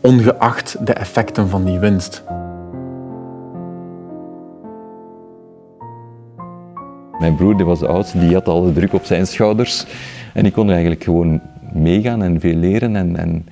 ongeacht 0.00 0.76
de 0.86 0.92
effecten 0.92 1.48
van 1.48 1.64
die 1.64 1.78
winst. 1.78 2.22
Mijn 7.18 7.36
broer 7.36 7.56
die 7.56 7.66
was 7.66 7.78
de 7.78 7.88
oudste, 7.88 8.18
die 8.18 8.34
had 8.34 8.48
al 8.48 8.64
de 8.64 8.72
druk 8.72 8.92
op 8.92 9.04
zijn 9.04 9.26
schouders. 9.26 9.86
En 10.36 10.46
ik 10.46 10.52
kon 10.52 10.70
eigenlijk 10.70 11.04
gewoon 11.04 11.40
meegaan 11.72 12.22
en 12.22 12.40
veel 12.40 12.54
leren. 12.54 12.96
En, 12.96 13.16
en, 13.16 13.46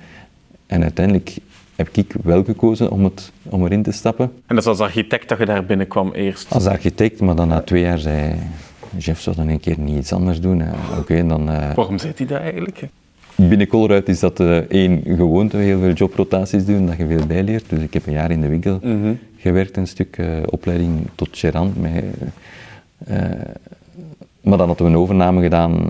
en 0.67 0.81
uiteindelijk 0.81 1.37
heb 1.75 1.89
ik 1.91 2.13
wel 2.23 2.43
gekozen 2.43 2.91
om, 2.91 3.03
het, 3.03 3.31
om 3.43 3.65
erin 3.65 3.83
te 3.83 3.91
stappen. 3.91 4.25
En 4.25 4.55
dat 4.55 4.57
is 4.57 4.65
als 4.65 4.79
architect 4.79 5.29
dat 5.29 5.37
je 5.37 5.45
daar 5.45 5.65
binnenkwam 5.65 6.11
eerst? 6.11 6.53
Als 6.53 6.65
architect, 6.65 7.21
maar 7.21 7.35
dan 7.35 7.47
na 7.47 7.61
twee 7.61 7.81
jaar 7.81 7.99
zei 7.99 8.35
Jeff, 8.97 9.21
zou 9.21 9.35
dan 9.35 9.47
een 9.47 9.59
keer 9.59 9.79
niet 9.79 9.97
iets 9.97 10.13
anders 10.13 10.41
doen. 10.41 10.63
Oké, 10.99 11.27
dan... 11.27 11.49
Uh... 11.49 11.73
Waarom 11.73 11.97
zei 11.97 12.13
hij 12.15 12.25
dat 12.25 12.39
eigenlijk? 12.39 12.87
Binnen 13.35 13.67
Colruyt 13.67 14.09
is 14.09 14.19
dat 14.19 14.39
uh, 14.39 14.57
één 14.57 15.01
gewoonte, 15.05 15.57
heel 15.57 15.79
veel 15.79 15.93
jobrotaties 15.93 16.65
doen, 16.65 16.85
dat 16.85 16.97
je 16.97 17.07
veel 17.07 17.25
bijleert. 17.25 17.69
Dus 17.69 17.79
ik 17.79 17.93
heb 17.93 18.07
een 18.07 18.13
jaar 18.13 18.31
in 18.31 18.41
de 18.41 18.47
winkel 18.47 18.79
mhm. 18.81 19.13
gewerkt, 19.37 19.77
een 19.77 19.87
stuk 19.87 20.17
uh, 20.17 20.27
opleiding 20.45 21.07
tot 21.15 21.29
gerant. 21.31 21.75
Maar 24.41 24.57
dan 24.57 24.67
hadden 24.67 24.85
we 24.85 24.91
een 24.91 24.97
overname 24.97 25.41
gedaan 25.41 25.89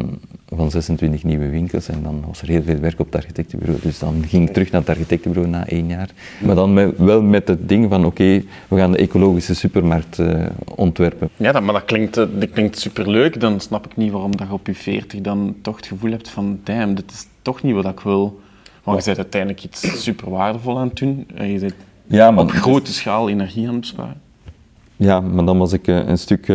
van 0.49 0.71
26 0.71 1.23
nieuwe 1.23 1.49
winkels 1.49 1.87
en 1.87 2.03
dan 2.03 2.23
was 2.27 2.41
er 2.41 2.47
heel 2.47 2.63
veel 2.63 2.79
werk 2.79 2.99
op 2.99 3.05
het 3.05 3.15
architectenbureau. 3.15 3.81
Dus 3.81 3.99
dan 3.99 4.23
ging 4.27 4.47
ik 4.47 4.53
terug 4.53 4.71
naar 4.71 4.81
het 4.81 4.89
architectenbureau 4.89 5.51
na 5.51 5.67
één 5.67 5.87
jaar. 5.87 6.09
Maar 6.45 6.55
dan 6.55 6.73
met, 6.73 6.97
wel 6.97 7.21
met 7.21 7.47
het 7.47 7.69
ding 7.69 7.89
van 7.89 8.05
oké, 8.05 8.43
we 8.67 8.77
gaan 8.77 8.91
de 8.91 8.97
ecologische 8.97 9.55
supermarkt 9.55 10.19
uh, 10.19 10.45
ontwerpen. 10.75 11.29
Ja, 11.35 11.51
dat, 11.51 11.63
maar 11.63 11.73
dat 11.73 11.85
klinkt, 11.85 12.17
uh, 12.17 12.25
dat 12.39 12.49
klinkt 12.49 12.79
superleuk. 12.79 13.39
Dan 13.39 13.59
snap 13.59 13.85
ik 13.85 13.95
niet 13.95 14.11
waarom 14.11 14.35
dat 14.35 14.47
je 14.47 14.53
op 14.53 14.67
je 14.67 14.75
40 14.75 15.21
dan 15.21 15.55
toch 15.61 15.75
het 15.75 15.85
gevoel 15.85 16.11
hebt 16.11 16.29
van 16.29 16.59
damn, 16.63 16.95
dit 16.95 17.11
is 17.11 17.25
toch 17.41 17.63
niet 17.63 17.73
wat 17.73 17.85
ik 17.85 17.99
wil. 17.99 18.41
Want 18.83 18.99
je 18.99 19.05
bent 19.05 19.17
uiteindelijk 19.17 19.63
iets 19.63 20.03
super 20.03 20.29
waardevol 20.29 20.79
aan 20.79 20.87
het 20.87 20.97
doen. 20.97 21.27
En 21.35 21.51
je 21.51 21.59
bent 21.59 21.75
ja, 22.07 22.31
maar, 22.31 22.43
op 22.43 22.51
grote 22.51 22.93
schaal 22.93 23.29
energie 23.29 23.67
aan 23.67 23.71
het 23.71 23.81
besparen. 23.81 24.21
Ja, 24.95 25.19
maar 25.19 25.45
dan 25.45 25.57
was 25.57 25.73
ik 25.73 25.87
uh, 25.87 26.07
een 26.07 26.17
stuk 26.17 26.47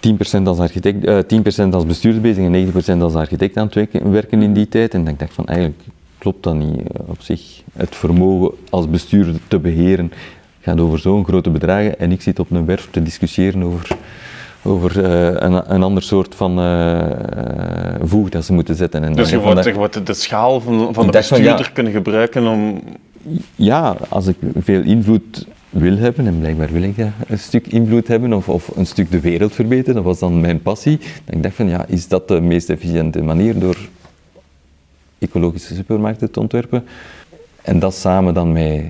10% 0.00 0.42
als, 0.44 0.58
architect, 0.58 1.04
uh, 1.04 1.18
10% 1.66 1.68
als 1.70 1.86
bestuurder 1.86 2.20
bezig 2.20 2.44
en 2.44 2.98
90% 2.98 3.02
als 3.02 3.14
architect 3.14 3.56
aan 3.56 3.70
het 3.72 4.02
werken, 4.02 4.42
in 4.42 4.52
die 4.52 4.68
tijd. 4.68 4.94
En 4.94 5.08
ik 5.08 5.18
dacht 5.18 5.34
van 5.34 5.46
eigenlijk 5.46 5.80
klopt 6.18 6.42
dat 6.42 6.54
niet 6.54 6.78
uh, 6.78 6.84
op 7.06 7.20
zich. 7.20 7.62
Het 7.72 7.96
vermogen 7.96 8.50
als 8.70 8.88
bestuurder 8.88 9.34
te 9.48 9.58
beheren 9.58 10.12
gaat 10.60 10.80
over 10.80 10.98
zo'n 10.98 11.24
grote 11.24 11.50
bedragen 11.50 11.98
en 11.98 12.12
ik 12.12 12.22
zit 12.22 12.38
op 12.38 12.50
een 12.50 12.66
werf 12.66 12.88
te 12.90 13.02
discussiëren 13.02 13.62
over, 13.62 13.88
over 14.62 14.96
uh, 14.96 15.24
een, 15.24 15.74
een, 15.74 15.82
ander 15.82 16.02
soort 16.02 16.34
van 16.34 16.52
voeg 18.02 18.28
dat 18.28 18.44
ze 18.44 18.52
moeten 18.52 18.74
zetten. 18.74 19.04
En, 19.04 19.12
dus 19.12 19.30
je 19.30 19.38
wordt, 19.74 20.06
de 20.06 20.14
schaal 20.14 20.60
van, 20.60 20.94
van 20.94 21.06
de 21.06 21.12
bestuurder 21.12 21.56
van, 21.56 21.64
ja, 21.64 21.70
kunnen 21.72 21.92
gebruiken 21.92 22.46
om... 22.46 22.80
Ja, 23.54 23.96
als 24.08 24.26
ik 24.26 24.36
veel 24.58 24.82
invloed 24.82 25.46
wil 25.70 25.96
hebben, 25.96 26.26
en 26.26 26.38
blijkbaar 26.38 26.72
wil 26.72 26.82
ik 26.82 26.96
een 27.26 27.38
stuk 27.38 27.66
invloed 27.66 28.08
hebben 28.08 28.32
of, 28.32 28.48
of 28.48 28.76
een 28.76 28.86
stuk 28.86 29.10
de 29.10 29.20
wereld 29.20 29.54
verbeteren, 29.54 29.94
dat 29.94 30.04
was 30.04 30.18
dan 30.18 30.40
mijn 30.40 30.62
passie. 30.62 30.98
Dan 31.24 31.36
ik 31.36 31.42
dacht 31.42 31.54
van, 31.54 31.68
ja, 31.68 31.86
is 31.86 32.08
dat 32.08 32.28
de 32.28 32.40
meest 32.40 32.70
efficiënte 32.70 33.22
manier 33.22 33.58
door 33.58 33.76
ecologische 35.18 35.74
supermarkten 35.74 36.30
te 36.30 36.40
ontwerpen? 36.40 36.84
En 37.62 37.78
dat 37.78 37.94
samen 37.94 38.34
dan 38.34 38.52
met 38.52 38.84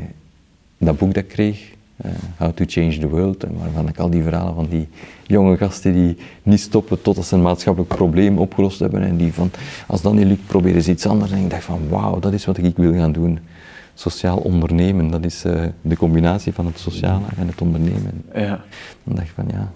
dat 0.79 0.99
boek 0.99 1.15
dat 1.15 1.23
ik 1.23 1.29
kreeg, 1.29 1.71
uh, 2.05 2.11
How 2.37 2.53
to 2.53 2.65
Change 2.67 2.99
the 2.99 3.09
World, 3.09 3.45
waarvan 3.59 3.89
ik 3.89 3.99
al 3.99 4.11
die 4.11 4.23
verhalen 4.23 4.55
van 4.55 4.67
die 4.71 4.89
jonge 5.27 5.57
gasten 5.57 5.93
die 5.93 6.17
niet 6.43 6.61
stoppen 6.61 7.03
totdat 7.03 7.27
ze 7.27 7.35
een 7.35 7.43
maatschappelijk 7.43 7.95
probleem 7.95 8.39
opgelost 8.39 8.81
hebben 8.81 9.03
en 9.03 9.17
die 9.17 9.33
van, 9.33 9.51
als 9.87 10.03
dat 10.03 10.15
niet 10.15 10.27
lukt, 10.27 10.47
proberen 10.47 10.83
ze 10.83 10.91
iets 10.91 11.07
anders. 11.07 11.31
En 11.31 11.39
ik 11.39 11.51
dacht 11.51 11.65
van, 11.65 11.89
wauw, 11.89 12.19
dat 12.19 12.33
is 12.33 12.45
wat 12.45 12.59
ik 12.59 12.77
wil 12.77 12.93
gaan 12.93 13.13
doen. 13.13 13.39
Sociaal 14.01 14.37
ondernemen, 14.37 15.11
dat 15.11 15.25
is 15.25 15.45
uh, 15.45 15.63
de 15.83 15.97
combinatie 15.97 16.53
van 16.53 16.67
het 16.67 16.79
sociale 16.79 17.25
en 17.37 17.47
het 17.47 17.61
ondernemen. 17.61 18.25
Ja. 18.35 18.65
Dan 19.05 19.15
dacht 19.15 19.29
ik 19.29 19.33
van, 19.35 19.45
ja, 19.51 19.73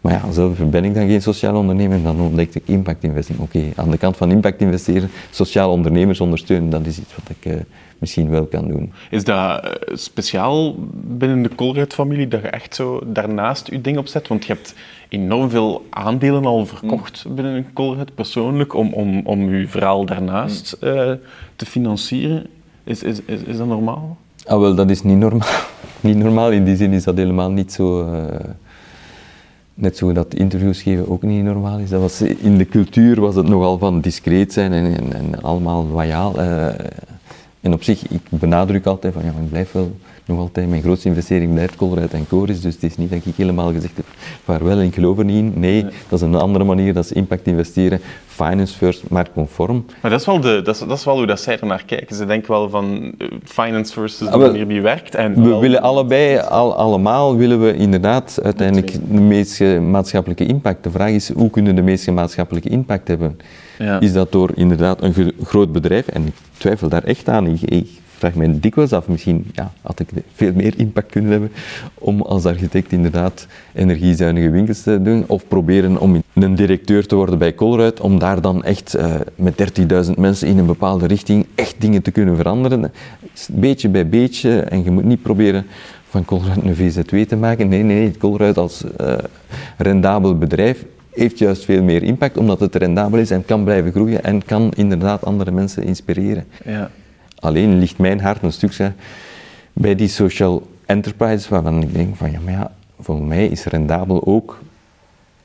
maar 0.00 0.12
ja, 0.12 0.32
zelf 0.32 0.58
ben 0.58 0.84
ik 0.84 0.94
dan 0.94 1.06
geen 1.06 1.22
sociaal 1.22 1.56
ondernemer, 1.56 2.02
dan 2.02 2.20
ontdekte 2.20 2.58
ik 2.58 2.68
impact 2.68 3.04
investeren. 3.04 3.42
Oké, 3.42 3.62
aan 3.76 3.90
de 3.90 3.98
kant 3.98 4.16
van 4.16 4.30
impact 4.30 4.60
investeren, 4.60 5.10
sociaal 5.30 5.70
ondernemers 5.70 6.20
ondersteunen, 6.20 6.70
dat 6.70 6.86
is 6.86 6.98
iets 6.98 7.14
wat 7.14 7.36
ik 7.36 7.52
uh, 7.52 7.60
misschien 7.98 8.28
wel 8.28 8.46
kan 8.46 8.68
doen. 8.68 8.92
Is 9.10 9.24
dat 9.24 9.64
uh, 9.64 9.70
speciaal 9.96 10.74
binnen 10.92 11.42
de 11.42 11.54
Colruyt-familie, 11.54 12.28
dat 12.28 12.42
je 12.42 12.48
echt 12.48 12.74
zo 12.74 13.00
daarnaast 13.06 13.70
je 13.70 13.80
ding 13.80 13.98
opzet? 13.98 14.28
Want 14.28 14.44
je 14.44 14.52
hebt 14.52 14.74
enorm 15.08 15.50
veel 15.50 15.86
aandelen 15.90 16.44
al 16.44 16.66
verkocht 16.66 17.24
mm. 17.28 17.34
binnen 17.34 17.66
Colruyt, 17.72 18.14
persoonlijk, 18.14 18.74
om, 18.74 18.92
om, 18.92 19.20
om 19.26 19.54
je 19.54 19.68
verhaal 19.68 20.04
daarnaast 20.04 20.76
uh, 20.80 21.12
te 21.56 21.66
financieren. 21.66 22.46
Is, 22.90 23.02
is, 23.02 23.20
is, 23.24 23.42
is, 23.42 23.56
dat 23.56 23.66
normaal? 23.66 24.16
Ah, 24.46 24.60
wel, 24.60 24.74
dat 24.74 24.90
is 24.90 25.02
niet 25.02 25.18
normaal. 25.18 25.60
niet 26.00 26.16
normaal, 26.16 26.50
in 26.50 26.64
die 26.64 26.76
zin 26.76 26.92
is 26.92 27.04
dat 27.04 27.16
helemaal 27.16 27.50
niet 27.50 27.72
zo... 27.72 28.08
Net 29.74 29.96
zo 29.96 30.12
dat 30.12 30.34
interviews 30.34 30.82
geven 30.82 31.08
ook 31.08 31.22
niet 31.22 31.44
normaal 31.44 31.78
is. 31.78 31.90
Dat 31.90 32.00
was, 32.00 32.20
in 32.20 32.58
de 32.58 32.66
cultuur 32.66 33.20
was 33.20 33.34
het 33.34 33.48
nogal 33.48 33.78
van 33.78 34.00
discreet 34.00 34.52
zijn 34.52 34.72
en, 34.72 34.96
en, 34.96 35.12
en 35.12 35.42
allemaal 35.42 35.86
loyaal. 35.86 36.38
Uh, 36.38 36.66
en 37.60 37.72
op 37.72 37.82
zich, 37.82 38.08
ik 38.08 38.20
benadruk 38.28 38.86
altijd 38.86 39.12
van 39.12 39.24
ja, 39.24 39.28
ik 39.28 39.48
blijf 39.50 39.72
wel 39.72 39.96
nog 40.30 40.38
altijd, 40.38 40.68
mijn 40.68 40.82
grootste 40.82 41.08
investering 41.08 41.52
blijft 41.52 41.76
Colruyt 41.76 42.12
en 42.12 42.26
Coris, 42.28 42.60
dus 42.60 42.74
het 42.74 42.82
is 42.82 42.96
niet 42.96 43.10
dat 43.10 43.24
ik 43.24 43.34
helemaal 43.36 43.72
gezegd 43.72 43.96
heb, 43.96 44.06
vaarwel 44.44 44.78
en 44.78 44.84
ik 44.84 44.94
geloof 44.94 45.18
er 45.18 45.24
niet 45.24 45.36
in. 45.36 45.52
Nee, 45.56 45.82
dat 45.82 46.20
is 46.20 46.20
een 46.20 46.34
andere 46.34 46.64
manier, 46.64 46.94
dat 46.94 47.04
is 47.04 47.12
impact 47.12 47.46
investeren, 47.46 48.00
finance 48.26 48.76
first, 48.76 49.02
conform. 49.34 49.84
Maar 50.02 50.10
dat 50.10 50.20
is 50.20 50.26
wel, 50.26 50.40
de, 50.40 50.62
dat 50.62 50.74
is, 50.74 50.80
dat 50.80 50.98
is 50.98 51.04
wel 51.04 51.16
hoe 51.16 51.26
dat 51.26 51.40
zij 51.40 51.58
er 51.60 51.66
naar 51.66 51.84
kijken. 51.84 52.16
Ze 52.16 52.26
denken 52.26 52.50
wel 52.50 52.70
van 52.70 53.12
eh, 53.18 53.28
finance 53.44 53.92
first 53.92 54.20
is 54.20 54.26
de 54.26 54.32
ah, 54.32 54.40
manier 54.40 54.68
die 54.68 54.82
werkt. 54.82 55.14
En 55.14 55.42
we 55.42 55.58
willen 55.58 55.82
allebei, 55.82 56.38
al, 56.38 56.74
allemaal 56.74 57.36
willen 57.36 57.60
we 57.62 57.74
inderdaad 57.74 58.38
uiteindelijk 58.42 58.92
de 58.92 59.20
meeste 59.20 59.64
maatschappelijke 59.64 60.46
impact. 60.46 60.84
De 60.84 60.90
vraag 60.90 61.10
is, 61.10 61.32
hoe 61.32 61.50
kunnen 61.50 61.76
de 61.76 61.82
meeste 61.82 62.10
maatschappelijke 62.10 62.68
impact 62.68 63.08
hebben? 63.08 63.38
Ja. 63.78 64.00
Is 64.00 64.12
dat 64.12 64.32
door 64.32 64.50
inderdaad 64.54 65.02
een 65.02 65.32
groot 65.42 65.72
bedrijf, 65.72 66.06
en 66.06 66.26
ik 66.26 66.34
twijfel 66.56 66.88
daar 66.88 67.04
echt 67.04 67.28
aan, 67.28 67.46
ik, 67.46 67.88
vraag 68.20 68.34
mij 68.34 68.60
dikwijls 68.60 68.92
af, 68.92 69.08
misschien 69.08 69.46
ja, 69.52 69.72
had 69.82 70.00
ik 70.00 70.08
veel 70.34 70.52
meer 70.54 70.74
impact 70.76 71.10
kunnen 71.10 71.30
hebben 71.30 71.52
om 71.94 72.20
als 72.20 72.44
architect 72.44 72.92
inderdaad 72.92 73.46
energiezuinige 73.72 74.50
winkels 74.50 74.82
te 74.82 75.02
doen, 75.02 75.24
of 75.26 75.48
proberen 75.48 76.00
om 76.00 76.22
een 76.34 76.54
directeur 76.54 77.06
te 77.06 77.14
worden 77.14 77.38
bij 77.38 77.54
Colruyt, 77.54 78.00
om 78.00 78.18
daar 78.18 78.40
dan 78.40 78.64
echt 78.64 78.96
uh, 78.96 79.14
met 79.34 79.80
30.000 80.06 80.14
mensen 80.16 80.48
in 80.48 80.58
een 80.58 80.66
bepaalde 80.66 81.06
richting 81.06 81.46
echt 81.54 81.74
dingen 81.78 82.02
te 82.02 82.10
kunnen 82.10 82.36
veranderen. 82.36 82.92
Beetje 83.50 83.88
bij 83.88 84.08
beetje, 84.08 84.60
en 84.60 84.84
je 84.84 84.90
moet 84.90 85.04
niet 85.04 85.22
proberen 85.22 85.66
van 86.08 86.24
Colruyt 86.24 86.62
een 86.62 86.76
VZW 86.76 87.16
te 87.16 87.36
maken. 87.36 87.68
Nee, 87.68 87.82
nee, 87.82 88.16
Colruyt 88.16 88.58
als 88.58 88.84
uh, 89.00 89.14
rendabel 89.76 90.38
bedrijf 90.38 90.84
heeft 91.10 91.38
juist 91.38 91.64
veel 91.64 91.82
meer 91.82 92.02
impact, 92.02 92.36
omdat 92.36 92.60
het 92.60 92.74
rendabel 92.74 93.18
is 93.18 93.30
en 93.30 93.44
kan 93.44 93.64
blijven 93.64 93.92
groeien 93.92 94.24
en 94.24 94.44
kan 94.44 94.72
inderdaad 94.76 95.24
andere 95.24 95.50
mensen 95.50 95.84
inspireren. 95.84 96.44
Ja. 96.64 96.90
Alleen 97.40 97.78
ligt 97.78 97.98
mijn 97.98 98.20
hart 98.20 98.42
een 98.42 98.52
stuk 98.52 98.92
bij 99.72 99.94
die 99.94 100.08
social 100.08 100.68
enterprises, 100.86 101.48
waarvan 101.48 101.82
ik 101.82 101.94
denk 101.94 102.16
van 102.16 102.30
ja, 102.30 102.40
maar 102.40 102.52
ja, 102.52 102.72
volgens 103.00 103.28
mij 103.28 103.46
is 103.46 103.64
rendabel 103.64 104.26
ook, 104.26 104.58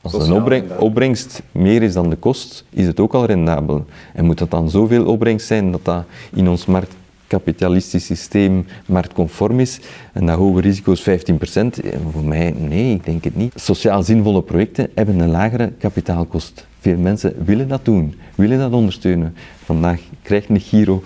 als 0.02 0.28
de 0.28 0.66
opbrengst 0.80 1.42
meer 1.52 1.84
is 1.84 1.94
dan 1.94 2.10
de 2.10 2.16
kost, 2.16 2.64
is 2.70 2.86
het 2.86 3.00
ook 3.00 3.14
al 3.14 3.26
rendabel. 3.26 3.86
En 4.14 4.26
moet 4.26 4.38
dat 4.38 4.52
dan 4.52 4.70
zoveel 4.70 5.06
opbrengst 5.06 5.48
zijn 5.48 5.72
dat 5.72 5.86
dat 5.86 6.04
in 6.34 6.50
ons 6.50 6.66
marktkapitalistisch 6.66 8.06
systeem 8.06 8.66
marktconform 8.86 9.60
is 9.60 9.80
en 10.14 10.26
dat 10.26 10.38
hoge 10.38 10.62
risico's 10.62 11.02
15%? 11.02 11.04
Voor 12.12 12.24
mij, 12.24 12.52
nee, 12.58 12.94
ik 12.94 13.06
denk 13.06 13.24
het 13.24 13.36
niet. 13.36 13.54
Sociaal 13.56 14.04
zinvolle 14.04 14.42
projecten 14.42 14.90
hebben 14.96 15.20
een 15.20 15.30
lagere 15.30 15.72
kapitaalkost. 15.80 16.68
Veel 16.86 16.98
mensen 16.98 17.34
willen 17.46 17.68
dat 17.68 17.86
doen, 17.86 18.16
willen 18.36 18.60
dat 18.60 18.72
ondersteunen. 18.72 19.36
Vandaag 19.64 20.00
krijgt 20.22 20.50
een 20.50 20.60
Giro 20.60 21.04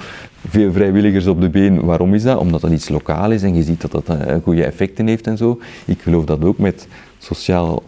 veel 0.48 0.72
vrijwilligers 0.72 1.28
op 1.28 1.42
de 1.42 1.50
been. 1.50 1.86
Waarom 1.86 2.14
is 2.14 2.24
dat? 2.24 2.38
Omdat 2.38 2.62
dat 2.62 2.72
iets 2.72 2.90
lokaal 2.90 3.32
is 3.32 3.44
en 3.44 3.56
je 3.56 3.64
ziet 3.64 3.82
dat 3.82 3.92
dat 3.92 4.10
uh, 4.10 4.36
goede 4.44 4.64
effecten 4.64 5.08
heeft 5.08 5.28
en 5.28 5.38
zo. 5.38 5.60
Ik 5.86 6.02
geloof 6.02 6.26
dat 6.26 6.44
ook 6.44 6.58
met 6.58 6.88
sociaal 7.18 7.84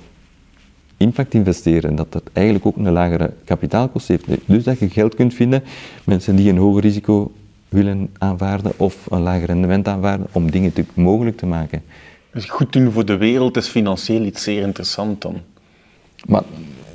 impact 0.98 1.34
investeren, 1.34 1.96
dat 1.96 2.12
dat 2.12 2.24
eigenlijk 2.34 2.66
ook 2.66 2.78
een 2.78 2.92
lagere 2.92 3.34
kapitaalkost 3.46 4.08
heeft. 4.08 4.26
Dus 4.46 4.64
dat 4.64 4.80
je 4.80 4.90
geld 4.90 5.16
kunt 5.16 5.34
vinden, 5.34 5.64
mensen 6.04 6.36
die 6.36 6.50
een 6.50 6.58
hoger 6.58 6.82
risico 6.82 7.32
willen 7.70 8.10
aanvaarden 8.18 8.72
of 8.78 9.06
een 9.10 9.22
lager 9.22 9.46
rendement 9.46 9.88
aanvaarden, 9.88 10.28
om 10.32 10.52
dingen 10.52 10.74
te, 10.74 10.86
mogelijk 10.94 11.38
te 11.38 11.46
maken. 11.46 11.84
Dus 12.34 12.46
goed 12.46 12.74
doen 12.74 12.92
voor 12.92 13.06
de 13.06 13.18
wereld 13.18 13.58
is 13.58 13.68
financieel 13.68 14.22
iets 14.22 14.44
zeer 14.44 14.62
interessant 14.62 15.22
dan? 15.22 15.36
Maar 16.28 16.44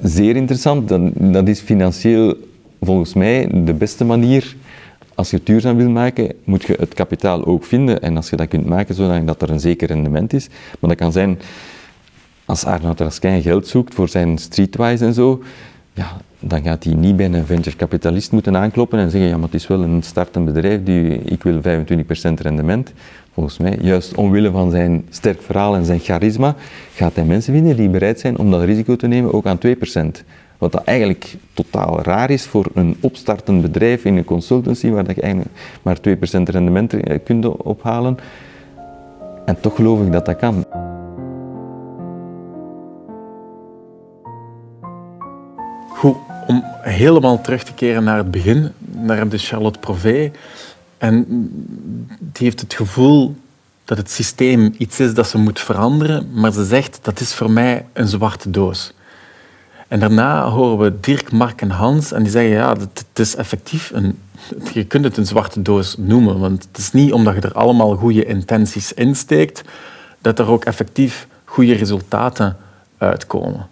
zeer 0.02 0.36
interessant, 0.36 0.88
dat, 0.88 1.00
dat 1.14 1.48
is 1.48 1.60
financieel 1.60 2.34
volgens 2.80 3.14
mij 3.14 3.48
de 3.64 3.74
beste 3.74 4.04
manier 4.04 4.56
als 5.16 5.30
je 5.30 5.36
het 5.36 5.46
duurzaam 5.46 5.76
wil 5.76 5.90
maken, 5.90 6.32
moet 6.44 6.64
je 6.64 6.76
het 6.78 6.94
kapitaal 6.94 7.44
ook 7.44 7.64
vinden. 7.64 8.02
En 8.02 8.16
als 8.16 8.30
je 8.30 8.36
dat 8.36 8.48
kunt 8.48 8.66
maken 8.66 8.94
zodat 8.94 9.42
er 9.42 9.50
een 9.50 9.60
zeker 9.60 9.88
rendement 9.88 10.32
is. 10.32 10.48
Maar 10.80 10.90
dat 10.90 10.98
kan 10.98 11.12
zijn, 11.12 11.38
als 12.44 12.64
Arnoud 12.64 13.00
Raskin 13.00 13.42
geld 13.42 13.66
zoekt 13.66 13.94
voor 13.94 14.08
zijn 14.08 14.38
streetwise 14.38 15.04
en 15.04 15.14
zo, 15.14 15.42
ja, 15.92 16.16
dan 16.40 16.62
gaat 16.62 16.84
hij 16.84 16.94
niet 16.94 17.16
bij 17.16 17.26
een 17.26 17.46
venture 17.46 17.76
capitalist 17.76 18.32
moeten 18.32 18.56
aankloppen 18.56 18.98
en 18.98 19.10
zeggen, 19.10 19.28
ja, 19.30 19.36
maar 19.36 19.44
het 19.44 19.54
is 19.54 19.66
wel 19.66 19.82
een 19.82 20.02
startend 20.02 20.44
bedrijf, 20.44 20.82
die, 20.82 21.18
ik 21.18 21.42
wil 21.42 21.60
25% 21.60 21.62
rendement. 22.40 22.92
Volgens 23.36 23.58
mij, 23.58 23.78
juist 23.80 24.14
omwille 24.14 24.50
van 24.50 24.70
zijn 24.70 25.06
sterk 25.10 25.42
verhaal 25.42 25.74
en 25.74 25.84
zijn 25.84 26.00
charisma, 26.00 26.54
gaat 26.94 27.14
hij 27.14 27.24
mensen 27.24 27.52
vinden 27.52 27.76
die 27.76 27.88
bereid 27.88 28.20
zijn 28.20 28.38
om 28.38 28.50
dat 28.50 28.62
risico 28.62 28.96
te 28.96 29.06
nemen, 29.06 29.32
ook 29.32 29.46
aan 29.46 29.58
2%. 29.66 30.24
Wat 30.58 30.72
dat 30.72 30.84
eigenlijk 30.84 31.36
totaal 31.52 32.02
raar 32.02 32.30
is 32.30 32.46
voor 32.46 32.66
een 32.74 32.96
opstartend 33.00 33.62
bedrijf 33.62 34.04
in 34.04 34.16
een 34.16 34.24
consultancy, 34.24 34.90
waar 34.90 35.04
je 35.14 35.20
eigenlijk 35.20 35.54
maar 35.82 35.98
2% 36.08 36.18
rendement 36.42 36.92
eh, 36.92 37.18
kunt 37.24 37.46
ophalen. 37.46 38.16
En 39.44 39.60
toch 39.60 39.74
geloof 39.74 40.00
ik 40.00 40.12
dat 40.12 40.26
dat 40.26 40.36
kan. 40.36 40.64
Goed, 45.88 46.16
om 46.46 46.64
helemaal 46.80 47.40
terug 47.40 47.64
te 47.64 47.74
keren 47.74 48.04
naar 48.04 48.16
het 48.16 48.30
begin, 48.30 48.72
naar 48.92 49.28
de 49.28 49.38
Charlotte 49.38 49.78
Provey. 49.78 50.32
En 50.98 51.24
die 52.18 52.46
heeft 52.46 52.60
het 52.60 52.74
gevoel 52.74 53.36
dat 53.84 53.98
het 53.98 54.10
systeem 54.10 54.74
iets 54.78 55.00
is 55.00 55.14
dat 55.14 55.28
ze 55.28 55.38
moet 55.38 55.60
veranderen, 55.60 56.28
maar 56.32 56.52
ze 56.52 56.64
zegt 56.64 56.98
dat 57.02 57.20
is 57.20 57.34
voor 57.34 57.50
mij 57.50 57.86
een 57.92 58.08
zwarte 58.08 58.50
doos. 58.50 58.94
En 59.88 60.00
daarna 60.00 60.48
horen 60.48 60.78
we 60.78 61.00
Dirk, 61.00 61.32
Mark 61.32 61.60
en 61.60 61.70
Hans 61.70 62.12
en 62.12 62.22
die 62.22 62.32
zeggen 62.32 62.52
ja, 62.52 62.76
het, 62.76 63.18
is 63.18 63.34
effectief 63.34 63.90
een, 63.94 64.18
je 64.72 64.84
kunt 64.84 65.04
het 65.04 65.16
een 65.16 65.26
zwarte 65.26 65.62
doos 65.62 65.96
noemen, 65.98 66.38
want 66.38 66.66
het 66.68 66.78
is 66.78 66.92
niet 66.92 67.12
omdat 67.12 67.34
je 67.34 67.40
er 67.40 67.52
allemaal 67.52 67.96
goede 67.96 68.24
intenties 68.24 68.92
in 68.92 69.16
steekt, 69.16 69.62
dat 70.20 70.38
er 70.38 70.48
ook 70.48 70.64
effectief 70.64 71.26
goede 71.44 71.74
resultaten 71.74 72.56
uitkomen. 72.98 73.66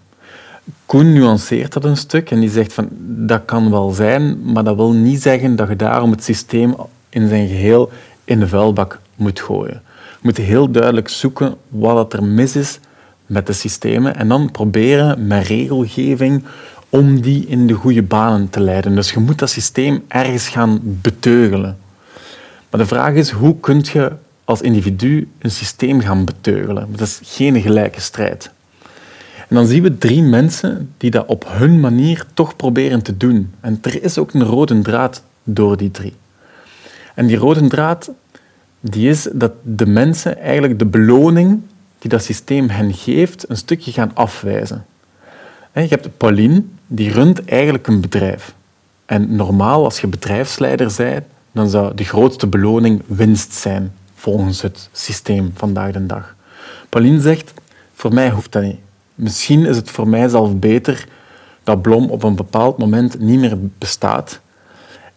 Koen 0.87 1.13
nuanceert 1.13 1.73
dat 1.73 1.85
een 1.85 1.97
stuk 1.97 2.31
en 2.31 2.41
die 2.41 2.51
zegt 2.51 2.73
van 2.73 2.89
dat 3.01 3.45
kan 3.45 3.71
wel 3.71 3.91
zijn, 3.91 4.53
maar 4.53 4.65
dat 4.65 4.77
wil 4.77 4.93
niet 4.93 5.23
zeggen 5.23 5.57
dat 5.57 5.69
je 5.69 5.77
daarom 5.77 6.11
het 6.11 6.25
systeem 6.25 6.75
in 7.15 7.29
zijn 7.29 7.49
geheel 7.49 7.91
in 8.25 8.41
de 8.41 8.49
vuilbak 8.49 9.01
moet 9.17 9.41
gooien. 9.41 9.83
We 10.11 10.21
moeten 10.21 10.45
heel 10.45 10.71
duidelijk 10.71 11.09
zoeken 11.09 11.55
wat 11.69 12.13
er 12.13 12.25
mis 12.25 12.57
is 12.57 12.79
met 13.27 13.47
de 13.47 13.53
systemen 13.53 14.17
en 14.17 14.29
dan 14.29 14.51
proberen 14.51 15.27
met 15.27 15.47
regelgeving 15.47 16.45
om 16.89 17.21
die 17.21 17.47
in 17.47 17.67
de 17.67 17.75
goede 17.75 18.03
banen 18.03 18.51
te 18.51 18.61
leiden. 18.61 18.95
Dus 18.95 19.13
je 19.13 19.21
moet 19.21 19.39
dat 19.39 19.51
systeem 19.51 20.05
ergens 20.09 20.49
gaan 20.49 20.81
beteugelen. 20.83 21.77
Maar 22.71 22.81
de 22.81 22.87
vraag 22.87 23.15
is, 23.15 23.31
hoe 23.31 23.61
kun 23.61 23.85
je 23.93 24.13
als 24.45 24.61
individu 24.61 25.29
een 25.39 25.51
systeem 25.51 26.01
gaan 26.01 26.25
beteugelen? 26.25 26.89
Dat 26.91 27.01
is 27.01 27.21
geen 27.23 27.61
gelijke 27.61 28.01
strijd. 28.01 28.51
En 29.49 29.57
dan 29.57 29.67
zien 29.67 29.83
we 29.83 29.99
drie 29.99 30.23
mensen 30.23 30.93
die 30.97 31.11
dat 31.11 31.27
op 31.27 31.45
hun 31.49 31.81
manier 31.81 32.27
toch 32.35 32.57
proberen 32.57 33.03
te 33.03 33.17
doen. 33.17 33.53
En 33.61 33.79
er 33.83 34.03
is 34.03 34.19
ook 34.19 34.35
een 34.35 34.45
rode 34.45 34.83
draad 34.83 35.23
door 35.45 35.77
die 35.77 35.91
drie. 35.91 36.13
En 37.15 37.27
die 37.27 37.37
rode 37.37 37.67
draad 37.67 38.11
die 38.81 39.09
is 39.09 39.29
dat 39.33 39.53
de 39.63 39.87
mensen 39.87 40.39
eigenlijk 40.39 40.79
de 40.79 40.87
beloning 40.87 41.61
die 41.99 42.11
dat 42.11 42.25
systeem 42.25 42.69
hen 42.69 42.95
geeft, 42.95 43.49
een 43.49 43.57
stukje 43.57 43.93
gaan 43.93 44.11
afwijzen. 44.15 44.85
Je 45.73 45.81
hebt 45.81 46.17
Pauline, 46.17 46.63
die 46.87 47.13
runt 47.13 47.45
eigenlijk 47.45 47.87
een 47.87 48.01
bedrijf. 48.01 48.55
En 49.07 49.37
normaal, 49.37 49.85
als 49.85 50.01
je 50.01 50.07
bedrijfsleider 50.07 50.95
bent, 50.97 51.25
dan 51.53 51.69
zou 51.69 51.95
de 51.95 52.05
grootste 52.05 52.47
beloning 52.47 53.03
winst 53.07 53.53
zijn. 53.53 53.93
volgens 54.15 54.63
het 54.63 54.89
systeem 54.93 55.53
vandaag 55.55 55.93
de 55.93 56.07
dag. 56.07 56.35
Pauline 56.89 57.21
zegt, 57.21 57.53
voor 57.95 58.15
mij 58.15 58.31
hoeft 58.31 58.53
dat 58.53 58.63
niet. 58.63 58.79
Misschien 59.15 59.67
is 59.67 59.77
het 59.77 59.91
voor 59.91 60.09
mij 60.09 60.29
zelf 60.29 60.57
beter 60.57 61.09
dat 61.63 61.83
Blom 61.83 62.11
op 62.11 62.23
een 62.23 62.37
bepaald 62.37 62.79
moment 62.79 63.19
niet 63.19 63.39
meer 63.39 63.59
bestaat 63.79 64.41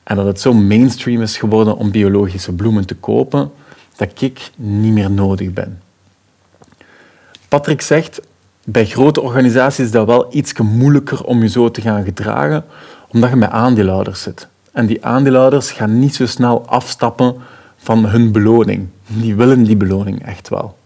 en 0.07 0.15
dat 0.15 0.25
het 0.25 0.41
zo 0.41 0.53
mainstream 0.53 1.21
is 1.21 1.37
geworden 1.37 1.77
om 1.77 1.91
biologische 1.91 2.51
bloemen 2.51 2.85
te 2.85 2.95
kopen, 2.95 3.51
dat 3.95 4.21
ik 4.21 4.51
niet 4.55 4.93
meer 4.93 5.11
nodig 5.11 5.53
ben. 5.53 5.81
Patrick 7.47 7.81
zegt, 7.81 8.21
bij 8.63 8.85
grote 8.85 9.21
organisaties 9.21 9.85
is 9.85 9.91
dat 9.91 10.05
wel 10.07 10.27
iets 10.29 10.53
moeilijker 10.53 11.23
om 11.23 11.41
je 11.41 11.49
zo 11.49 11.71
te 11.71 11.81
gaan 11.81 12.03
gedragen, 12.03 12.65
omdat 13.11 13.29
je 13.29 13.35
met 13.35 13.49
aandeelhouders 13.49 14.21
zit. 14.21 14.47
En 14.71 14.85
die 14.85 15.05
aandeelhouders 15.05 15.71
gaan 15.71 15.99
niet 15.99 16.15
zo 16.15 16.25
snel 16.25 16.67
afstappen 16.67 17.35
van 17.77 18.05
hun 18.05 18.31
beloning. 18.31 18.87
Die 19.07 19.35
willen 19.35 19.63
die 19.63 19.77
beloning 19.77 20.25
echt 20.25 20.49
wel. 20.49 20.77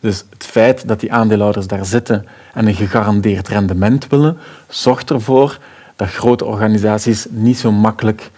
Dus 0.00 0.24
het 0.30 0.44
feit 0.44 0.88
dat 0.88 1.00
die 1.00 1.12
aandeelhouders 1.12 1.66
daar 1.66 1.86
zitten 1.86 2.26
en 2.54 2.66
een 2.66 2.74
gegarandeerd 2.74 3.48
rendement 3.48 4.06
willen, 4.08 4.38
zorgt 4.68 5.10
ervoor 5.10 5.58
dat 5.96 6.08
grote 6.08 6.44
organisaties 6.44 7.26
niet 7.30 7.58
zo 7.58 7.72
makkelijk 7.72 8.30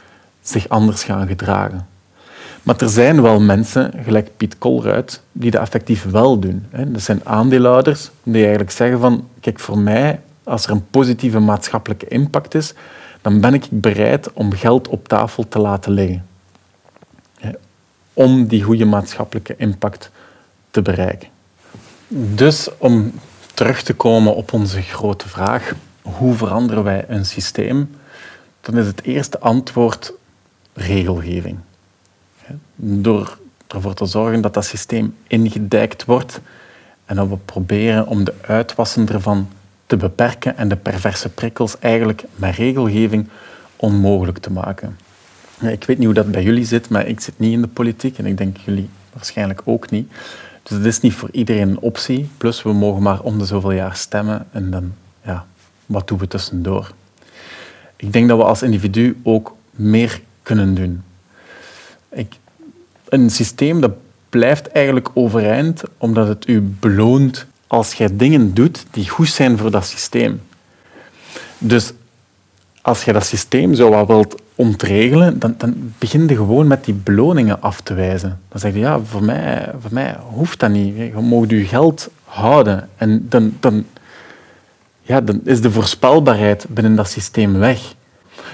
zich 0.42 0.68
anders 0.68 1.04
gaan 1.04 1.26
gedragen. 1.26 1.86
Maar 2.62 2.76
er 2.76 2.88
zijn 2.88 3.22
wel 3.22 3.40
mensen, 3.40 3.92
gelijk 4.02 4.36
Piet 4.36 4.58
Kolruit, 4.58 5.22
die 5.32 5.50
dat 5.50 5.60
effectief 5.60 6.04
wel 6.04 6.38
doen. 6.38 6.66
Dat 6.70 7.02
zijn 7.02 7.20
aandeelhouders 7.24 8.10
die 8.22 8.40
eigenlijk 8.40 8.70
zeggen 8.70 8.98
van, 9.00 9.28
kijk, 9.40 9.60
voor 9.60 9.78
mij, 9.78 10.20
als 10.44 10.64
er 10.64 10.70
een 10.70 10.86
positieve 10.90 11.38
maatschappelijke 11.38 12.08
impact 12.08 12.54
is, 12.54 12.74
dan 13.20 13.40
ben 13.40 13.54
ik 13.54 13.64
bereid 13.70 14.32
om 14.32 14.52
geld 14.52 14.88
op 14.88 15.08
tafel 15.08 15.48
te 15.48 15.58
laten 15.58 15.92
liggen. 15.92 16.26
Om 18.12 18.46
die 18.46 18.62
goede 18.62 18.84
maatschappelijke 18.84 19.54
impact 19.56 20.10
te 20.70 20.82
bereiken. 20.82 21.28
Dus 22.34 22.68
om 22.78 23.12
terug 23.54 23.82
te 23.82 23.94
komen 23.94 24.34
op 24.34 24.52
onze 24.52 24.82
grote 24.82 25.28
vraag, 25.28 25.72
hoe 26.02 26.34
veranderen 26.34 26.84
wij 26.84 27.04
een 27.08 27.26
systeem? 27.26 27.96
Dan 28.60 28.78
is 28.78 28.86
het 28.86 29.02
eerste 29.02 29.40
antwoord 29.40 30.12
regelgeving. 30.72 31.56
Door 32.76 33.38
ervoor 33.68 33.94
te 33.94 34.06
zorgen 34.06 34.40
dat 34.40 34.54
dat 34.54 34.64
systeem 34.64 35.16
ingedijkt 35.26 36.04
wordt 36.04 36.40
en 37.04 37.16
dat 37.16 37.28
we 37.28 37.36
proberen 37.36 38.06
om 38.06 38.24
de 38.24 38.34
uitwassen 38.40 39.08
ervan 39.08 39.48
te 39.86 39.96
beperken 39.96 40.56
en 40.56 40.68
de 40.68 40.76
perverse 40.76 41.28
prikkels 41.28 41.78
eigenlijk 41.78 42.24
met 42.34 42.54
regelgeving 42.54 43.28
onmogelijk 43.76 44.38
te 44.38 44.50
maken. 44.50 44.96
Ik 45.60 45.84
weet 45.84 45.96
niet 45.96 46.06
hoe 46.06 46.14
dat 46.14 46.30
bij 46.30 46.42
jullie 46.42 46.64
zit, 46.64 46.88
maar 46.88 47.06
ik 47.06 47.20
zit 47.20 47.38
niet 47.38 47.52
in 47.52 47.60
de 47.60 47.68
politiek 47.68 48.18
en 48.18 48.26
ik 48.26 48.36
denk 48.36 48.56
jullie 48.56 48.88
waarschijnlijk 49.12 49.62
ook 49.64 49.90
niet. 49.90 50.12
Dus 50.62 50.76
het 50.76 50.86
is 50.86 51.00
niet 51.00 51.12
voor 51.12 51.28
iedereen 51.32 51.68
een 51.68 51.78
optie. 51.78 52.28
Plus, 52.36 52.62
we 52.62 52.72
mogen 52.72 53.02
maar 53.02 53.20
om 53.20 53.38
de 53.38 53.44
zoveel 53.44 53.72
jaar 53.72 53.96
stemmen 53.96 54.46
en 54.52 54.70
dan, 54.70 54.92
ja, 55.24 55.46
wat 55.86 56.08
doen 56.08 56.18
we 56.18 56.28
tussendoor? 56.28 56.92
Ik 57.96 58.12
denk 58.12 58.28
dat 58.28 58.38
we 58.38 58.44
als 58.44 58.62
individu 58.62 59.20
ook 59.22 59.56
meer 59.70 60.20
kunnen 60.42 60.74
doen. 60.74 61.02
Ik, 62.08 62.34
een 63.08 63.30
systeem 63.30 63.80
dat 63.80 63.92
blijft 64.28 64.68
eigenlijk 64.68 65.10
overeind 65.14 65.82
omdat 65.98 66.28
het 66.28 66.48
u 66.48 66.60
beloont 66.60 67.46
als 67.66 67.92
jij 67.92 68.16
dingen 68.16 68.54
doet 68.54 68.86
die 68.90 69.08
goed 69.08 69.28
zijn 69.28 69.58
voor 69.58 69.70
dat 69.70 69.86
systeem. 69.86 70.40
Dus 71.58 71.92
als 72.82 73.04
je 73.04 73.12
dat 73.12 73.26
systeem 73.26 73.74
zo 73.74 73.90
wat 73.90 74.06
wilt 74.06 74.40
ontregelen, 74.54 75.38
dan, 75.38 75.54
dan 75.58 75.92
begin 75.98 76.28
je 76.28 76.36
gewoon 76.36 76.66
met 76.66 76.84
die 76.84 76.94
beloningen 76.94 77.62
af 77.62 77.80
te 77.80 77.94
wijzen. 77.94 78.40
Dan 78.48 78.60
zeg 78.60 78.72
je, 78.72 78.78
ja, 78.78 79.00
voor 79.00 79.22
mij, 79.22 79.70
voor 79.80 79.92
mij 79.92 80.16
hoeft 80.20 80.60
dat 80.60 80.70
niet. 80.70 80.96
Je 80.96 81.12
mag 81.20 81.48
je 81.48 81.64
geld 81.64 82.08
houden. 82.24 82.88
En 82.96 83.26
dan, 83.28 83.56
dan, 83.60 83.86
ja, 85.02 85.20
dan 85.20 85.40
is 85.44 85.60
de 85.60 85.70
voorspelbaarheid 85.70 86.66
binnen 86.68 86.94
dat 86.94 87.08
systeem 87.08 87.58
weg. 87.58 87.94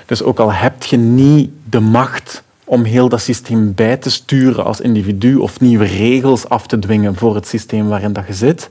Dus 0.07 0.23
ook 0.23 0.39
al 0.39 0.53
heb 0.53 0.83
je 0.83 0.97
niet 0.97 1.51
de 1.71 1.81
macht 1.81 2.43
om 2.65 2.85
heel 2.85 3.09
dat 3.09 3.21
systeem 3.21 3.75
bij 3.75 3.97
te 3.97 4.11
sturen 4.11 4.65
als 4.65 4.81
individu 4.81 5.37
of 5.37 5.61
nieuwe 5.61 5.85
regels 5.85 6.49
af 6.49 6.67
te 6.67 6.79
dwingen 6.79 7.15
voor 7.15 7.35
het 7.35 7.47
systeem 7.47 7.89
waarin 7.89 8.13
dat 8.13 8.27
je 8.27 8.35
zit, 8.35 8.71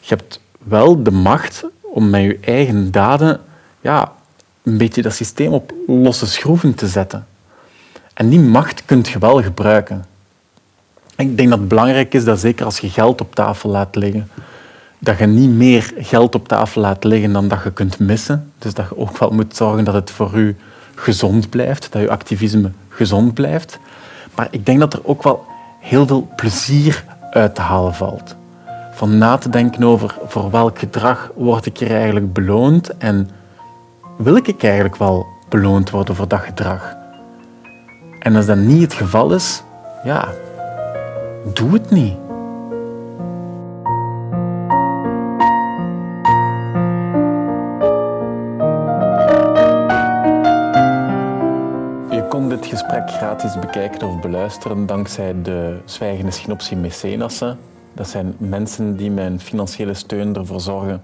je 0.00 0.14
hebt 0.14 0.40
wel 0.58 1.02
de 1.02 1.10
macht 1.10 1.64
om 1.80 2.10
met 2.10 2.22
je 2.22 2.38
eigen 2.40 2.90
daden 2.90 3.40
ja, 3.80 4.12
een 4.62 4.76
beetje 4.78 5.02
dat 5.02 5.14
systeem 5.14 5.52
op 5.52 5.72
losse 5.86 6.26
schroeven 6.26 6.74
te 6.74 6.86
zetten. 6.86 7.26
En 8.14 8.28
die 8.28 8.40
macht 8.40 8.84
kunt 8.84 9.08
je 9.08 9.18
wel 9.18 9.42
gebruiken. 9.42 10.04
Ik 11.16 11.36
denk 11.36 11.48
dat 11.48 11.58
het 11.58 11.68
belangrijk 11.68 12.14
is 12.14 12.24
dat 12.24 12.40
zeker 12.40 12.64
als 12.64 12.78
je 12.78 12.90
geld 12.90 13.20
op 13.20 13.34
tafel 13.34 13.70
laat 13.70 13.96
liggen, 13.96 14.30
dat 15.04 15.18
je 15.18 15.26
niet 15.26 15.50
meer 15.50 15.92
geld 15.96 16.34
op 16.34 16.48
tafel 16.48 16.80
laat 16.80 17.04
liggen 17.04 17.32
dan 17.32 17.48
dat 17.48 17.62
je 17.64 17.72
kunt 17.72 17.98
missen. 17.98 18.52
Dus 18.58 18.74
dat 18.74 18.86
je 18.88 18.98
ook 18.98 19.18
wel 19.18 19.30
moet 19.30 19.56
zorgen 19.56 19.84
dat 19.84 19.94
het 19.94 20.10
voor 20.10 20.34
u 20.34 20.56
gezond 20.94 21.50
blijft, 21.50 21.92
dat 21.92 22.02
je 22.02 22.10
activisme 22.10 22.70
gezond 22.88 23.34
blijft. 23.34 23.78
Maar 24.34 24.48
ik 24.50 24.66
denk 24.66 24.80
dat 24.80 24.92
er 24.92 25.00
ook 25.02 25.22
wel 25.22 25.44
heel 25.80 26.06
veel 26.06 26.28
plezier 26.36 27.04
uit 27.30 27.54
te 27.54 27.60
halen 27.60 27.94
valt. 27.94 28.36
Van 28.92 29.18
na 29.18 29.36
te 29.36 29.48
denken 29.48 29.84
over 29.84 30.14
voor 30.26 30.50
welk 30.50 30.78
gedrag 30.78 31.30
word 31.34 31.66
ik 31.66 31.78
hier 31.78 31.90
eigenlijk 31.96 32.32
beloond 32.32 32.96
en 32.96 33.30
wil 34.16 34.36
ik 34.36 34.62
eigenlijk 34.62 34.96
wel 34.96 35.26
beloond 35.48 35.90
worden 35.90 36.14
voor 36.14 36.28
dat 36.28 36.40
gedrag? 36.40 36.96
En 38.18 38.36
als 38.36 38.46
dat 38.46 38.56
niet 38.56 38.82
het 38.82 38.94
geval 38.94 39.32
is, 39.32 39.62
ja, 40.04 40.28
doe 41.52 41.72
het 41.72 41.90
niet. 41.90 42.23
Gesprek 52.76 53.10
gratis 53.10 53.58
bekijken 53.58 54.08
of 54.08 54.20
beluisteren 54.20 54.86
dankzij 54.86 55.42
de 55.42 55.78
Zwijgende 55.84 56.30
Schinopsie 56.30 56.76
Mecenassen. 56.76 57.58
Dat 57.92 58.08
zijn 58.08 58.34
mensen 58.38 58.96
die 58.96 59.20
een 59.20 59.40
financiële 59.40 59.94
steun 59.94 60.36
ervoor 60.36 60.60
zorgen 60.60 61.02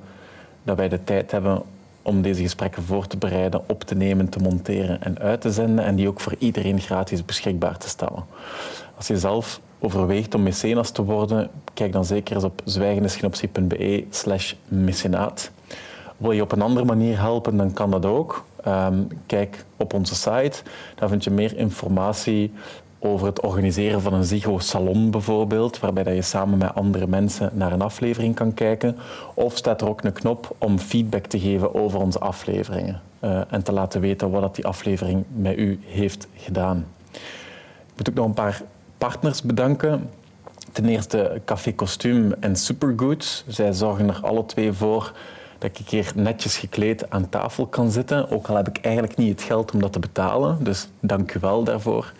dat 0.62 0.76
wij 0.76 0.88
de 0.88 1.04
tijd 1.04 1.30
hebben 1.30 1.62
om 2.02 2.22
deze 2.22 2.42
gesprekken 2.42 2.82
voor 2.82 3.06
te 3.06 3.16
bereiden, 3.16 3.62
op 3.68 3.84
te 3.84 3.94
nemen, 3.94 4.28
te 4.28 4.38
monteren 4.38 5.02
en 5.02 5.18
uit 5.18 5.40
te 5.40 5.52
zenden 5.52 5.84
en 5.84 5.94
die 5.94 6.08
ook 6.08 6.20
voor 6.20 6.34
iedereen 6.38 6.80
gratis 6.80 7.24
beschikbaar 7.24 7.78
te 7.78 7.88
stellen. 7.88 8.24
Als 8.96 9.06
je 9.06 9.18
zelf 9.18 9.60
overweegt 9.78 10.34
om 10.34 10.42
mecenas 10.42 10.90
te 10.90 11.04
worden, 11.04 11.50
kijk 11.74 11.92
dan 11.92 12.04
zeker 12.04 12.34
eens 12.34 12.44
op 12.44 12.62
zwijgendeschinoptie.be 12.64 14.04
slash 14.10 14.54
mecenaat. 14.68 15.50
Wil 16.20 16.32
je 16.32 16.42
op 16.42 16.52
een 16.52 16.62
andere 16.62 16.86
manier 16.86 17.18
helpen, 17.18 17.56
dan 17.56 17.72
kan 17.72 17.90
dat 17.90 18.04
ook. 18.04 18.44
Ehm, 18.64 19.02
kijk 19.26 19.64
op 19.76 19.94
onze 19.94 20.14
site, 20.14 20.62
daar 20.94 21.08
vind 21.08 21.24
je 21.24 21.30
meer 21.30 21.56
informatie 21.56 22.52
over 22.98 23.26
het 23.26 23.40
organiseren 23.40 24.00
van 24.00 24.12
een 24.12 24.24
Zigo-salon 24.24 25.10
bijvoorbeeld, 25.10 25.78
waarbij 25.78 26.02
dat 26.02 26.14
je 26.14 26.22
samen 26.22 26.58
met 26.58 26.74
andere 26.74 27.06
mensen 27.06 27.50
naar 27.52 27.72
een 27.72 27.82
aflevering 27.82 28.34
kan 28.34 28.54
kijken. 28.54 28.96
Of 29.34 29.56
staat 29.56 29.80
er 29.80 29.88
ook 29.88 30.04
een 30.04 30.12
knop 30.12 30.56
om 30.58 30.78
feedback 30.78 31.26
te 31.26 31.40
geven 31.40 31.74
over 31.74 32.00
onze 32.00 32.18
afleveringen 32.18 33.00
uh, 33.20 33.40
en 33.48 33.62
te 33.62 33.72
laten 33.72 34.00
weten 34.00 34.30
wat 34.30 34.40
dat 34.40 34.54
die 34.54 34.66
aflevering 34.66 35.24
met 35.34 35.58
u 35.58 35.80
heeft 35.84 36.28
gedaan. 36.36 36.86
Ik 37.12 37.96
moet 37.96 38.08
ook 38.08 38.14
nog 38.14 38.26
een 38.26 38.34
paar 38.34 38.62
partners 38.98 39.42
bedanken. 39.42 40.10
Ten 40.72 40.88
eerste 40.88 41.40
Café 41.44 41.72
Kostuum 41.72 42.32
en 42.40 42.56
Supergood. 42.56 43.44
Zij 43.46 43.72
zorgen 43.72 44.08
er 44.08 44.20
alle 44.22 44.46
twee 44.46 44.72
voor 44.72 45.12
dat 45.60 45.78
ik 45.78 45.88
hier 45.88 46.12
netjes 46.14 46.56
gekleed 46.56 47.10
aan 47.10 47.28
tafel 47.28 47.66
kan 47.66 47.90
zitten. 47.90 48.30
Ook 48.30 48.46
al 48.46 48.56
heb 48.56 48.68
ik 48.68 48.78
eigenlijk 48.84 49.16
niet 49.16 49.30
het 49.30 49.42
geld 49.42 49.72
om 49.72 49.80
dat 49.80 49.92
te 49.92 49.98
betalen. 49.98 50.64
Dus 50.64 50.88
dank 51.00 51.34
u 51.34 51.40
wel 51.40 51.64
daarvoor. 51.64 52.12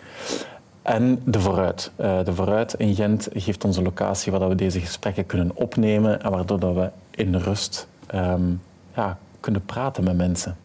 En 0.81 1.21
de 1.25 1.39
Vooruit. 1.39 1.91
Uh, 1.97 2.23
de 2.23 2.33
Vooruit 2.33 2.73
in 2.73 2.95
Gent 2.95 3.27
geeft 3.33 3.65
ons 3.65 3.77
een 3.77 3.83
locatie 3.83 4.31
waar 4.31 4.49
we 4.49 4.55
deze 4.55 4.79
gesprekken 4.79 5.25
kunnen 5.25 5.51
opnemen 5.55 6.21
en 6.21 6.31
waardoor 6.31 6.75
we 6.75 6.89
in 7.11 7.35
rust 7.35 7.87
um, 8.15 8.61
ja, 8.95 9.17
kunnen 9.39 9.65
praten 9.65 10.03
met 10.03 10.17
mensen. 10.17 10.57